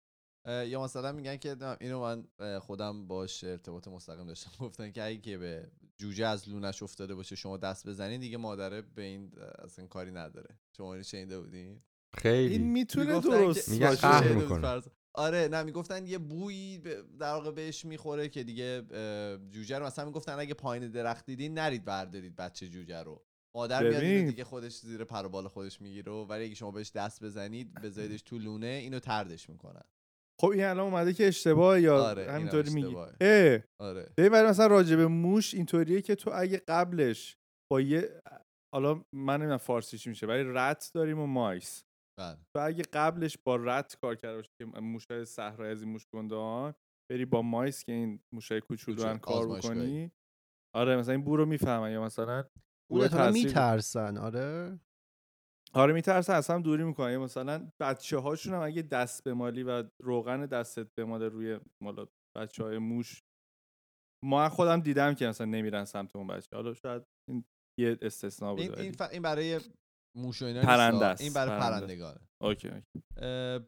یا 0.45 0.83
مثلا 0.83 1.11
میگن 1.11 1.37
که 1.37 1.55
اینو 1.81 2.01
من 2.01 2.27
خودم 2.59 3.07
باش 3.07 3.43
ارتباط 3.43 3.87
مستقیم 3.87 4.27
داشتم. 4.27 4.51
گفتن 4.65 4.91
که 4.91 5.03
اگه 5.03 5.17
که 5.17 5.37
به 5.37 5.71
جوجه 5.97 6.25
از 6.27 6.49
لونش 6.49 6.83
افتاده 6.83 7.15
باشه 7.15 7.35
شما 7.35 7.57
دست 7.57 7.87
بزنید 7.87 8.21
دیگه 8.21 8.37
مادره 8.37 8.81
به 8.81 9.01
این 9.01 9.31
اصلا 9.63 9.87
کاری 9.87 10.11
نداره. 10.11 10.59
شما 10.77 10.93
اینو 10.93 11.03
شنیده 11.03 11.39
بودین؟ 11.39 11.67
این 11.67 11.81
خیلی 12.17 12.57
می‌تونه 12.57 13.05
می‌گفتن 13.05 13.29
که- 13.29 13.37
درست 13.37 13.69
میگن 13.69 13.87
باشه. 13.87 14.01
قهر 14.01 14.33
می‌کنه. 14.33 14.81
آره 15.13 15.47
نه 15.51 15.63
می‌گفتن 15.63 16.07
یه 16.07 16.17
بویی 16.17 16.77
در 17.19 17.33
واقع 17.33 17.51
بهش 17.51 17.85
می‌خوره 17.85 18.29
که 18.29 18.43
دیگه 18.43 18.81
جوجه 19.51 19.79
رو 19.79 19.85
مثلا 19.85 20.05
می‌گفتن 20.05 20.39
اگه 20.39 20.53
پایین 20.53 20.91
درخت 20.91 21.25
دیدین 21.25 21.53
نرید 21.53 21.85
بردارید 21.85 22.35
بچه 22.35 22.69
جوجه 22.69 23.03
رو. 23.03 23.25
مادر 23.55 23.89
میاد. 23.89 24.29
دیگه 24.29 24.43
خودش 24.43 24.79
زیر 24.79 25.03
پر 25.03 25.25
و 25.25 25.29
بال 25.29 25.47
خودش 25.47 25.81
می‌گیره 25.81 26.11
و 26.11 26.25
ولی 26.25 26.45
اگه 26.45 26.55
شما 26.55 26.71
بهش 26.71 26.91
دست 26.91 27.23
بزنید 27.23 27.73
بذاریدش 27.73 28.21
تو 28.21 28.37
لونه 28.37 28.67
اینو 28.67 28.99
تردش 28.99 29.49
می‌کنن. 29.49 29.83
خب 30.43 30.49
این 30.49 30.63
الان 30.63 30.79
اومده 30.79 31.13
که 31.13 31.27
اشتباه 31.27 31.81
یا 31.81 32.03
آره، 32.03 32.31
همینطوری 32.31 32.69
میگی. 32.73 32.95
اه. 33.21 33.59
آره. 33.81 34.13
ببین 34.17 34.31
ولی 34.31 34.47
مثلا 34.47 34.67
راجع 34.67 34.95
به 34.95 35.07
موش 35.07 35.53
اینطوریه 35.53 36.01
که 36.01 36.15
تو 36.15 36.31
اگه 36.33 36.61
قبلش 36.67 37.37
با 37.71 37.81
یه 37.81 38.21
حالا 38.75 39.01
من 39.15 39.37
نمی‌دونم 39.37 39.57
فارسیش 39.57 40.07
میشه 40.07 40.27
ولی 40.27 40.43
رت 40.45 40.91
داریم 40.93 41.19
و 41.19 41.25
مایس. 41.25 41.83
بله. 42.19 42.37
تو 42.55 42.65
اگه 42.65 42.83
قبلش 42.93 43.37
با 43.47 43.55
رت 43.55 43.97
کار 44.01 44.15
کرده 44.15 44.35
باشی 44.35 44.49
که 44.61 44.65
موشای 44.65 45.25
صحرایی 45.25 45.71
از 45.71 45.81
این 45.81 45.91
موش 45.91 46.07
گندهان 46.13 46.73
بری 47.11 47.25
با 47.25 47.41
مایس 47.41 47.83
که 47.83 47.91
این 47.91 48.19
موشای 48.33 48.61
کوچولو 48.61 49.03
هم 49.03 49.19
کار. 49.19 49.47
بکنی. 49.47 50.11
آره 50.75 50.97
مثلا 50.97 51.13
این 51.13 51.23
بو 51.23 51.37
رو 51.37 51.45
می‌فهمن 51.45 51.91
یا 51.91 52.03
مثلا 52.03 52.43
اون 52.91 53.31
میترسن. 53.31 54.17
آره. 54.17 54.79
آره 55.75 55.93
میترسن 55.93 56.33
از 56.33 56.49
هم 56.49 56.61
دوری 56.61 56.83
می‌کنن 56.83 57.11
یا 57.11 57.19
مثلا 57.19 57.71
بچه 57.81 58.17
هاشون 58.17 58.53
هم 58.53 58.61
اگه 58.61 58.81
دست 58.81 59.23
بمالی 59.23 59.63
و 59.63 59.83
روغن 60.03 60.45
دستت 60.45 60.87
بماله 60.97 61.27
روی 61.27 61.59
مالا 61.83 62.07
بچه 62.37 62.63
های 62.63 62.77
موش 62.77 63.23
ما 64.25 64.49
خودم 64.49 64.79
دیدم 64.79 65.13
که 65.13 65.27
مثلا 65.27 65.47
نمیرن 65.47 65.85
سمت 65.85 66.15
اون 66.15 66.27
بچه. 66.27 66.55
حالا 66.55 66.73
شاید 66.73 67.03
این 67.29 67.45
یه 67.79 67.97
استثنا 68.01 68.55
بوده 68.55 68.63
این, 68.63 68.79
این, 68.79 68.91
ف... 68.91 69.01
این 69.01 69.21
برای 69.21 69.59
موش 70.17 70.41
و 70.41 70.45
اینا 70.45 70.61
پرنده. 70.61 71.05
است، 71.05 71.21
این 71.21 71.33
برای 71.33 71.59
پرنده. 71.59 71.79
پرندگانه. 71.79 72.19
اوکی 72.43 72.69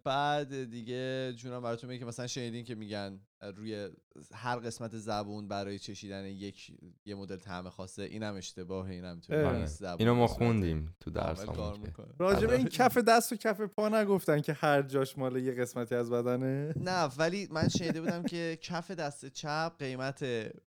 بعد 0.04 0.70
دیگه 0.70 1.34
جونم 1.36 1.62
براتون 1.62 1.90
میگه 1.90 2.00
که 2.00 2.06
مثلا 2.06 2.28
شنیدین 2.28 2.64
که 2.64 2.76
میگن 2.76 3.20
روی 3.56 3.90
هر 4.34 4.56
قسمت 4.56 4.98
زبون 4.98 5.48
برای 5.48 5.80
چشیدن 5.80 6.26
یک 6.26 6.72
یه 7.06 7.16
مدل 7.16 7.38
طعم 7.38 7.70
خاصه 7.70 8.04
اینم 8.04 8.36
اشتباهه 8.36 8.92
اینم 8.92 9.22
اه. 9.30 9.58
نیست 9.58 9.80
زبون 9.80 10.00
اینو 10.00 10.16
ما 10.16 10.28
خوندیم 10.28 10.96
تو 11.00 11.12
کامل 11.12 11.34
درس. 11.34 11.86
راجع 12.20 12.48
به 12.48 12.56
این 12.56 12.68
کف 12.68 12.98
دست 12.98 13.34
و 13.34 13.36
کف 13.36 13.62
پا 13.62 13.90
نگفتن 13.90 14.42
که 14.42 14.54
هر 14.54 14.82
جاش 14.82 15.18
مال 15.18 15.36
یه 15.36 15.52
قسمتی 15.52 15.96
از 15.96 16.10
بدنه؟ 16.10 16.74
نه 16.78 17.04
ولی 17.18 17.48
من 17.52 17.68
شنیده 17.68 18.02
بودم 18.02 18.24
که 18.24 18.58
کف 18.62 18.92
دست 18.92 19.26
چپ 19.26 19.72
قیمت 19.80 20.26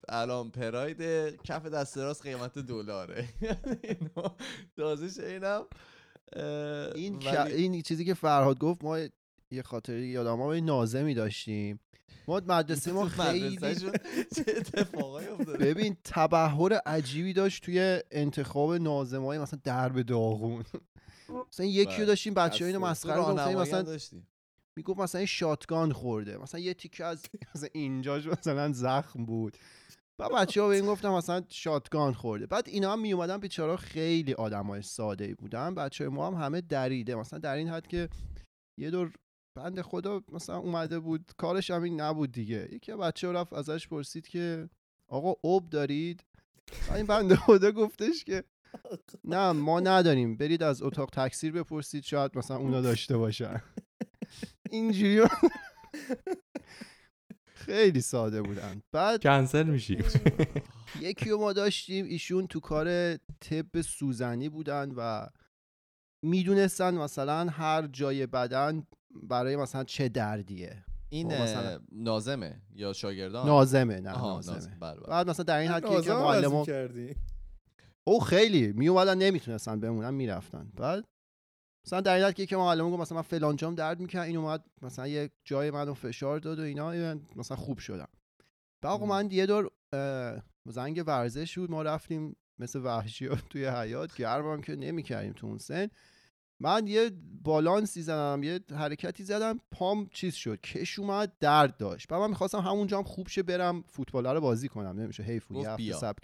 الان 0.09 0.51
پراید 0.51 1.03
کف 1.42 1.66
دست 1.66 1.98
راست 1.98 2.22
قیمت 2.22 2.59
دلاره. 2.59 3.28
اینو 3.82 4.28
تازه 4.76 5.09
شنیدم. 5.09 5.66
این 6.95 7.16
ولی- 7.16 7.53
این 7.53 7.83
چیزی 7.83 8.05
که 8.05 8.14
فرهاد 8.14 8.59
گفت 8.59 8.85
ما 8.85 8.99
یه 9.51 9.62
خاطری 9.62 10.07
یادم 10.07 10.35
ما 10.35 10.55
نازمی 10.55 11.14
داشتیم. 11.14 11.81
ما 12.28 12.43
مدرسه 12.47 12.93
ما 12.93 13.05
خیلی 13.18 13.57
چه 14.37 14.45
اتفاقایی 14.57 15.28
افتاده؟ 15.28 15.59
ببین 15.59 15.97
تبهر 16.05 16.72
عجیبی 16.87 17.33
داشت 17.33 17.64
توی 17.64 18.01
انتخاب 18.11 18.74
نازمای 18.74 19.39
مثلا 19.39 19.61
درب 19.64 20.03
داغون. 20.03 20.64
مثلا 21.49 21.66
یکی 21.66 21.85
رو 21.91 21.97
بله. 21.97 22.05
داشتیم 22.07 22.35
بچه 22.35 22.64
اینو 22.64 22.78
مسخره 22.78 23.22
هم 23.24 23.55
مثلا 23.61 23.97
می‌گفت 24.76 25.01
مثلا 25.01 25.26
شاتگان 25.26 25.93
خورده. 25.93 26.39
مثلا 26.39 26.61
یه 26.61 26.74
تیکه 26.74 27.05
از 27.05 27.22
مثلا 27.55 27.68
اینجاش 27.72 28.26
مثلا 28.26 28.72
زخم 28.72 29.24
بود. 29.24 29.57
بعد 30.21 30.33
بچه 30.33 30.62
ها 30.62 30.68
به 30.68 30.75
این 30.75 30.87
گفتم 30.87 31.12
مثلا 31.12 31.43
شاتگان 31.49 32.12
خورده. 32.12 32.47
بعد 32.47 32.68
اینا 32.68 32.93
هم 32.93 33.01
میومدن 33.01 33.39
بیچارا 33.39 33.77
خیلی 33.77 34.35
آدمای 34.35 34.83
ساده 34.83 35.35
بودن. 35.35 35.75
بچه 35.75 36.09
ما 36.09 36.27
هم 36.27 36.35
همه 36.35 36.61
دریده. 36.61 37.14
مثلا 37.14 37.39
در 37.39 37.55
این 37.55 37.68
حد 37.68 37.87
که 37.87 38.09
یه 38.81 38.91
دور 38.91 39.12
بند 39.57 39.81
خدا 39.81 40.23
مثلا 40.33 40.59
اومده 40.59 40.99
بود. 40.99 41.31
کارش 41.37 41.71
هم 41.71 41.83
این 41.83 42.01
نبود 42.01 42.33
دیگه. 42.33 42.68
یکی 42.73 42.93
بچه 42.93 43.33
رفت 43.33 43.53
ازش 43.53 43.89
پرسید 43.89 44.29
که 44.29 44.68
آقا 45.09 45.35
اوب 45.43 45.71
دارید؟ 45.71 46.25
این 46.95 47.07
بنده 47.07 47.37
خدا 47.37 47.71
گفتش 47.73 48.25
که 48.25 48.45
نه 49.25 49.53
ما 49.53 49.81
نداریم. 49.81 50.37
برید 50.37 50.62
از 50.62 50.83
اتاق 50.83 51.11
تکثیر 51.11 51.53
بپرسید. 51.53 52.05
شاید 52.05 52.39
مثلا 52.39 52.57
اونا 52.57 52.81
داشته 52.81 53.16
باشن. 53.16 53.62
اینجوری. 54.71 55.21
خیلی 57.61 58.01
ساده 58.01 58.43
بودن. 58.43 58.83
بعد 58.93 59.23
کنسل 59.23 59.63
میشی. 59.63 59.99
یکی 61.01 61.31
رو 61.31 61.39
ما 61.39 61.53
داشتیم 61.53 62.05
ایشون 62.05 62.47
تو 62.47 62.61
کار 62.61 63.17
طب 63.17 63.81
سوزنی 63.81 64.49
بودن 64.49 64.93
و 64.97 65.27
می‌دونستن 66.25 66.95
مثلا 66.95 67.49
هر 67.49 67.87
جای 67.87 68.27
بدن 68.27 68.87
برای 69.23 69.57
مثلا 69.57 69.85
چه 69.85 70.09
دردیه. 70.09 70.85
این 71.09 71.27
مثلا- 71.27 71.81
نازمه 71.93 72.63
یا 72.75 72.93
شاگردان؟ 72.93 73.47
نازمه 73.47 74.01
نه 74.01 74.13
نازمه. 74.13 74.55
نازم. 74.55 74.77
بله، 74.81 74.95
بله. 74.95 75.07
بعد 75.09 75.31
مثلا 75.31 75.45
در 75.45 75.59
این 75.59 75.71
حد 75.71 76.03
که 76.03 76.13
معلم 76.13 76.65
او 78.05 78.21
خیلی 78.21 78.73
می 78.73 78.89
اومدن 78.89 79.19
نمی‌تونستن 79.19 79.81
بمونن 79.81 80.15
می‌رفتن. 80.15 80.73
بعد 80.77 81.05
مثلا 81.87 82.01
در 82.01 82.26
حد 82.26 82.35
که 82.35 82.43
یکی 82.43 82.57
معلم 82.57 82.91
گفت 82.91 83.01
مثلا 83.01 83.16
من 83.16 83.22
فلان 83.22 83.57
جام 83.57 83.74
درد 83.74 84.01
می‌کنه 84.01 84.22
این 84.22 84.37
اومد 84.37 84.64
مثلا 84.83 85.07
یه 85.07 85.31
جای 85.45 85.70
منو 85.70 85.95
فشار 85.95 86.39
داد 86.39 86.59
و 86.59 86.62
اینا 86.62 87.14
مثلا 87.37 87.57
خوب 87.57 87.78
شدم. 87.78 88.09
بعد 88.83 88.93
آقا. 88.93 89.07
من 89.07 89.31
یه 89.31 89.47
دور 89.47 89.70
زنگ 90.66 91.05
ورزش 91.07 91.59
بود 91.59 91.70
ما 91.70 91.83
رفتیم 91.83 92.37
مثل 92.59 92.81
وحشی 92.81 93.26
ها 93.26 93.37
توی 93.51 93.66
حیات 93.66 94.16
گرمم 94.16 94.61
که 94.61 94.76
نمی‌کردیم 94.76 95.33
تو 95.33 95.47
اون 95.47 95.59
سن. 95.59 95.89
من 96.62 96.87
یه 96.87 97.11
بالانسی 97.43 98.03
زدم 98.03 98.43
یه 98.43 98.61
حرکتی 98.70 99.24
زدم 99.24 99.59
پام 99.70 100.09
چیز 100.12 100.35
شد 100.35 100.61
کش 100.61 100.99
اومد 100.99 101.33
درد 101.39 101.76
داشت. 101.76 102.09
بعد 102.09 102.20
من 102.20 102.28
می‌خواستم 102.28 102.59
همونجا 102.59 102.99
هم 102.99 103.05
خوب 103.05 103.28
شه 103.28 103.43
برم 103.43 103.83
فوتبال 103.83 104.26
رو 104.26 104.41
بازی 104.41 104.68
کنم 104.68 105.01
نمیشه 105.01 105.22
حیف 105.22 105.47
بود 105.47 105.57
یه 105.57 105.70
هفته 105.70 106.18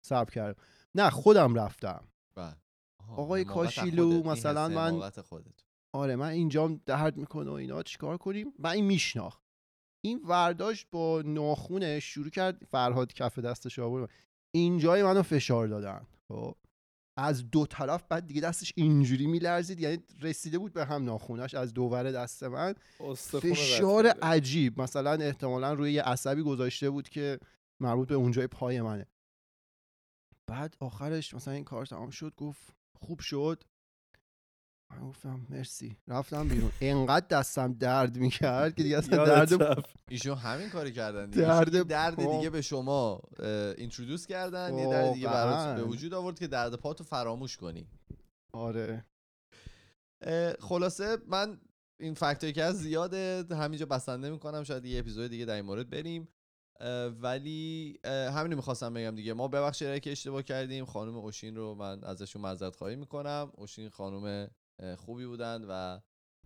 سب 0.00 0.30
کردم. 0.30 0.60
نه 0.94 1.10
خودم 1.10 1.54
رفتم. 1.54 2.04
بله. 2.34 2.56
آقای 3.08 3.44
کاشیلو، 3.44 4.22
مثلا 4.22 4.68
من- 4.68 5.10
خودت. 5.10 5.64
آره 5.92 6.16
من 6.16 6.28
اینجام 6.28 6.80
درد 6.86 7.16
می‌کنه 7.16 7.50
و 7.50 7.54
اینا 7.54 7.82
چیکار 7.82 8.16
کنیم؟ 8.16 8.52
من 8.58 8.70
این 8.70 8.84
میشناخت. 8.84 9.42
این 10.04 10.20
ورداشت 10.24 10.86
با 10.90 11.22
ناخونش 11.26 12.04
شروع 12.04 12.30
کرد 12.30 12.62
فرهاد 12.70 13.12
کف 13.12 13.38
دستش 13.38 13.78
آورد. 13.78 14.10
اینجای 14.54 15.02
منو 15.02 15.22
فشار 15.22 15.66
دادن. 15.68 16.06
خب 16.28 16.54
از 17.18 17.50
دو 17.50 17.66
طرف 17.66 18.04
بعد 18.08 18.26
دیگه 18.26 18.40
دستش 18.40 18.72
اینجوری 18.76 19.26
میلرزید 19.26 19.80
یعنی 19.80 19.98
رسیده 20.20 20.58
بود 20.58 20.72
به 20.72 20.84
هم 20.84 21.04
ناخونش 21.04 21.54
از 21.54 21.74
دوور 21.74 22.12
دست 22.12 22.42
من. 22.42 22.74
فشار. 23.24 24.06
عجیب. 24.06 24.80
مثلا 24.82 25.12
احتمالا 25.12 25.72
روی 25.72 25.92
یه 25.92 26.02
عصبی 26.02 26.42
گذاشته 26.42 26.90
بود 26.90 27.08
که 27.08 27.38
مربوط 27.80 28.08
به 28.08 28.14
اونجای 28.14 28.46
پای 28.46 28.80
منه. 28.80 29.06
بعد 30.46 30.76
آخرش 30.80 31.34
مثلا 31.34 31.54
این 31.54 31.64
کار 31.64 31.86
تمام 31.86 32.10
شد 32.10 32.32
گفت 32.36 32.74
خوب 33.00 33.20
شد. 33.20 33.64
من 34.90 35.08
گفتم 35.08 35.46
مرسی. 35.50 35.96
رفتم 36.08 36.48
بیرون. 36.48 36.70
انقدر 36.80 37.26
دستم 37.26 37.72
درد 37.72 38.16
می‌کرد 38.16 38.74
که 38.74 38.82
دیگه 38.82 38.98
اصلا 38.98 39.24
درد. 39.44 39.84
ایشون 40.08 40.38
همین 40.38 40.70
کاری 40.70 40.92
کردن 40.92 41.30
دیگه. 41.30 41.42
درد 41.42 41.82
درد 41.88 42.14
پا. 42.14 42.36
دیگه 42.36 42.50
به 42.50 42.62
شما 42.62 43.20
اینترودوس 43.78 44.26
کردن. 44.26 44.78
یه 44.78 44.90
درد 44.90 45.12
دیگه 45.12 45.28
برات. 45.28 45.76
به 45.76 45.82
وجود 45.84 46.14
آورد 46.14 46.38
که 46.38 46.46
درد 46.46 46.74
پاتو 46.74 47.04
فراموش 47.04 47.56
کنی. 47.56 47.88
آره. 48.52 49.04
خلاصه 50.60 51.18
من 51.26 51.60
این 52.00 52.14
فکتایی 52.14 52.52
که 52.52 52.62
از 52.62 52.76
زیاده 52.78 53.44
همینجا 53.50 53.86
بسنده 53.86 54.30
می‌کنم. 54.30 54.64
شاید 54.64 54.84
یه 54.84 54.98
اپیزود 54.98 55.30
دیگه 55.30 55.44
در 55.44 55.54
این 55.54 55.64
مورد 55.64 55.90
بریم. 55.90 56.28
ولی 57.20 57.98
همین 58.04 58.50
رو 58.50 58.56
می‌خواستم 58.56 58.94
بگم 58.94 59.14
دیگه. 59.14 59.32
ما 59.32 59.48
ببخشید 59.48 60.02
که 60.02 60.12
اشتباه 60.12 60.42
کردیم 60.42 60.84
خانم 60.84 61.16
اوشین 61.16 61.56
رو 61.56 61.74
من 61.74 62.04
ازشون 62.04 62.42
معذرت 62.42 62.76
خواهی 62.76 62.96
می‌کنم. 62.96 63.52
اوشین 63.54 63.88
خانم 63.88 64.50
خوبی 64.96 65.26
بودن 65.26 65.64
و 65.64 65.70
اه، 65.70 66.00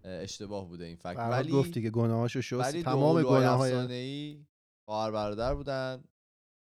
اشتباه 0.04 0.68
بوده 0.68 0.84
این 0.84 0.96
فکت. 0.96 1.16
ولی 1.16 1.52
گفت 1.52 1.70
دیگه 1.70 1.90
گناهاشو 1.90 2.40
شست. 2.40 2.52
ولی 2.52 2.82
تمام 2.82 3.22
گناه 3.22 3.40
گناههای 3.40 3.92
ای 3.92 4.46
خواهر 4.84 5.10
برادر 5.10 5.54
بودن. 5.54 6.04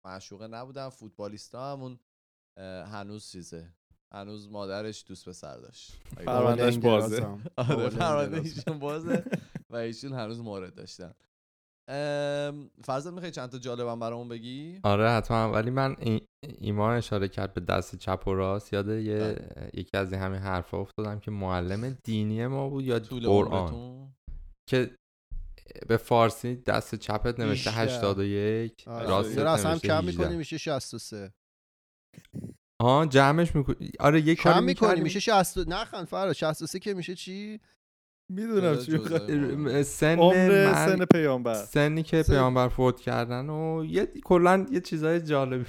معشوقه 0.05 0.47
نبودن. 0.47 0.89
فوتبالیستا 0.89 1.71
همون 1.71 1.99
هنوز 2.57 3.29
چیزه. 3.29 3.73
هنوز 4.11 4.49
مادرش 4.49 5.05
دوست 5.07 5.29
پسر 5.29 5.57
داشت. 5.57 5.91
پروندهش 6.25 6.77
بازه. 6.77 7.27
آره 7.57 7.75
بالنگ 7.75 7.97
پرونده 7.97 8.29
درازم. 8.29 8.43
ایشون 8.43 8.79
بازه 8.79 9.23
و 9.69 9.75
ایشون 9.75 10.13
هنوز 10.13 10.39
مورد 10.39 10.75
داشتن. 10.75 11.13
فرزاد 12.83 13.13
می‌خوای 13.13 13.31
چند 13.31 13.49
تا 13.49 13.57
جالبم 13.57 13.99
برامون 13.99 14.29
بگی؟ 14.29 14.79
آره 14.83 15.09
حتما. 15.09 15.51
ولی 15.51 15.69
من 15.69 15.95
ای- 15.99 16.21
ایمان 16.57 16.97
اشاره 16.97 17.27
کرد 17.27 17.53
به 17.53 17.61
دست 17.61 17.95
چپ 17.95 18.23
و 18.27 18.33
راست. 18.33 18.73
یاد 18.73 18.89
یه 18.89 19.35
یکی 19.73 19.97
از 19.97 20.13
این 20.13 20.21
همین 20.21 20.39
حرفا 20.39 20.77
افتادم 20.77 21.19
که 21.19 21.31
معلم 21.31 21.97
دینی 22.03 22.47
ما 22.47 22.69
بود 22.69 22.83
یا 22.85 22.99
طول 22.99 23.27
قرآن. 23.27 24.13
که 24.69 24.95
به 25.87 25.97
فارسی 25.97 26.55
دست 26.55 26.95
چپت 26.95 27.39
نوشته 27.39 27.71
18. 27.71 27.95
81 27.95 28.83
آره. 28.87 29.07
رو 29.43 29.49
اصلا 29.49 29.71
نوشته 29.71 29.87
کم 29.87 29.97
18. 30.07 30.11
می‌کنی 30.23 30.37
میشه 30.37 30.57
63 30.57 31.33
آها 32.81 33.05
جمعش 33.05 33.55
می‌کنی. 33.55 33.91
آره 33.99 34.21
یه 34.21 34.35
کم 34.35 34.63
می‌کنی. 34.63 35.01
میشه 35.01 35.19
60 35.19 35.57
نخند 35.57 36.07
فرا 36.07 36.33
63 36.33 36.79
که 36.79 36.93
میشه 36.93 37.15
چی؟ 37.15 37.59
می‌دونم 38.31 38.77
چی. 38.77 39.83
سن 39.83 40.19
عمر 40.19 40.73
سن 40.73 41.05
پیامبر. 41.05 41.53
سنی 41.53 42.03
که 42.03 42.23
سن- 42.23 42.33
پیامبر 42.33 42.67
فوت 42.67 42.99
کردن 43.01 43.49
و 43.49 43.85
یه 43.85 44.05
کلا 44.05 44.65
یه 44.71 44.79
چیزای 44.79 45.21
جالبی. 45.21 45.65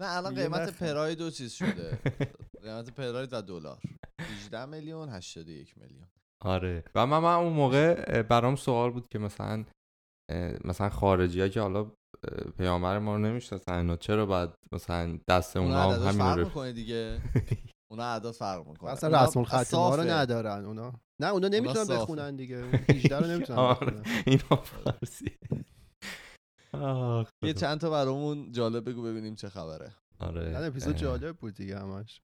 نه 0.00 0.16
الان 0.16 0.34
قیمت. 0.34 0.78
پراید 0.78 1.18
دو 1.18 1.30
چیز 1.30 1.52
شده. 1.52 1.98
قیمت 2.64 2.90
پراید 2.90 3.28
و 3.32 3.42
دلار. 3.42 3.78
18 4.20 4.64
میلیون 4.66 5.08
81 5.08 5.78
میلیون. 5.78 6.06
آره. 6.44 6.84
و 6.94 7.06
من, 7.06 7.18
من 7.18 7.34
اون 7.34 7.52
موقع 7.52 8.22
برام 8.22 8.56
سوال 8.56 8.90
بود 8.90 9.08
که 9.12 9.18
مثلا 9.18 9.64
مثلا 10.64 10.88
خارجی 10.88 11.40
ها 11.40 11.48
که 11.48 11.60
حالا 11.60 11.92
پیامبر 12.58 12.98
ما 12.98 13.16
رو 13.16 13.22
نمی‌شناسن 13.22 13.74
اینا 13.74 13.96
چرا 13.96 14.26
باید 14.26 14.50
مثلا 14.72 15.18
دست 15.28 15.56
اون 15.56 15.66
اونا 15.66 15.92
هم 15.92 16.20
همین 16.20 16.38
رو 16.38 16.44
می‌کنه 16.44 16.72
دیگه. 16.72 17.20
اونا 17.90 18.02
اعداد 18.04 18.34
فرق 18.34 18.66
می‌کنه 18.68 18.90
اصلا 18.90 19.24
رسم 19.24 19.38
الخط 19.40 19.74
ما 19.74 19.94
رو 19.94 20.02
ندارن 20.02 20.64
اونا. 20.64 20.92
نه 21.20 21.26
اونا 21.26 21.48
نمی‌تونن. 21.48 21.86
بخونن 21.86 22.36
دیگه. 22.36 22.56
اون 22.56 22.72
18 22.88 23.18
رو 23.18 23.26
نمی‌تونن 23.26 23.58
آره 23.74 23.90
بخونن. 23.90 24.04
اینا 24.26 24.56
فارسی. 24.56 25.38
یه. 27.42 27.52
چند 27.52 27.80
تا 27.80 27.90
برامون 27.90 28.52
جالب 28.52 28.88
بگو 28.88 29.02
ببینیم 29.02 29.34
چه 29.34 29.48
خبره. 29.48 29.94
آره. 30.18 30.48
نه 30.48 30.66
اپیزود 30.66 30.96
جالب 30.96 31.36
بود 31.36 31.54
دیگه 31.54 31.78
همش. 31.78 32.20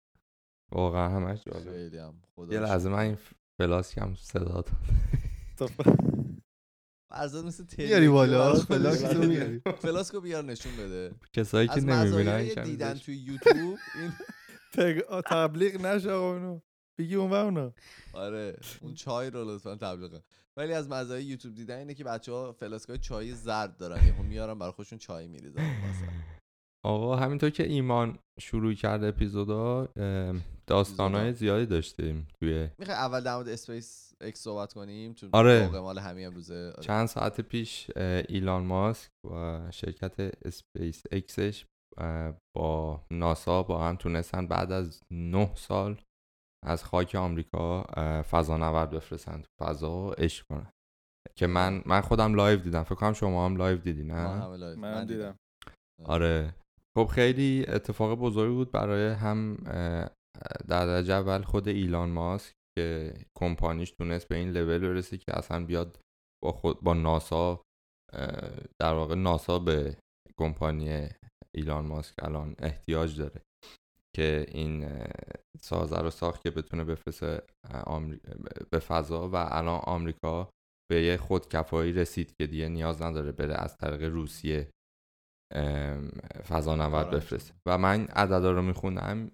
واقعا 0.72 1.08
همش 1.08 1.44
جالب. 1.46 1.70
خیلی 1.72 1.98
هم 1.98 2.22
خدا 2.36 2.54
یه 2.54 2.60
لحظه. 2.60 2.88
من 2.88 2.98
این 2.98 3.18
فلاسکم 3.60 4.14
صدا 4.14 4.64
داد 5.58 5.78
فرزاد 7.10 7.44
مثل 7.44 7.64
میاری 7.78 8.08
بالا؟ 8.08 8.58
تلویزیون 8.58 8.78
فلاکس 8.78 9.02
براش 9.02 9.14
رو 9.14 9.20
بده. 9.20 9.28
میاری. 9.28 9.62
فلاسکو 9.78 10.20
بیار 10.20 10.44
نشون 10.44 10.72
بده. 10.76 11.14
کسایی 11.32 11.68
که 11.68 11.74
از 11.74 11.84
نمی‌بینن 11.84 12.64
دیدن. 12.64 12.94
توی 12.94 13.16
یوتیوب 13.16 13.78
این 13.94 14.12
تبلیغ 15.26 15.86
نشه 15.86 16.10
آقا 16.10 16.32
اونو 16.32 16.60
بگی 16.98 17.14
اون 17.14 17.30
و 17.30 17.34
اونا 17.34 17.72
آره 18.12 18.58
اون 18.80 18.94
چای 18.94 19.30
رو 19.30 19.44
لطفا 19.44 19.74
تبلیغ 19.74 20.10
کن. 20.10 20.20
ولی 20.56 20.72
از 20.72 20.88
مزایای 20.88 21.24
یوتیوب 21.24 21.54
دیدن 21.54 21.78
اینه 21.78 21.94
که 21.94 22.04
بچه 22.04 22.32
ها 22.32 22.52
فلاسکای 22.52 22.98
چای 22.98 23.34
زرد 23.34 23.76
دارن 23.76 24.06
یهو 24.06 24.22
میارن 24.22 24.58
برای 24.58 24.72
خودشون 24.72 24.98
چای 24.98 25.26
میریزن 25.26 25.76
آقا 26.84 27.16
همینطور 27.16 27.50
که 27.50 27.66
ایمان 27.66 28.18
شروع 28.40 28.74
کرد 28.74 29.04
اپیزودا 29.04 29.88
داستانهای 30.66 31.28
اپیزودا. 31.28 31.38
زیادی 31.38 31.66
داشتیم 31.66 32.28
توی 32.40 32.68
می‌خوای 32.78 32.96
اول 32.96 33.20
در 33.20 33.34
مورد 33.34 33.48
اسپیس 33.48 34.12
اکس 34.20 34.40
صحبت 34.40 34.72
کنیم 34.72 35.14
چون 35.14 35.30
آره. 35.32 35.68
مال 35.68 35.98
همین 35.98 36.26
امروزه 36.26 36.72
آره. 36.74 36.82
چند 36.82 37.06
ساعت 37.06 37.40
پیش 37.40 37.90
ایلان 38.28 38.64
ماسک 38.64 39.10
و 39.24 39.60
شرکت 39.70 40.20
اسپیس 40.44 41.02
اکسش 41.12 41.66
با 42.56 43.00
ناسا 43.10 43.62
با 43.62 43.84
هم 43.88 43.96
تونستن 43.96 44.46
بعد 44.46 44.72
از 44.72 45.02
نه 45.10 45.54
سال 45.54 46.00
از 46.66 46.84
خاک 46.84 47.14
آمریکا 47.14 47.82
فضانورد 48.30 48.90
بفرستن 48.90 49.42
تو 49.42 49.64
فضا 49.64 49.92
و 49.92 50.10
عشق 50.10 50.46
کنن. 50.46 50.70
که 51.38 51.46
من 51.46 51.82
من 51.86 52.00
خودم 52.00 52.34
live 52.34 52.58
دیدم. 52.58 52.82
فکر 52.82 52.94
کنم 52.94 53.12
شما 53.12 53.46
هم 53.46 53.56
live 53.56 53.78
دیدی 53.78 54.04
نه؟ 54.04 54.56
live. 54.56 54.78
من 54.78 55.06
دیدم. 55.06 55.36
آره. 56.04 56.54
خب 56.98 57.06
خیلی 57.06 57.64
اتفاق 57.68 58.18
بزرگی 58.18 58.54
بود 58.54 58.72
برای 58.72 59.08
هم 59.08 59.56
در 60.68 60.86
درجه 60.86 61.14
اول 61.14 61.42
خود 61.42 61.68
ایلان 61.68 62.10
ماسک 62.10 62.54
که 62.78 63.14
کمپانیش 63.38 63.90
تونست 63.90 64.28
به 64.28 64.36
این 64.36 64.50
لول 64.50 64.78
برسه 64.78 65.18
که 65.18 65.38
اصلا 65.38 65.64
بیاد 65.64 66.00
با 66.44 66.52
خود 66.52 66.80
با 66.80 66.94
ناسا 66.94 67.62
در 68.80 68.94
واقع 68.94 69.14
ناسا 69.14 69.58
به 69.58 69.96
کمپانی 70.40 71.08
ایلان 71.56 71.86
ماسک 71.86 72.24
الان 72.24 72.54
احتیاج 72.58 73.18
داره 73.20 73.40
که 74.16 74.46
این 74.48 74.88
سازه 75.60 75.96
رو 75.98 76.10
ساخت 76.10 76.42
که 76.42 76.50
بتونه 76.50 76.84
بفرسته 76.84 77.42
اه، 77.64 77.82
آمری- 77.82 78.20
به 78.70 78.78
فضا 78.78 79.28
و 79.28 79.36
الان 79.36 79.80
آمریکا 79.84 80.50
به 80.90 81.02
یه 81.02 81.16
خودکفایی 81.16 81.92
رسید 81.92 82.34
که 82.36 82.46
دیگه 82.46 82.68
نیاز 82.68 83.02
نداره 83.02 83.32
بره 83.32 83.54
از 83.54 83.76
طریق 83.76 84.02
روسیه 84.02 84.70
ام، 85.54 86.08
فضانورد 86.48 87.06
آره. 87.06 87.16
بفرسته. 87.16 87.54
و 87.68 87.78
من 87.78 88.04
عددا 88.06 88.50
رو 88.50 88.62
می‌خونم 88.62 89.30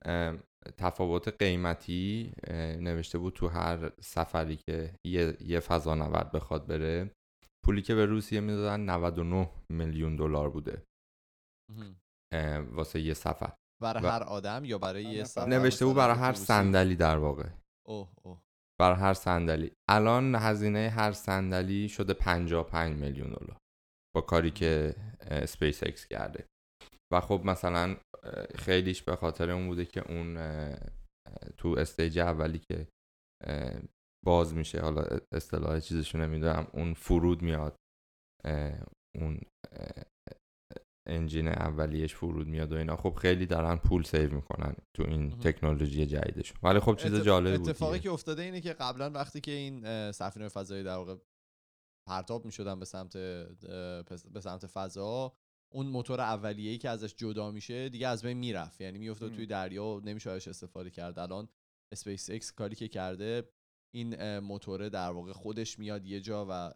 تفاوت 0.78 1.28
قیمتی 1.28 2.32
نوشته 2.80 3.18
بود 3.18 3.32
تو 3.32 3.48
هر 3.48 3.92
سفری 4.00 4.56
که 4.56 4.94
یه, 5.06 5.36
یه 5.40 5.60
فضانورد 5.60 6.32
بخواد 6.32 6.66
بره 6.66 7.10
پولی 7.64 7.82
که 7.82 7.94
به 7.94 8.06
روسیه 8.06 8.40
می‌دادن 8.40 8.80
99 8.80 9.50
میلیون 9.72 10.16
دلار 10.16 10.50
بوده. 10.50 10.82
واسه 12.72 13.00
یه 13.00 13.14
سفر. 13.14 13.52
برای 13.82 14.04
و- 14.04 14.08
هر 14.08 14.22
آدم 14.22 14.64
یا 14.64 14.78
برای 14.78 15.04
یه. 15.04 15.24
سفر 15.24 15.46
نوشته 15.46 15.84
بود 15.86 15.96
برای 15.96 16.16
هر؟ 16.16 16.32
صندلی 16.32 16.96
در 16.96 17.18
واقع. 17.18 17.48
اوه 17.88 18.08
اوه. 18.22 18.42
برای 18.80 18.96
هر 18.96 19.14
صندلی. 19.14 19.72
الان 19.90 20.34
هزینه 20.34 20.88
هر 20.88 21.12
صندلی 21.12 21.88
شده 21.88 22.14
55 22.14 23.00
میلیون 23.00 23.28
دلار 23.30 23.56
با 24.14 24.20
کاری 24.20 24.50
که 24.50 24.94
اسپیس 25.20 25.82
اکس 25.82 26.06
کرده. 26.06 26.46
و 27.12 27.20
خب 27.20 27.40
مثلا 27.44 27.96
خیلیش 28.54 29.02
به 29.02 29.16
خاطر 29.16 29.50
اون 29.50 29.66
بوده 29.68 29.84
که 29.84 30.12
اون 30.12 30.34
تو 31.58 31.68
stage 31.68 32.18
اولی 32.18 32.58
که 32.58 32.88
باز 34.26 34.54
میشه 34.54 34.80
حالا 34.80 35.02
اصطلاح 35.34 35.80
چیزشو 35.80 36.18
نمی‌دونم 36.18 36.66
اون 36.72 36.94
فرود 36.94 37.42
میاد 37.42 37.76
اون 39.18 39.40
engine 41.06 41.48
اولیش 41.48 42.14
فرود 42.14 42.46
میاد 42.46 42.72
و 42.72 42.76
اینا 42.76 42.96
خب 42.96 43.14
خیلی 43.14 43.46
دارن 43.46 43.76
پول 43.76 44.02
save 44.02 44.34
می‌کنن 44.34 44.74
تو 44.94 45.02
این 45.02 45.22
مهم. 45.26 45.38
تکنولوژی 45.40 46.06
جدیدشون 46.06 46.56
ولی 46.62 46.80
خب 46.80 46.96
چیز 46.96 47.14
اتف- 47.14 47.24
جالبی 47.24 47.58
بود 47.58 47.68
اتفاقی. 47.68 47.98
که 48.00 48.10
افتاده 48.10 48.42
اینه 48.42 48.60
که 48.60 48.72
قبلا 48.72 49.10
وقتی 49.10 49.40
که 49.40 49.52
این 49.52 50.12
سفینه 50.12 50.48
فضایی 50.48 50.84
در 50.84 50.96
واقع 50.96 51.16
پرتاب 52.08 52.44
می‌شدن 52.44 52.78
به 52.78 52.84
سمت 52.84 53.16
به 54.32 54.40
سمت 54.40 54.66
فضا 54.66 55.32
اون 55.72 55.86
موتور 55.86 56.20
اولیه‌ای 56.20 56.78
که 56.78 56.88
ازش 56.88 57.14
جدا 57.16 57.50
میشه 57.50 57.88
دیگه 57.88 58.08
از 58.08 58.22
بین 58.22 58.36
می‌رفت 58.38 58.80
یعنی 58.80 58.98
میافتاد. 58.98 59.34
توی 59.34 59.46
دریا 59.46 59.84
و 59.84 60.00
نمیشه 60.00 60.30
ازش 60.30 60.48
استفاده 60.48 60.90
کرد 60.90 61.18
الان 61.18 61.48
اسپیس 61.92 62.30
اکس 62.30 62.52
کاری 62.52 62.76
که 62.76 62.88
کرده 62.88 63.52
این 63.94 64.38
موتوره 64.38 64.88
در 64.88 65.10
واقع 65.10 65.32
خودش 65.32 65.78
میاد 65.78 66.06
یه 66.06 66.20
جا 66.20 66.46
و 66.50 66.72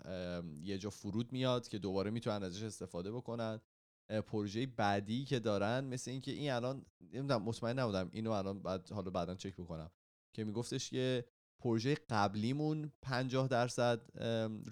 یه 0.62 0.78
جا 0.78 0.90
فرود 0.90 1.32
میاد 1.32 1.68
که 1.68 1.78
دوباره 1.78 2.10
می‌تونن 2.10 2.42
ازش 2.42 2.62
استفاده 2.62 3.12
بکنن 3.12 3.60
پروژه 4.08 4.66
بعدی 4.66 5.24
که 5.24 5.38
دارن 5.38 5.84
مثل 5.84 6.10
اینکه 6.10 6.30
این 6.30 6.50
الان 6.50 6.86
نمی‌دونم 7.00 7.42
مطمئن 7.42 7.78
نبودم 7.78 8.10
اینو 8.12 8.30
الان 8.30 8.62
بعد 8.62 8.90
حالا 8.90 9.10
بعدا 9.10 9.34
چک 9.34 9.54
بکنم. 9.54 9.90
که 10.34 10.44
میگفتش 10.44 10.90
که 10.90 11.24
پروژه 11.62 11.94
قبلیمون 11.94 12.92
50 13.02 13.48
درصد 13.48 14.00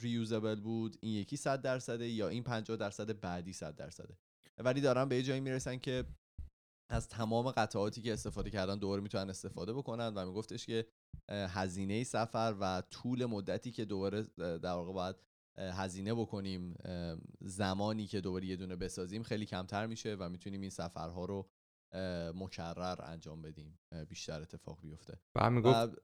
ریوزبل 0.00 0.60
بود 0.60 0.96
این 1.00 1.12
یکی 1.12 1.36
100 1.36 1.62
درصده 1.62 2.08
یا 2.08 2.28
این 2.28 2.42
50 2.42 2.76
درصد 2.76 3.20
بعدی 3.20 3.52
100 3.52 3.76
درصده. 3.76 4.18
ولی 4.58 4.80
دارن 4.80 5.08
به 5.08 5.16
یه 5.16 5.22
جایی 5.22 5.40
می‌رسن 5.40 5.76
که 5.76 6.04
از 6.90 7.08
تمام 7.08 7.50
قطعاتی 7.50 8.02
که 8.02 8.12
استفاده 8.12 8.50
کردن 8.50 8.78
دوباره 8.78 9.02
می‌تونن 9.02 9.30
استفاده 9.30 9.72
بکنن 9.72 10.14
و 10.14 10.26
میگفتش 10.26 10.66
که 10.66 10.86
هزینه 11.28 12.04
سفر 12.04 12.56
و 12.60 12.82
طول 12.90 13.26
مدتی 13.26 13.70
که 13.70 13.84
دوباره 13.84 14.22
در 14.38 14.72
واقع 14.72 14.92
باید 14.92 15.16
هزینه 15.58 16.14
بکنیم 16.14 16.74
زمانی 17.40 18.06
که 18.06 18.20
دوباره 18.20 18.46
یه 18.46 18.56
دونه 18.56 18.76
بسازیم 18.76 19.22
خیلی 19.22 19.46
کمتر 19.46 19.86
میشه 19.86 20.16
و 20.20 20.28
می‌تونیم 20.28 20.60
این 20.60 20.70
سفرها 20.70 21.24
رو 21.24 21.48
مکرر 22.34 22.96
انجام 23.02 23.42
بدیم 23.42 23.78
بیشتر 24.08 24.42
اتفاق 24.42 24.80
بیفته. 24.80 25.20
و 25.34 25.50
می‌گفت 25.50 25.98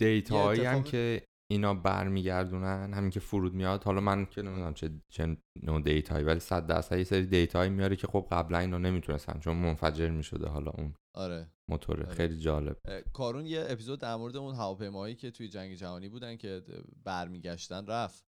دیتاهایی 0.00 0.64
هم 0.64 0.82
که 0.82 1.26
اینا 1.50 1.74
برمیگردونن 1.74 2.94
همین 2.94 3.10
که 3.10 3.20
فرود 3.20 3.54
میاد. 3.54 3.84
حالا 3.84 4.00
من 4.00 4.26
که 4.26 4.42
نمی‌دونم 4.42 4.74
چه 4.74 4.90
چه 5.08 5.36
نوع 5.62 5.82
دیتایی 5.82 6.24
ولی 6.24 6.40
صد 6.40 6.66
درصد 6.66 6.98
یه 6.98 7.04
سری 7.04 7.26
دیتایی 7.26 7.70
میاره 7.70 7.96
که 7.96 8.06
خب 8.06 8.28
قبلا 8.30 8.58
اینو 8.58 8.78
نمی‌تونستن 8.78 9.40
چون 9.40 9.56
منفجر 9.56 10.10
می‌شده 10.10 10.48
حالا 10.48 10.70
اون 10.70 10.94
آره. 11.14 11.50
موتور. 11.70 12.02
آره. 12.02 12.14
خیلی 12.14 12.38
جالب. 12.38 12.76
کارون 13.12 13.46
یه 13.46 13.64
اپیزود 13.68 14.00
در 14.00 14.16
مورد 14.16 14.36
اون 14.36 14.54
هواپیمایی 14.54 15.14
که 15.14 15.30
توی 15.30 15.48
جنگ 15.48 15.74
جهانی 15.74 16.08
بودن 16.08 16.36
که 16.36 16.62
برمیگشتن 17.04 17.86
رفت. 17.86 18.31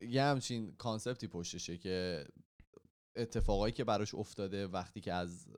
یه 0.00 0.22
همچین 0.22 0.76
concept 0.76 1.20
ی 1.20 1.26
پشتشه 1.26 1.78
که 1.78 2.26
اتفاقایی 3.16 3.72
که 3.72 3.84
براش 3.84 4.14
افتاده 4.14 4.66
وقتی 4.66 5.00
که 5.00 5.12
از 5.12 5.48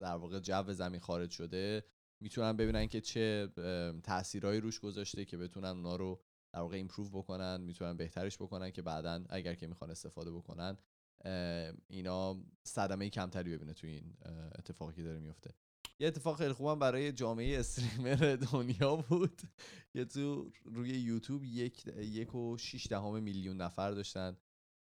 در 0.00 0.14
واقع 0.14 0.40
جو 0.40 0.72
زمین 0.72 1.00
خارج 1.00 1.30
شده 1.30 1.84
می‌تونن 2.20 2.56
ببینن 2.56 2.86
که 2.86 3.00
چه 3.00 3.48
تاثیرهایی 4.02 4.60
روش 4.60 4.80
گذاشته 4.80 5.24
که 5.24 5.36
بتونن 5.36 5.68
اونا 5.68 5.96
رو 5.96 6.22
در 6.54 6.60
واقع 6.60 6.76
improve 6.76 7.10
بکنن 7.10 7.60
می‌تونن 7.60 7.96
بهترش 7.96 8.36
بکنن 8.36 8.70
که 8.70 8.82
بعدا 8.82 9.24
اگر 9.28 9.54
که 9.54 9.66
می‌خوان 9.66 9.90
استفاده 9.90 10.32
بکنن 10.32 10.78
اینا 11.88 12.44
صدمه 12.64 13.10
کمتری 13.10 13.56
ببینه 13.56 13.74
توی 13.74 13.90
این 13.90 14.16
اتفاقی 14.58 14.94
که 14.94 15.02
داره 15.02 15.20
میفته. 15.20 15.54
یه 16.02 16.08
اتفاق 16.08 16.38
خیلی 16.38 16.52
خوبم 16.52 16.78
برای 16.78 17.12
جامعه 17.12 17.58
streamer 17.58 18.36
دنیا 18.52 18.96
بود. 18.96 19.42
که 19.92 20.04
تو 20.04 20.50
روی 20.64 20.88
یوتیوب 20.88 21.44
یک, 21.44 21.86
یک 21.96 22.34
و 22.34 22.58
شیش 22.58 22.86
دهم 22.86 23.22
میلیون 23.22 23.56
نفر 23.56 23.90
داشتن 23.90 24.36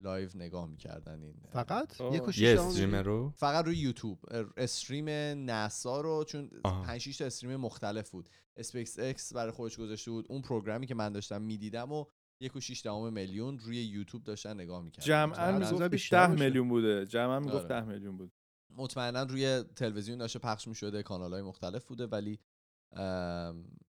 live 0.02 0.28
نگاه 0.34 0.66
می‌کردن 0.66 1.22
این. 1.22 1.34
فقط؟ 1.52 2.00
یک 2.00 2.38
یه 2.38 2.60
streamer 2.60 3.02
رو؟ 3.02 3.32
فقط 3.36 3.64
روی 3.64 3.76
یوتیوب. 3.76 4.18
stream 4.56 5.08
ناسا 5.44 6.00
رو 6.00 6.24
چون 6.24 6.50
5 6.64 7.00
6 7.00 7.16
تا 7.16 7.24
stream 7.24 7.56
مختلف 7.56 8.10
بود. 8.10 8.28
اسپیس 8.56 8.98
اکس 8.98 9.32
برای 9.32 9.52
خودش 9.52 9.76
گذاشته 9.76 10.10
بود. 10.10 10.26
اون 10.28 10.42
program 10.42 10.81
ی 10.81 10.86
که 10.86 10.94
من 10.94 11.12
داشتم 11.12 11.42
می‌دیدم 11.42 11.92
و 11.92 12.04
یک 12.40 12.56
و 12.56 12.60
شیش 12.60 12.82
دهم 12.82 13.12
میلیون 13.12 13.58
روی 13.58 13.76
یوتیوب 13.76 14.24
داشتن 14.24 14.54
نگاه 14.54 14.82
می‌کردن. 14.82 15.06
جمعا 15.06 15.58
می‌گفت 15.58 16.10
10 16.10 16.26
میلیون 16.26 16.68
بوده. 16.68 17.06
جمعا 17.06 17.40
می‌گفت 17.40 17.68
10 17.68 17.74
آره. 17.74 17.84
میلیون 17.84 18.16
بود 18.16 18.32
مطمئنا 18.78 19.22
روی 19.22 19.62
تلویزیون 19.76 20.18
داشته 20.18 20.38
پخش 20.38 20.68
می‌شده 20.68 21.02
کانال 21.02 21.32
های 21.32 21.42
مختلف 21.42 21.84
بوده 21.84 22.06
ولی 22.06 22.38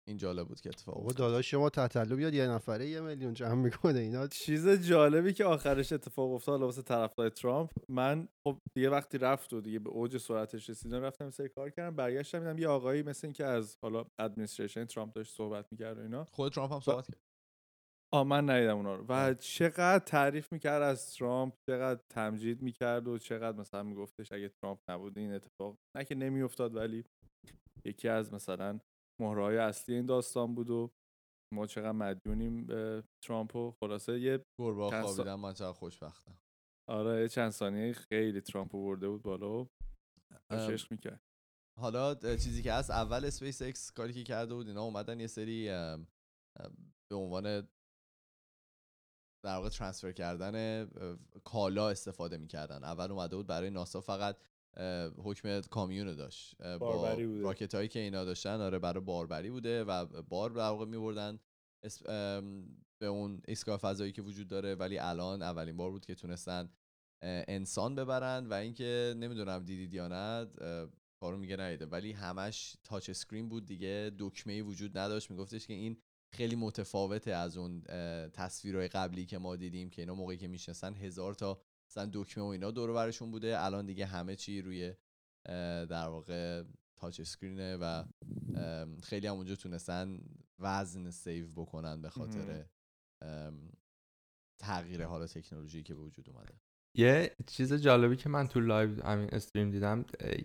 این 0.08 0.16
جالب 0.16 0.48
بود 0.48 0.60
که 0.60 0.68
اتفاق 0.68 0.96
افتاد. 0.96 1.16
داداش 1.16 1.50
شما 1.50 1.70
تتلو 1.70 2.16
بیاد 2.16 2.34
یه 2.34 2.46
نفره 2.46 2.88
یه 2.88 3.00
میلیون 3.00 3.34
جمع 3.34 3.54
می‌کنه 3.54 3.98
اینا 3.98 4.26
چیز 4.26 4.68
جالبی 4.68 5.32
که 5.32 5.44
آخرش 5.44 5.92
اتفاق 5.92 6.32
افتاد 6.32 6.60
واسه 6.60 6.82
طرفدار 6.82 7.28
ترامپ. 7.28 7.70
من 7.88 8.28
خب 8.46 8.58
یه 8.76 8.90
وقتی 8.90 9.18
رفت 9.18 9.52
و 9.52 9.60
دیگه 9.60 9.78
به 9.78 9.90
اوج 9.90 10.16
سرعتش 10.16 10.70
رسیدن 10.70 11.00
رفتم 11.00 11.30
سری 11.30 11.48
کار 11.48 11.70
کردم 11.70 11.96
برگشتم 11.96 12.38
دیدم 12.38 12.58
یه 12.58 12.68
آقایی 12.68 13.02
مثل 13.02 13.26
اینکه 13.26 13.44
از 13.44 13.76
حالا 13.82 14.04
ادمنستریشن 14.18 14.84
ترامپ 14.84 15.12
داشت 15.12 15.36
صحبت 15.36 15.66
می‌کرد 15.70 15.98
و 15.98 16.00
اینا. 16.00 16.24
خود 16.24 16.52
ترامپ 16.52 16.72
هم 16.72 16.80
صحبت 16.80 17.06
کرد. 17.06 17.27
آ 18.14 18.24
من 18.24 18.50
ندیدم 18.50 18.76
اونا 18.76 18.94
رو. 18.94 19.04
و 19.08 19.34
چقدر 19.34 19.98
تعریف 19.98 20.52
می‌کرد 20.52 20.82
از 20.82 21.14
ترامپ 21.14 21.54
چقدر 21.70 22.00
تمجید 22.12 22.62
می‌کرد 22.62 23.08
و 23.08 23.18
چقدر 23.18 23.58
مثلا 23.58 23.82
میگفتش 23.82 24.32
اگه 24.32 24.48
ترامپ 24.48 24.78
نبود 24.90 25.18
این 25.18 25.32
اتفاق 25.32 25.76
نه 25.96 26.04
که 26.04 26.14
نمیافتاد 26.14 26.74
ولی 26.74 27.04
یکی 27.84 28.08
از 28.08 28.32
مثلا 28.32 28.78
مهره‌های 29.20 29.56
اصلی 29.56 29.94
این 29.94 30.06
داستان 30.06 30.54
بود 30.54 30.70
و 30.70 30.90
ما 31.54 31.66
چقدر 31.66 31.92
مدیونیم 31.92 32.66
به 32.66 33.04
ترامپ 33.24 33.56
و 33.56 33.70
خلاصه 33.70 34.20
یه 34.20 34.42
گربه 34.60 34.90
خوابیدم 34.90 35.40
من 35.40 35.52
چقدر 35.52 35.72
خوشبختم. 35.72 36.38
آره 36.90 37.22
یه 37.22 37.28
چند 37.28 37.50
ثانیه 37.50 37.92
خیلی 37.92 38.40
ترامپ 38.40 38.72
برده 38.72 39.08
بود 39.08 39.22
بالا 39.22 39.62
و 39.62 39.66
عشق 40.50 40.90
می‌کرد. 40.90 41.20
حالا 41.80 42.14
چیزی 42.14 42.62
که 42.62 42.72
هست 42.72 42.90
اول 42.90 43.24
اسپیس 43.24 43.62
اکس 43.62 43.92
کاری 43.92 44.12
که 44.12 44.24
کرده 44.24 44.54
بود 44.54 44.68
اینا 44.68 44.82
اومدن 44.82 45.20
یه 45.20 45.26
سری 45.26 45.68
به 47.10 47.16
عنوان 47.16 47.68
در 49.42 49.56
واقع 49.56 49.68
transfer 49.68 50.12
کردن 50.12 50.86
کالا 51.44 51.88
استفاده 51.88 52.38
می‌کردن. 52.38 52.84
اول 52.84 53.12
اومده 53.12 53.36
بود 53.36 53.46
برای 53.46 53.70
ناسا 53.70 54.00
فقط 54.00 54.36
حکم 55.24 55.60
کامیون 55.60 56.16
داشت. 56.16 56.62
با 56.62 57.18
راکت 57.40 57.74
هایی 57.74 57.88
که 57.88 57.98
اینا 57.98 58.24
داشتن 58.24 58.60
آره 58.60 58.78
برای 58.78 59.04
باربری 59.04 59.50
بوده 59.50 59.84
و 59.84 60.22
بار 60.22 60.50
در 60.50 60.60
واقع 60.60 60.84
میبردن. 60.84 61.38
به 63.00 63.06
اون 63.06 63.42
ایستگاه 63.48 63.76
فضایی 63.78 64.12
که 64.12 64.22
وجود 64.22 64.48
داره. 64.48 64.74
ولی 64.74 64.98
الان 64.98 65.42
اولین 65.42 65.76
بار 65.76 65.90
بود 65.90 66.06
که 66.06 66.14
تونستن 66.14 66.70
انسان 67.22 67.94
ببرن 67.94 68.46
و 68.46 68.52
اینکه 68.52 69.14
نمی‌دونم 69.16 69.64
دیدید 69.64 69.94
یا 69.94 70.08
نه 70.08 70.46
کارو 71.20 71.36
میگه 71.36 71.56
ندیده. 71.56 71.86
ولی 71.86 72.12
همش 72.12 72.76
touch 72.84 73.10
screen 73.10 73.48
بود 73.48 73.66
دیگه. 73.66 74.10
دکمه 74.18 74.52
ای 74.52 74.62
وجود 74.62 74.98
نداشت. 74.98 75.30
میگفتش 75.30 75.66
که 75.66 75.74
این 75.74 75.96
خیلی 76.32 76.56
متفاوته 76.56 77.30
از 77.30 77.56
اون 77.56 77.82
تصویرهای 78.32 78.88
قبلی 78.88 79.26
که 79.26 79.38
ما 79.38 79.56
دیدیم 79.56 79.90
که 79.90 80.02
اینا 80.02 80.14
موقعی 80.14 80.36
که 80.36 80.48
می‌شینن 80.48 80.94
هزار 80.94 81.34
تا 81.34 81.60
مثلا 81.90 82.10
دکمه 82.12 82.44
و 82.44 82.46
اینا 82.46 82.70
دور 82.70 82.92
برشون 82.92 83.30
بوده. 83.30 83.64
الان 83.64 83.86
دیگه 83.86 84.06
همه 84.06 84.36
چی 84.36 84.62
روی 84.62 84.94
در 85.88 86.08
واقع 86.08 86.62
touch 86.96 87.20
screen 87.20 87.68
ه 87.68 87.76
و 87.76 88.04
خیلی 89.02 89.26
هم 89.26 89.34
اونجا 89.34 89.54
تونستن 89.54 90.20
وزن 90.58 91.10
save 91.10 91.46
بکنن 91.56 92.02
به 92.02 92.10
خاطر 92.10 92.64
تغییر 94.60 95.04
حال 95.04 95.26
تکنولوژی 95.26 95.82
که 95.82 95.94
به 95.94 96.00
وجود 96.00 96.30
اومده. 96.30 96.54
یه 96.96 97.36
چیز 97.46 97.72
جالبی 97.72 98.16
که 98.16 98.28
من 98.28 98.48
تو 98.48 98.60
live 98.60 99.04
همین 99.04 99.28
stream 99.32 99.70
دیدم 99.70 100.04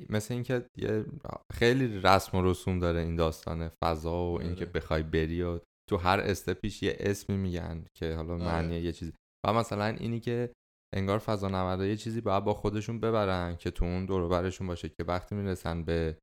مثل 0.09 0.33
اینکه 0.33 0.65
یه 0.77 1.05
خیلی 1.53 1.99
رسم 1.99 2.37
و 2.37 2.41
رسوم 2.41 2.79
داره 2.79 2.99
این 2.99 3.15
داستان 3.15 3.69
فضا 3.69 4.31
و 4.31 4.41
اینکه 4.41 4.65
آره. 4.65 4.73
بخوای 4.73 5.03
بری 5.03 5.41
و 5.41 5.59
تو 5.89 5.97
هر 5.97 6.19
step 6.19 6.56
ایش 6.56 6.83
یه 6.83 6.97
اسمی 6.99 7.37
میگن 7.37 7.85
که 7.97 8.13
حالا 8.15 8.33
آره. 8.33 8.43
معنی 8.43 8.75
یه 8.75 8.91
چیزی. 8.91 9.13
و 9.45 9.53
مثلا 9.53 9.85
اینی 9.85 10.19
که 10.19 10.53
انگار 10.95 11.19
فضا 11.19 11.47
نوردا 11.47 11.85
یه 11.85 11.95
چیزی 11.95 12.21
باید 12.21 12.43
با 12.43 12.53
خودشون 12.53 12.99
ببرن 12.99 13.55
که 13.55 13.71
تو 13.71 13.85
اون 13.85 14.05
دور 14.05 14.27
برشون 14.27 14.67
باشه 14.67 14.89
که 14.89 15.03
وقتی 15.07 15.35
می‌رسن 15.35 15.83
به 15.83 16.17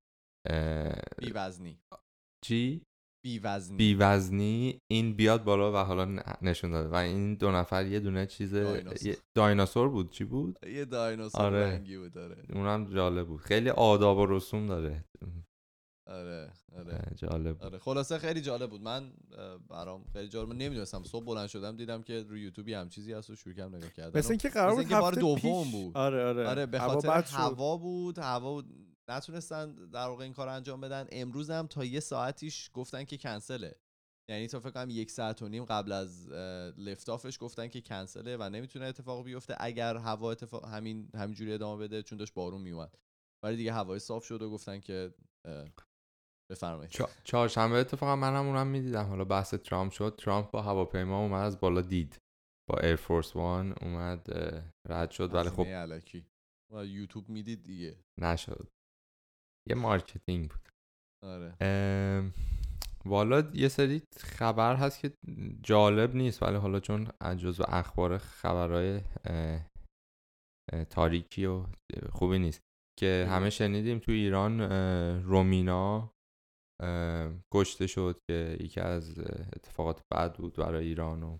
بی 1.18 1.30
وزنی 1.34 1.80
چی؟ 2.44 2.82
بی 3.24 3.38
وزنی 3.38 3.76
بی 3.76 3.94
وزنی 3.94 4.78
این 4.90 5.16
بیاد 5.16 5.44
بالا 5.44 5.72
و 5.72 5.76
حالا 5.76 6.22
نشون 6.42 6.70
داده. 6.70 6.88
و 6.88 6.94
این 6.94 7.34
دو 7.34 7.50
نفر 7.50 7.86
یه 7.86 8.00
دونه 8.00 8.26
چیز 8.26 8.54
دایناسور, 8.54 9.16
دایناسور 9.36 9.88
بود. 9.88 10.10
چی 10.10 10.24
بود؟ 10.24 10.58
یه 10.66 10.84
دایناسور 10.84 11.42
آره. 11.42 11.66
رنگی 11.66 11.98
بود 11.98 12.12
داره 12.12 12.44
اونم 12.52 12.94
جالب 12.94 13.26
بود. 13.26 13.40
خیلی 13.40 13.70
آداب 13.70 14.18
و 14.18 14.26
رسوم 14.26 14.66
داره. 14.66 15.04
آره 16.10 16.52
آره. 16.76 17.12
جالب 17.16 17.52
بود. 17.58 17.62
آره 17.62 17.78
خلاصه 17.78 18.18
خیلی 18.18 18.40
جالب 18.40 18.70
بود. 18.70 18.82
من 18.82 19.12
برام 19.68 20.04
خیلی 20.12 20.28
جالب 20.28 20.48
من 20.48 20.56
نمی‌دونستم 20.56 21.02
صبح 21.02 21.24
بلند 21.24 21.48
شدم 21.48 21.76
دیدم 21.76 22.02
که 22.02 22.22
روی 22.22 22.42
یوتیوب 22.42 22.68
هم 22.68 22.88
چیزی 22.88 23.12
هست 23.12 23.30
و 23.30 23.36
شروع 23.36 23.54
کردم 23.54 23.76
نگاه 23.76 23.90
کردم 23.90 24.18
مثل 24.18 24.30
اینکه 24.30 24.48
قرار 24.48 24.74
بود 24.74 24.92
هفته 24.92 25.20
دوم 25.20 25.64
پیش. 25.64 25.72
بود. 25.72 25.96
آره 25.96 26.24
آره. 26.24 26.48
آره 26.48 26.66
به 26.66 26.80
هوا 26.80 27.00
خاطر 27.00 27.22
شد. 27.22 27.34
هوا 27.34 27.76
بود. 27.76 28.18
هوا 28.18 28.62
نتونستن 29.08 29.74
در 29.74 30.06
واقع 30.06 30.24
این 30.24 30.32
کار 30.32 30.48
انجام 30.48 30.80
بدن. 30.80 31.06
امروز 31.12 31.50
هم 31.50 31.66
تا 31.66 31.84
یه 31.84 32.00
ساعتیش 32.00 32.70
گفتن 32.74 33.04
که 33.04 33.16
کنسله. 33.16 33.74
یعنی 34.28 34.46
تا 34.46 34.60
فکر 34.60 34.70
کنم 34.70 34.90
یک 34.90 35.10
ساعت 35.10 35.42
و 35.42 35.48
نیم 35.48 35.64
قبل 35.64 35.92
از 35.92 36.28
لفتافش 36.78 37.38
گفتن 37.40 37.68
که 37.68 37.80
کنسله 37.80 38.36
و 38.36 38.48
نمی‌تونه 38.48 38.84
اتفاق 38.84 39.24
بیفته. 39.24 39.56
اگر 39.60 39.96
هوا 39.96 40.30
اتفاق 40.30 40.64
همین 40.64 41.08
همینجوری 41.14 41.52
ادامه 41.52 41.84
بده 41.84 42.02
چون 42.02 42.18
داشت 42.18 42.34
بارون 42.34 42.60
میومد 42.60 42.98
ولی 43.42 43.56
دیگه 43.56 43.72
هوای 43.72 43.98
صاف 43.98 44.24
شد 44.24 44.42
و 44.42 44.50
گفتن 44.50 44.80
که 44.80 45.14
بفرمایید. 46.50 46.90
چا- 46.90 47.10
چهارشنبه 47.24 47.76
اتفاقا 47.76 48.16
منم 48.16 48.46
اونم 48.46 48.66
می‌دیدم. 48.66 49.04
حالا 49.04 49.24
بحث 49.24 49.54
ترامپ 49.54 49.92
شد. 49.92 50.16
ترامپ 50.18 50.50
با 50.50 50.62
هواپیما 50.62 51.20
اومد 51.20 51.42
از 51.44 51.60
بالا 51.60 51.80
دید. 51.80 52.18
با 52.70 52.78
Air 52.78 53.00
Force 53.00 53.36
One 53.36 53.74
اومد 53.82 54.26
رد 54.88 55.10
شد. 55.10 55.34
ولی 55.34 55.48
خب 55.50 55.66
الکی. 55.66 56.26
و 56.72 56.84
یوتیوب 56.84 57.28
می‌دید 57.28 57.62
دیگه. 57.62 57.96
نشد. 58.20 58.68
یه 59.68 59.76
marketing 59.76 60.50
بود. 60.50 60.68
آره. 61.24 61.54
ام، 61.60 62.32
والا 63.04 63.50
یه 63.54 63.68
سری 63.68 64.02
خبر 64.18 64.76
هست 64.76 65.00
که 65.00 65.12
جالب 65.62 66.14
نیست 66.14 66.42
ولی 66.42 66.56
حالا 66.56 66.80
چون 66.80 67.08
جزو 67.36 67.64
اخبار 67.68 68.18
خبرهای 68.18 69.00
اه، 69.24 69.66
اه، 70.72 70.84
تاریکی 70.84 71.46
و 71.46 71.64
خوبی 72.12 72.38
نیست. 72.38 72.60
که 72.98 73.26
همه 73.30 73.50
شنیدیم 73.50 73.98
تو 73.98 74.12
ایران 74.12 74.60
رومینا 75.22 76.12
کشته 77.54 77.86
شد 77.86 78.18
که 78.30 78.56
یکی 78.60 78.80
از 78.80 79.18
اتفاقات 79.56 80.02
بد 80.12 80.36
بود 80.36 80.56
برای 80.56 80.86
ایران 80.86 81.22
و 81.22 81.38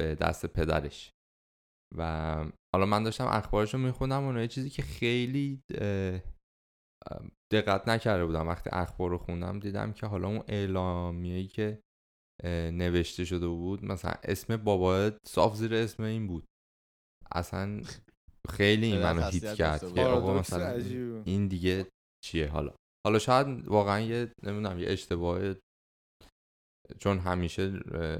به 0.00 0.14
دست 0.14 0.46
پدرش 0.46 1.12
و 1.96 2.34
حالا 2.74 2.86
من 2.86 3.02
داشتم 3.02 3.26
اخبارش 3.26 3.74
رو 3.74 3.80
میخوندم 3.80 4.26
و 4.26 4.40
یه 4.40 4.48
چیزی 4.48 4.70
که 4.70 4.82
خیلی 4.82 5.62
دقت 7.52 7.88
نکرده 7.88 8.26
بودم 8.26 8.48
وقتی 8.48 8.70
اخبار 8.72 9.10
رو 9.10 9.18
خوندم 9.18 9.58
دیدم 9.58 9.92
که 9.92 10.06
حالا 10.06 10.28
اون 10.28 10.44
اعلامیه‌ای 10.48 11.46
که 11.46 11.82
نوشته 12.72 13.24
شده 13.24 13.48
بود 13.48 13.84
مثلا 13.84 14.14
اسم 14.24 14.56
بابا 14.56 15.10
صاف 15.26 15.56
زیر 15.56 15.74
اسم 15.74 16.02
این 16.02 16.26
بود 16.26 16.44
اصلا 17.32 17.82
خیلی 18.48 18.86
این 18.86 19.02
منو 19.02 19.22
هیت 19.22 19.54
کرد 19.54 19.94
که. 19.94 20.02
آقا 20.02 20.38
مثلا. 20.38 20.82
این 21.24 21.48
دیگه 21.48 21.86
چیه 22.24 22.48
حالا 22.48 22.74
حالا 23.06 23.18
شاید 23.18 23.68
واقعا 23.68 24.00
یه 24.00 24.32
نمی‌دونم 24.42 24.78
یه 24.78 24.88
اشتباه 24.88 25.54
چون 26.98 27.18
همیشه 27.18 27.70
به 27.70 28.18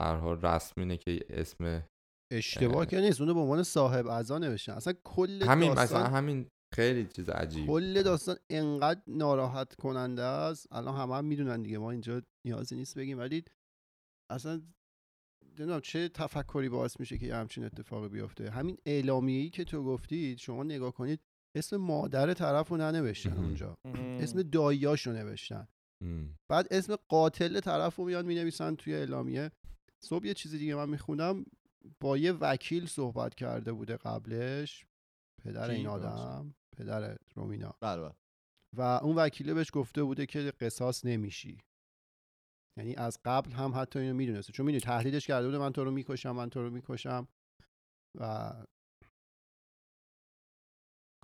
هر 0.00 0.34
رسم 0.34 0.80
اینه 0.80 0.96
که 0.96 1.20
اسم 1.28 1.86
اشتباه 2.32 2.86
که 2.86 3.00
نیست. 3.00 3.20
اونو 3.20 3.34
به 3.34 3.40
عنوان 3.40 3.62
صاحب 3.62 4.06
اعضا 4.06 4.38
نوشتن. 4.38 4.72
اصلا 4.72 4.92
کل 5.04 5.42
همین 5.42 5.74
داستان 5.74 6.02
مثلا 6.02 6.16
همین 6.16 6.48
خیلی 6.74 7.06
چیز 7.06 7.28
عجیب. 7.28 7.66
کل 7.66 8.02
داستان 8.02 8.36
انقدر 8.50 9.02
ناراحت 9.06 9.74
کننده 9.74 10.22
است. 10.22 10.66
الان 10.72 10.96
همه 10.96 11.14
هم 11.14 11.24
می‌دونن 11.24 11.62
دیگه. 11.62 11.78
ما 11.78 11.90
اینجا 11.90 12.22
نیازی 12.46 12.76
نیست 12.76 12.98
بگیم. 12.98 13.18
ولی 13.18 13.44
اصلا 14.32 14.62
نمی‌دونم 15.58 15.80
چه 15.80 16.08
تفکری 16.08 16.68
باعث 16.68 17.00
میشه 17.00 17.18
که 17.18 17.26
یه 17.26 17.34
همچین 17.34 17.64
اتفاقی 17.64 18.08
بیفته. 18.08 18.50
همین 18.50 18.78
اعلامیه‌ای 18.86 19.50
که 19.50 19.64
تو 19.64 19.84
گفتید 19.84 20.38
شما 20.38 20.62
نگاه 20.62 20.92
کنید 20.92 21.20
اسم 21.56 21.76
مادر 21.76 22.34
طرف 22.34 22.68
رو 22.68 22.76
ننوشتن. 22.76 23.36
اونجا. 23.36 23.74
اسم 23.94 24.42
داییاش 24.42 25.06
رو 25.06 25.12
نوشتن. 25.12 25.68
بعد 26.50 26.66
اسم 26.70 26.96
قاتل 27.08 27.60
طرف 27.60 27.96
رو 27.96 28.04
میان 28.04 28.26
می‌نویسن 28.26 28.74
توی 28.74 28.94
اعلامیه. 28.94 29.50
صبح 30.04 30.26
یه 30.26 30.34
چیزی 30.34 30.58
دیگه 30.58 30.74
من 30.74 30.88
میخوندم. 30.88 31.44
با 32.00 32.18
یه 32.18 32.32
وکیل 32.32 32.86
صحبت 32.86 33.34
کرده 33.34 33.72
بوده 33.72 33.96
قبلش. 33.96 34.86
پدر؟ 35.42 35.70
این 35.70 35.86
آدم. 35.86 36.54
پدر 36.76 37.18
رومینا. 37.34 37.74
بله 37.80 38.02
بله. 38.02 38.14
و 38.76 38.80
اون 38.82 39.16
وکیله 39.16 39.54
بهش 39.54 39.70
گفته 39.72 40.02
بوده 40.02 40.26
که 40.26 40.52
قصاص 40.60 41.04
نمیشی. 41.04 41.58
یعنی 42.78 42.94
از 42.94 43.18
قبل 43.24 43.52
هم 43.52 43.72
حتی 43.74 43.98
اینو 43.98 44.14
می‌دونسته. 44.14 44.52
چون 44.52 44.66
می‌دونی 44.66 44.80
تهدیدش 44.80 45.26
کرده 45.26 45.46
بوده 45.46 45.58
من 45.58 45.72
تو 45.72 45.84
رو 45.84 45.90
می‌کشم 45.90 46.30
من 46.30 46.50
تو 46.50 46.62
رو 46.62 46.70
می‌کشم. 46.70 47.28
و 48.20 48.52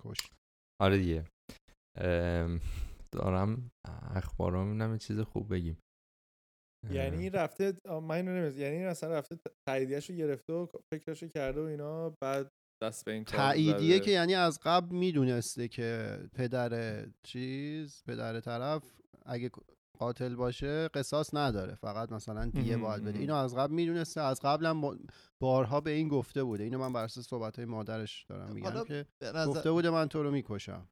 کش 0.07 0.17
آره 0.81 0.97
دیگه 0.97 1.25
ام، 1.97 2.59
دارم 3.11 3.71
اخبار 4.15 4.51
رو 4.51 4.65
می‌بینم 4.65 4.91
یه 4.91 4.97
چیز 4.97 5.19
خوب 5.19 5.53
بگیم 5.53 5.77
یعنی 6.91 7.17
این 7.17 7.31
رفته 7.31 7.73
من 7.85 8.11
اینو 8.11 8.31
نمی‌دونم. 8.31 8.61
یعنی 8.61 8.75
این 8.75 8.85
اصلا 8.85 9.09
رفته 9.09 9.37
تاییدیه‌شو 9.69 10.13
گرفته 10.13 10.53
و 10.53 10.67
فکرشو 10.93 11.27
کرده 11.27 11.61
و 11.61 11.63
اینا 11.63 12.09
بعد 12.23 12.51
دست 12.83 13.05
به 13.05 13.11
این 13.11 13.23
کار 13.23 13.35
تاییدیه. 13.35 13.99
که 13.99 14.11
یعنی 14.11 14.35
از 14.35 14.59
قبل 14.63 14.95
می‌دونسته 14.95 15.67
که 15.67 16.19
پدر 16.33 17.05
چیز 17.25 18.03
پدر 18.07 18.39
طرف 18.39 19.01
اگه 19.25 19.51
قاتل 19.97 20.35
باشه 20.35 20.87
قصاص 20.87 21.33
نداره. 21.33 21.75
فقط 21.75 22.11
مثلا 22.11 22.45
دیه 22.45 22.77
باید 22.77 23.03
بده. 23.03 23.19
اینو 23.19 23.35
از 23.35 23.55
قبل 23.55 23.73
می‌دونسته. 23.73 24.21
از 24.21 24.41
قبلم 24.41 24.81
با- 24.81 24.97
بارها 25.39 25.81
به 25.81 25.91
این 25.91 26.07
گفته 26.07 26.43
بوده. 26.43 26.63
اینو 26.63 26.77
من 26.79 26.93
بر 26.93 27.03
اساس 27.03 27.27
صحبت 27.27 27.55
های 27.55 27.65
مادرش 27.65 28.25
دارم 28.29 28.51
میگم 28.53 28.83
که 28.83 29.05
نظر- 29.21 29.45
گفته 29.45 29.71
بوده 29.71 29.89
من 29.89 30.07
تو 30.07 30.23
رو 30.23 30.31
می‌کشم. 30.31 30.89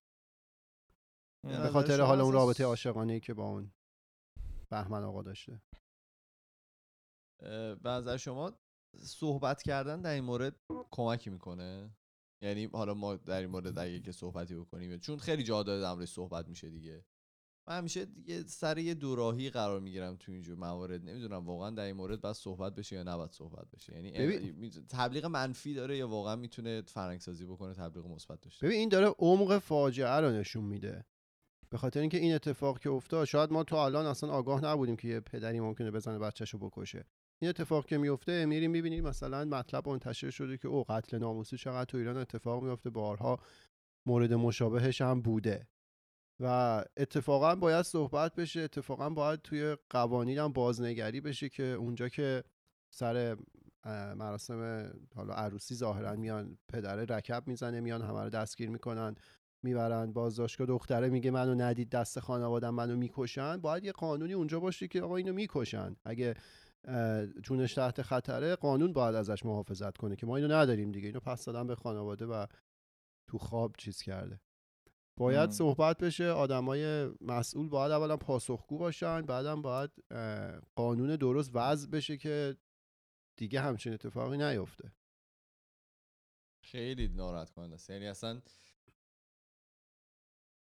به 1.43 1.70
خاطر 1.70 2.01
حالا 2.01 2.24
اون 2.24 2.34
رابطه 2.34 2.64
عاشقانه 2.64 3.14
ای 3.14 3.20
که 3.20 3.34
با 3.34 3.47
اون 3.47 3.72
بهمن 4.70 5.03
آقا 5.03 5.22
داشته. 5.22 5.62
به 7.84 7.89
نظر 7.89 8.18
شما 8.18 8.53
صحبت 8.97 9.64
کردن 9.64 10.01
در 10.01 10.14
این 10.14 10.24
مورد 10.24 10.56
کمکی 10.91 11.30
می‌کنه؟ 11.30 11.95
یعنی 12.43 12.66
حالا 12.66 12.93
ما 12.93 13.16
در 13.16 13.41
این 13.41 13.49
مورد 13.49 13.80
اگه 13.80 13.99
که 13.99 14.12
صحبتی 14.12 14.56
بکنیم 14.56 14.97
چون 14.97 15.18
خیلی 15.18 15.43
جا 15.43 15.64
داره 15.64 15.82
در 15.82 16.06
صحبت 16.06 16.47
میشه 16.47 16.70
دیگه. 16.70 17.06
من 17.68 17.78
همیشه 17.78 18.07
یه 18.28 18.43
سر 18.43 18.78
یه 18.78 18.93
دوراهی 18.93 19.49
قرار 19.49 19.80
می‌گیرم 19.80 20.16
تو 20.16 20.32
اینجور 20.32 20.57
موارد. 20.57 21.09
نمی‌دونم 21.09 21.45
واقعا 21.45 21.70
در 21.70 21.84
این 21.84 21.95
مورد 21.95 22.22
باید 22.22 22.36
صحبت 22.36 22.76
بشه 22.76 22.95
یا 22.95 23.03
نباید 23.03 23.32
صحبت 23.32 23.72
بشه. 23.72 23.93
یعنی 23.93 24.11
ببین- 24.11 24.72
تبلیغ 24.89 25.26
منفی 25.26 25.74
داره 25.74 25.97
یا 25.97 26.07
واقعا 26.07 26.36
می‌تونه 26.36 26.82
فرنگ 26.82 27.20
سازی 27.20 27.45
بکنه 27.45 27.74
تبلیغ 27.74 28.07
مثبت 28.07 28.41
داشته 28.41 28.66
ببین 28.68 28.80
این 28.80 28.89
داره 28.89 29.16
عمق 29.20 29.57
فاجعه 29.57 30.09
رو 30.20 30.32
نشون 30.32 30.63
میده. 30.63 31.05
به 31.70 31.78
خاطر 31.78 31.99
اینکه 31.99 32.18
این 32.18 32.36
اتفاق 32.36 32.80
که 32.80 32.89
افتاد 32.89 33.26
شاید 33.26 33.51
ما 33.51 33.63
تو 33.63 33.76
الان 33.76 34.05
اصلا 34.05 34.30
آگاه 34.30 34.66
نبودیم 34.66 34.95
که 34.95 35.07
یه 35.07 35.20
پدری 35.20 35.59
ممکنه 35.59 35.91
بزنه 35.91 36.20
بچه‌شو 36.20 36.57
بکشه. 36.57 37.05
این 37.41 37.49
اتفاق 37.49 37.86
که 37.86 37.97
میفته 37.97 38.45
میریم 38.45 38.72
می‌بینیم 38.72 39.03
مثلا 39.03 39.45
مطلب 39.45 39.89
منتشر 39.89 40.30
شده 40.30 40.57
که 40.57 40.68
او 40.68 40.84
قتل 40.84 41.18
ناموسی 41.18 41.57
چقدر 41.57 41.86
تو 41.86 41.97
ایران 41.97 42.18
اتفاق 42.18 42.63
میفته 42.63 42.89
بارها 42.89 43.39
مورد 44.05 44.34
مشابهش 44.34 45.01
هم 45.01 45.22
بوده. 45.22 45.68
و 46.40 46.84
اتفاقا 46.98 47.56
باید 47.56 47.82
صحبت 47.82 48.36
بشه 48.36 48.60
اتفاقا 48.60 49.10
باید 49.10 49.42
توی 49.42 49.78
قوانین 49.90 50.38
هم 50.38 50.54
بازنگری 50.54 51.22
بشه 51.22 51.50
که 51.50 51.64
اونجا 51.64 52.10
که 52.10 52.44
سر 52.94 53.38
مراسم 54.16 54.92
حالا 55.16 55.34
عروسی 55.34 55.76
ظاهرا 55.76 56.16
میان 56.16 56.58
پدره 56.70 57.16
رکب 57.16 57.44
می‌زنه 57.48 57.80
میان 57.80 58.02
همه 58.02 58.24
رو 58.24 58.30
دستگیر 58.30 58.70
می‌کنن 58.70 59.16
می‌برن 59.64 60.14
بازداشتگاه 60.14 60.68
دختره 60.68 61.10
میگه 61.10 61.32
منو 61.32 61.56
ندید 61.56 61.90
دست 61.90 62.20
خانوادم 62.20 62.74
منو 62.74 62.96
می‌کشن. 62.96 63.58
باید 63.58 63.84
یه 63.86 63.92
قانونی 63.92 64.34
اونجا 64.34 64.60
باشه 64.60 64.88
که 64.88 65.02
آقا 65.02 65.16
اینو 65.16 65.34
می‌کشن. 65.34 65.96
اگه 66.06 66.34
جونش 67.44 67.74
تحت 67.74 68.02
خطره 68.02 68.56
قانون 68.56 68.94
باید 68.94 69.16
ازش 69.16 69.46
محافظت 69.46 69.98
کنه 69.98 70.16
که 70.16 70.26
ما 70.26 70.36
اینو 70.36 70.56
نداریم 70.56 70.92
دیگه. 70.92 71.08
اینو 71.08 71.20
پس 71.20 71.46
دادن 71.46 71.68
به 71.68 71.76
خانواده 71.76 72.26
و 72.26 72.46
تو 73.28 73.38
خواب 73.38 73.76
چیز 73.78 74.02
کرده. 74.02 74.40
باید 75.18 75.49
مم. 75.49 75.55
صحبت 75.55 75.97
بشه 75.97 76.26
آدمای 76.30 77.09
مسئول 77.22 77.70
باید 77.70 77.91
اولا 77.91 78.18
پاسخگو 78.18 78.78
باشن 78.78 79.22
بعدم 79.22 79.61
باید 79.61 79.91
قانون 80.76 81.16
درست 81.16 81.51
وضع 81.53 81.89
بشه 81.89 82.18
که 82.18 82.57
دیگه 83.38 83.61
همچین 83.61 83.93
اتفاقی 83.93 84.38
نیفته. 84.38 84.91
خیلی 86.66 87.07
ناراحت 87.07 87.49
کننده 87.49 87.74
است 87.76 87.89
یعنی 87.89 88.07
اصلا 88.07 88.41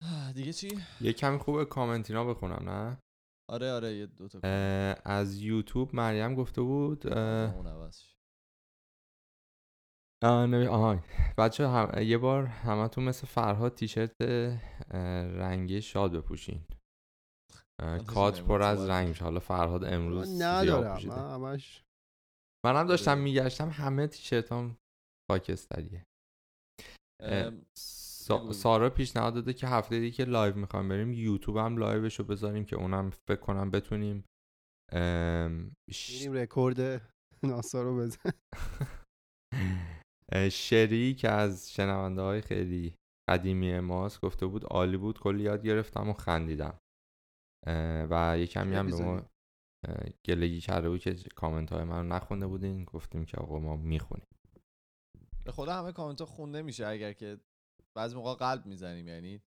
دیگه 0.36 0.52
چی؟ 0.52 0.68
یه 1.00 1.12
کمی 1.12 1.38
خوبه 1.38 1.64
کامنتینا 1.64 2.24
بخونم 2.24 2.70
نه؟ 2.70 2.98
آره 3.50 3.72
آره 3.72 3.94
یه 3.94 4.06
دو 4.06 4.28
تا 4.28 4.38
از 5.04 5.38
یوتیوب 5.40 5.94
مریم 5.94 6.34
گفته 6.34 6.62
بود 6.62 7.06
اه، 7.06 7.54
اون 7.56 7.66
عوض 7.66 8.02
شه. 10.24 10.28
آه. 10.28 10.66
آها 10.68 11.02
بچه 11.38 11.68
هم... 11.68 12.02
یه 12.02 12.18
بار 12.18 12.46
همتون 12.46 13.04
مثل 13.04 13.26
فرهاد 13.26 13.74
تیشرت 13.74 14.12
رنگی 15.40 15.82
شاد 15.82 16.12
بپوشین. 16.16 16.64
کات 18.06 18.34
داشتم 18.34 18.46
پر 18.46 18.62
از 18.62 18.88
رنگ 18.88 19.08
میشه. 19.08 19.24
حالا 19.24 19.40
فرهاد 19.40 19.84
امروز 19.84 20.42
ندارم. 20.42 20.94
پوشیده. 20.94 21.14
من 21.14 21.30
همش 21.34 21.82
منم 22.66 22.86
داشتم 22.86 23.10
آره. 23.10 23.20
میگشتم 23.20 23.68
همه 23.70 24.06
تیشرت 24.06 24.52
هم 24.52 24.76
خاکستریه 25.30 26.04
سا... 27.78 28.52
سارا 28.52 28.90
پیشنهاد 28.90 29.34
داده 29.34 29.52
که 29.52 29.66
هفته 29.66 30.00
دیگه 30.00 30.16
که 30.16 30.24
لایو 30.24 30.54
می‌خوام 30.56 30.88
بریم 30.88 31.12
یوتیوب 31.12 31.56
هم 31.56 31.76
لایوش 31.76 32.18
رو 32.18 32.24
بذاریم 32.24 32.64
که 32.64 32.76
اونم 32.76 33.10
فکر 33.10 33.40
کنم 33.40 33.70
بتونیم 33.70 34.24
ام، 34.92 35.72
ش- 35.90 36.26
رکورد 36.26 36.78
ناسا 37.42 37.82
رو 37.82 37.96
بزن. 37.96 38.30
شری 40.52 41.14
که 41.14 41.28
از 41.28 41.72
شنونده 41.72 42.22
های 42.22 42.40
خیلی 42.40 42.94
قدیمی 43.28 43.80
ماست 43.80 44.20
گفته 44.20 44.46
بود 44.46 44.64
عالی 44.64 44.96
بود 44.96 45.20
کلی 45.20 45.42
یاد 45.42 45.66
گرفتم 45.66 46.08
و 46.08 46.12
خندیدم. 46.12 46.80
و 48.10 48.36
یه 48.38 48.46
کمی 48.46 48.74
هم 48.74 48.86
به 48.86 48.96
ما 48.96 49.22
گلگی 50.24 50.60
کرده 50.60 50.88
بود 50.88 51.00
که 51.00 51.14
کامنت 51.14 51.72
های 51.72 51.84
من 51.84 51.96
رو 51.96 52.02
نخونده 52.02 52.46
بودین. 52.46 52.84
گفتیم 52.84 53.24
که 53.24 53.36
آقا 53.36 53.58
ما 53.58 53.76
می‌خونیم. 53.76 54.26
به 55.44 55.52
خدا 55.52 55.74
همه 55.74 55.92
کامنت 55.92 56.20
ها 56.20 56.26
خونده 56.26 56.62
میشه 56.62 56.86
اگر 56.86 57.12
که 57.12 57.40
بعضی 57.96 58.16
موقع 58.16 58.34
قلب 58.34 58.66
می‌زنیم. 58.66 59.08
یعنی 59.08 59.42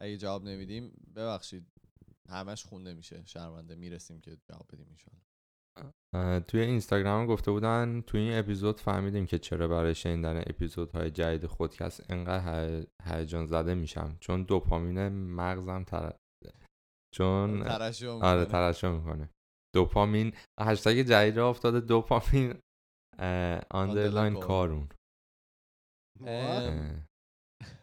اگه 0.00 0.16
جواب 0.16 0.44
نمیدیم 0.44 0.92
ببخشید 1.16 1.66
همش 2.28 2.64
خونده 2.64 2.94
میشه. 2.94 3.24
شرمنده 3.26 3.74
می‌رسیم 3.74 4.20
که 4.20 4.36
جواب 4.48 4.66
بدیم 4.72 4.86
انشالله 4.90 5.22
توی 6.48 6.60
اینستاگرام 6.60 7.26
گفته 7.26 7.50
بودن 7.50 8.00
توی 8.00 8.20
این 8.20 8.38
اپیزود 8.38 8.80
فهمیدیم 8.80 9.26
که 9.26 9.38
چرا 9.38 9.68
برای 9.68 9.94
شنیدن 9.94 10.38
اپیزودهای 10.38 11.10
جدید 11.10 11.46
خودکست 11.46 12.10
انقدر 12.10 12.68
هی- 12.68 12.86
هیجان 13.04 13.46
زده 13.46 13.74
میشم. 13.74 14.16
چون 14.20 14.42
دوپامین 14.42 15.08
مغزم 15.08 15.84
تر... 15.84 16.12
چون 17.14 17.64
ترشح 17.64 18.06
آره 18.08 18.40
می‌کنه. 18.40 18.52
ترشح 18.52 18.88
می‌کنه. 18.88 19.30
دوپامین 19.74 20.32
هشتگ 20.60 21.02
جدید 21.02 21.36
را 21.36 21.48
افتاده. 21.48 21.80
دوپامین 21.80 22.54
آندرلاین 23.70 24.34
کارون. 24.40 24.88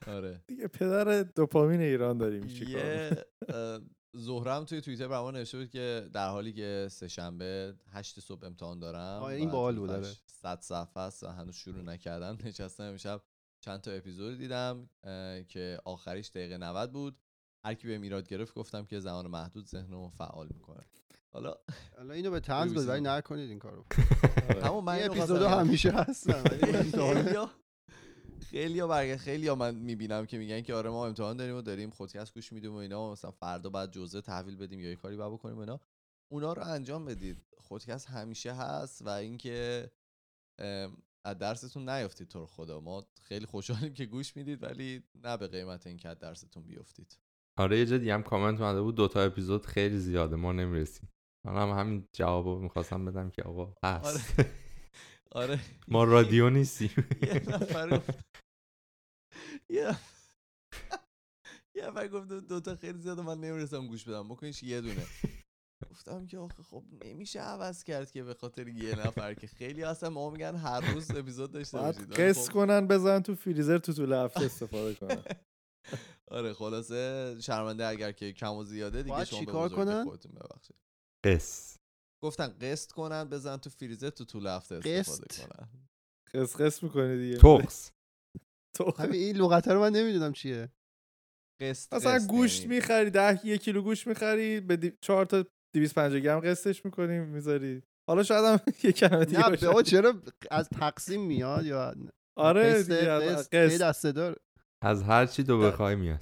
آره. 0.07 0.43
دیگه 0.47 0.67
پدر 0.67 1.23
دوپامین 1.23 1.81
ایران 1.81 2.17
داریم. 2.17 2.47
چیکار 2.47 3.23
زهرم 4.17 4.65
توی 4.65 4.81
توییتر 4.81 5.07
برام 5.07 5.35
نوشته 5.35 5.57
بود 5.57 5.69
که 5.69 6.09
در 6.13 6.29
حالی 6.29 6.53
که 6.53 6.87
سه 6.91 7.07
شنبه 7.07 7.75
هشت 7.91 8.19
صبح 8.19 8.45
امتحان 8.45 8.79
دارم 8.79 9.21
آه، 9.21 9.23
این 9.23 9.49
باحال 9.51 9.75
بود، 9.75 9.89
آره. 9.89 10.07
100 10.25 10.59
صفحه 10.61 11.03
است 11.03 11.23
و 11.23 11.27
هنوز 11.27 11.55
شروع 11.55 11.81
نکردم 11.81 12.37
نشستم 12.47 12.83
امشب 12.83 13.21
چند 13.59 13.81
تا 13.81 13.91
اپیزود 13.91 14.37
دیدم 14.37 14.89
که 15.47 15.79
آخریش 15.85 16.29
دقیقه 16.29 16.57
90 16.57 16.91
بود 16.91 17.17
هر 17.65 17.73
کی 17.73 17.87
به 17.87 17.97
میراد 17.97 18.27
گرفت 18.27 18.53
گفتم 18.53 18.85
که 18.85 18.99
زمان 18.99 19.27
محدود 19.27 19.65
ذهنمو 19.67 20.09
فعال 20.09 20.47
می‌کنه 20.53 20.83
حالا 21.33 21.55
حالا 21.97 22.13
اینو 22.13 22.31
به 22.31 22.39
طنز 22.39 22.73
بریزیم. 22.73 23.07
نکنید 23.07 23.49
این 23.49 23.59
کارو 23.59 23.85
آره. 24.49 24.65
همون 24.65 24.83
من 24.83 25.03
اپیزودا. 25.03 25.49
همیشه 25.49 25.89
امتحان- 25.97 27.49
خیلی 28.49 28.81
برگه 28.81 29.17
خیلی 29.17 29.51
من 29.51 29.75
می‌بینم 29.75 30.25
که 30.25 30.37
میگن 30.37 30.61
که 30.61 30.73
آره 30.73 30.89
ما 30.89 31.07
امتحان 31.07 31.37
داریم 31.37 31.55
و 31.55 31.61
داریم 31.61 31.89
خودکست 31.89 32.33
گوش 32.33 32.53
میدیم 32.53 32.73
و 32.73 32.75
اینا 32.75 33.07
و 33.07 33.11
مثلا 33.11 33.31
فردا 33.31 33.69
بعد 33.69 33.91
جزء 33.91 34.21
تحویل 34.21 34.55
بدیم 34.55 34.79
یا 34.79 34.89
یه 34.89 34.95
کاری 34.95 35.17
باید 35.17 35.33
بکنیم 35.33 35.55
و 35.55 35.59
اینا. 35.59 35.79
اونا 36.31 36.53
رو 36.53 36.63
انجام 36.63 37.05
بدید. 37.05 37.37
خودکست 37.57 38.07
همیشه 38.07 38.53
هست 38.53 39.01
و 39.01 39.09
اینکه 39.09 39.91
از 41.25 41.37
درستون 41.39 41.89
نیافتید 41.89 42.27
تو 42.27 42.45
خدا. 42.45 42.79
ما 42.79 43.07
خیلی 43.23 43.45
خوشحالیم 43.45 43.93
که 43.93 44.05
گوش 44.05 44.35
می‌دید 44.35 44.63
ولی 44.63 45.03
نه 45.23 45.37
به 45.37 45.47
قیمت 45.47 45.87
اینکه 45.87 46.09
از 46.09 46.19
درستون 46.19 46.63
بیافتید. 46.63 47.17
آره 47.57 47.79
یه 47.79 47.85
جا 47.85 47.97
دیگه 47.97 48.13
هم 48.13 48.23
کامنت 48.23 48.61
اومده 48.61 48.81
بود. 48.81 48.95
دوتا 48.95 49.21
اپیزود 49.21 49.65
خیلی 49.65 49.97
زیاده. 49.97 50.35
ما 50.35 50.51
نمی‌رسیم. 50.51 51.09
من 51.45 51.55
هم 51.55 51.79
همین 51.79 52.07
جواب 52.13 52.45
رو 52.45 52.59
می‌خواستم 52.59 53.05
بدم 53.05 53.29
که 53.29 53.43
آقا 53.43 53.73
هست. 53.83 54.39
آره 54.39 54.49
ما 55.87 56.03
رادیو 56.03 56.49
نیستیم. 56.49 56.89
یه 57.21 57.49
نفر 57.49 57.97
گفت 57.97 58.09
یه 59.69 59.97
یه 61.75 61.87
نفر 61.87 62.07
گفت 62.07 62.27
دو- 62.27 62.41
دوتا 62.41 62.75
خیلی 62.75 62.99
زیاده 62.99 63.21
من 63.21 63.39
نمی‌رسم 63.39 63.87
گوش 63.87 64.03
بدم. 64.03 64.29
بکنیش 64.29 64.63
یه 64.63 64.81
دونه. 64.81 65.05
گفتم 65.91 66.25
که 66.27 66.37
آخه 66.37 66.63
خب 66.63 66.83
نمیشه 67.05 67.39
عوض 67.39 67.83
کرد 67.83 68.11
که 68.11 68.23
به 68.23 68.33
خاطر 68.33 68.67
یه 68.67 68.95
نفر 69.07 69.33
که 69.33 69.47
خیلی 69.47 69.83
هستن 69.83 70.07
ما 70.07 70.29
میگن 70.29 70.55
هر 70.55 70.91
روز 70.93 71.11
اپیزود 71.11 71.51
داشته 71.51 71.77
باشید. 71.77 72.11
قص 72.13 72.47
خب- 72.47 72.53
کنن 72.53 72.87
بزن 72.87 73.19
تو 73.21 73.35
فریزر 73.35 73.77
تو 73.77 73.93
طول 73.93 74.13
هفته 74.13 74.41
استفاده 74.45 74.93
کنن. 74.93 75.23
آره 76.31 76.53
خلاصه 76.53 77.35
شرمنده 77.41 77.85
اگر 77.87 78.11
که 78.11 78.33
کم 78.33 78.53
و 78.53 78.63
زیاده 78.63 79.03
دیگه 79.03 79.25
شما 79.25 79.67
به 79.67 79.75
کنن؟ 79.75 80.03
خودتون 80.03 80.31
ببخشید. 80.31 80.75
قص 81.23 81.77
گفتن 82.23 82.47
قسط 82.47 82.91
کنن 82.91 83.23
بزن 83.23 83.57
تو 83.57 83.69
فریزر 83.69 84.09
تو 84.09 84.25
طول 84.25 84.47
هفته 84.47 84.75
استفاده 84.75 85.25
قسط؟ 85.29 85.41
کنن 85.47 85.69
قص 86.33 86.55
قص 86.55 86.83
می‌کنی 86.83 87.17
دیگه 87.17 87.37
توخس 87.37 87.91
تو 88.77 88.91
همین 88.97 89.21
این 89.21 89.35
لغت 89.37 89.67
رو 89.67 89.79
من 89.79 89.91
نمی‌دونم 89.91 90.33
چیه 90.33 90.69
قسط 91.61 91.93
مثلا 91.93 92.13
قسط 92.13 92.27
گوشت. 92.27 92.65
می‌خری 92.65 93.09
ده 93.09 93.45
یک 93.45 93.61
کیلو 93.61 93.81
گوشت 93.81 94.07
می‌خری 94.07 94.59
به 94.59 94.77
دی... 94.77 94.93
چهار 95.01 95.25
تا 95.25 95.45
250 95.75 96.19
گرم 96.19 96.39
قسطش 96.39 96.85
می‌کنی 96.85 97.19
می‌ذاری 97.19 97.83
حالا 98.09 98.23
شاید 98.23 98.45
هم 98.45 98.59
یه 98.83 98.91
کلمه 98.91 99.25
دیگه 99.25 99.39
نه 99.39 99.49
باشه. 99.49 99.73
به 99.73 99.83
چرا 99.83 100.21
از 100.51 100.69
تقسیم 100.69 101.25
میاد 101.25 101.65
یا 101.65 101.95
آره 102.37 102.73
قسط- 102.73 102.91
قسط- 102.91 103.53
قسط. 103.53 103.55
قید 103.55 103.81
از 104.83 105.03
هر 105.03 105.25
چی 105.25 105.43
دو 105.43 105.59
بخوای 105.59 105.95
میاد 105.95 106.19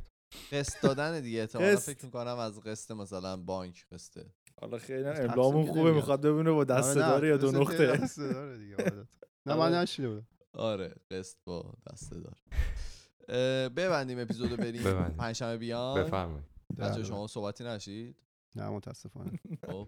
قسط 0.51 0.81
دادن 0.81 1.21
دیگه 1.21 1.39
احتمالا 1.39 1.71
قسط. 1.75 1.93
فکر 1.93 2.05
می‌کنم 2.05 2.37
از 2.37 2.59
قسط 2.59 2.91
مثلا 2.91 3.37
بانک 3.37 3.85
قسطه 3.91 4.25
حالا 4.65 4.77
خیلی 4.77 5.03
املامون 5.03 5.65
خوبه. 5.65 5.91
می‌خواد 5.91 6.21
ببینه 6.21 6.51
با 6.51 6.63
دست 6.63 6.97
آره، 6.97 7.07
داره 7.07 7.27
یا 7.27 7.37
دو 7.37 7.51
نقطه. 7.51 7.87
دست 7.87 8.19
داره 8.19 8.57
دیگه، 8.57 8.75
عادت. 8.75 8.93
نه 9.45 9.53
من 9.55 9.59
آره. 9.59 9.75
نشیده 9.75 10.09
بودم. 10.09 10.27
آره 10.53 10.95
قسط 11.11 11.37
با 11.45 11.73
دسته 11.91 12.15
دار. 12.19 12.35
ببندیم 13.69 14.19
اپیزودو 14.19 14.57
بریم. 14.57 14.83
پنجشنبه 15.17 15.57
بیان. 15.57 16.03
بفرمایید. 16.03 16.45
بچه 16.77 16.93
بله. 16.93 17.03
شما 17.03 17.27
صحبتی 17.27 17.63
نشید؟ 17.63 18.15
نه 18.55 18.69
متاسفانه. 18.69 19.31
خب. 19.71 19.87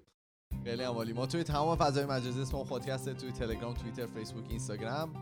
خیلی 0.64 0.84
عمالی 0.84 1.14
ما 1.14 1.26
توی 1.26 1.44
تمام 1.44 1.78
فضای 1.78 2.06
مجازی 2.06 2.42
اسم 2.42 2.64
خودکسته 2.64 3.14
توی 3.14 3.32
تلگرام 3.32 3.74
توییتر 3.74 4.06
فیسبوک 4.06 4.46
اینستاگرام. 4.50 5.14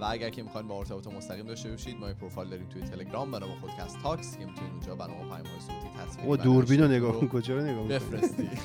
و 0.00 0.04
اگر 0.04 0.30
که 0.30 0.42
می‌خواین 0.42 0.68
با 0.68 0.78
ارتباط 0.78 1.06
مستقیم 1.06 1.46
داشته 1.46 1.70
باشید 1.70 1.96
ما 1.96 2.08
یه 2.08 2.14
پروفایل 2.14 2.50
داریم 2.50 2.68
توی 2.68 2.82
تلگرام 2.82 3.30
به 3.30 3.38
نام 3.38 3.60
خودکست 3.60 3.98
تاکس 4.02 4.38
که 4.38 4.46
می‌تونید 4.46 4.72
اونجا 4.72 4.94
برای 4.94 5.14
ما 5.14 5.20
پیام‌های 5.20 5.60
صوتی 5.60 5.88
تصویری 5.98 6.26
او 6.28 6.34
و 6.34 6.36
دوربین 6.36 6.80
رو 6.80 6.88
نگاه 6.88 7.20
کن. 7.20 7.28
کجا 7.28 7.54
رو 7.56 7.62
نگاه؟ 7.62 7.88
بفرستی 7.88 8.48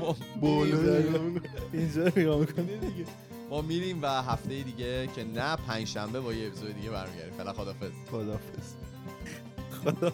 ما؟ 0.00 0.16
اینجا 1.72 2.02
نگاه 2.16 2.38
می‌کنی 2.40 2.78
دیگه. 2.78 3.04
ما 3.50 3.62
میریم 3.62 4.02
و 4.02 4.06
هفته 4.06 4.62
دیگه 4.62 5.06
که 5.06 5.24
نه 5.24 5.56
پنج 5.56 5.86
شنبه 5.86 6.20
با 6.20 6.32
یه 6.32 6.46
اپیزود 6.46 6.74
دیگه 6.74 6.90
برمیگردیم. 6.90 7.32
فعلا 7.36 7.52
خدافظ 7.52 7.90
خداحافظ. 8.10 8.74
خدا 9.84 10.12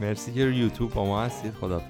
مرسی 0.00 0.32
که 0.32 0.44
رو 0.44 0.52
یوتیوب 0.52 0.94
با 0.94 1.04
ما 1.04 1.22
هستید. 1.22 1.54
خدا 1.54 1.82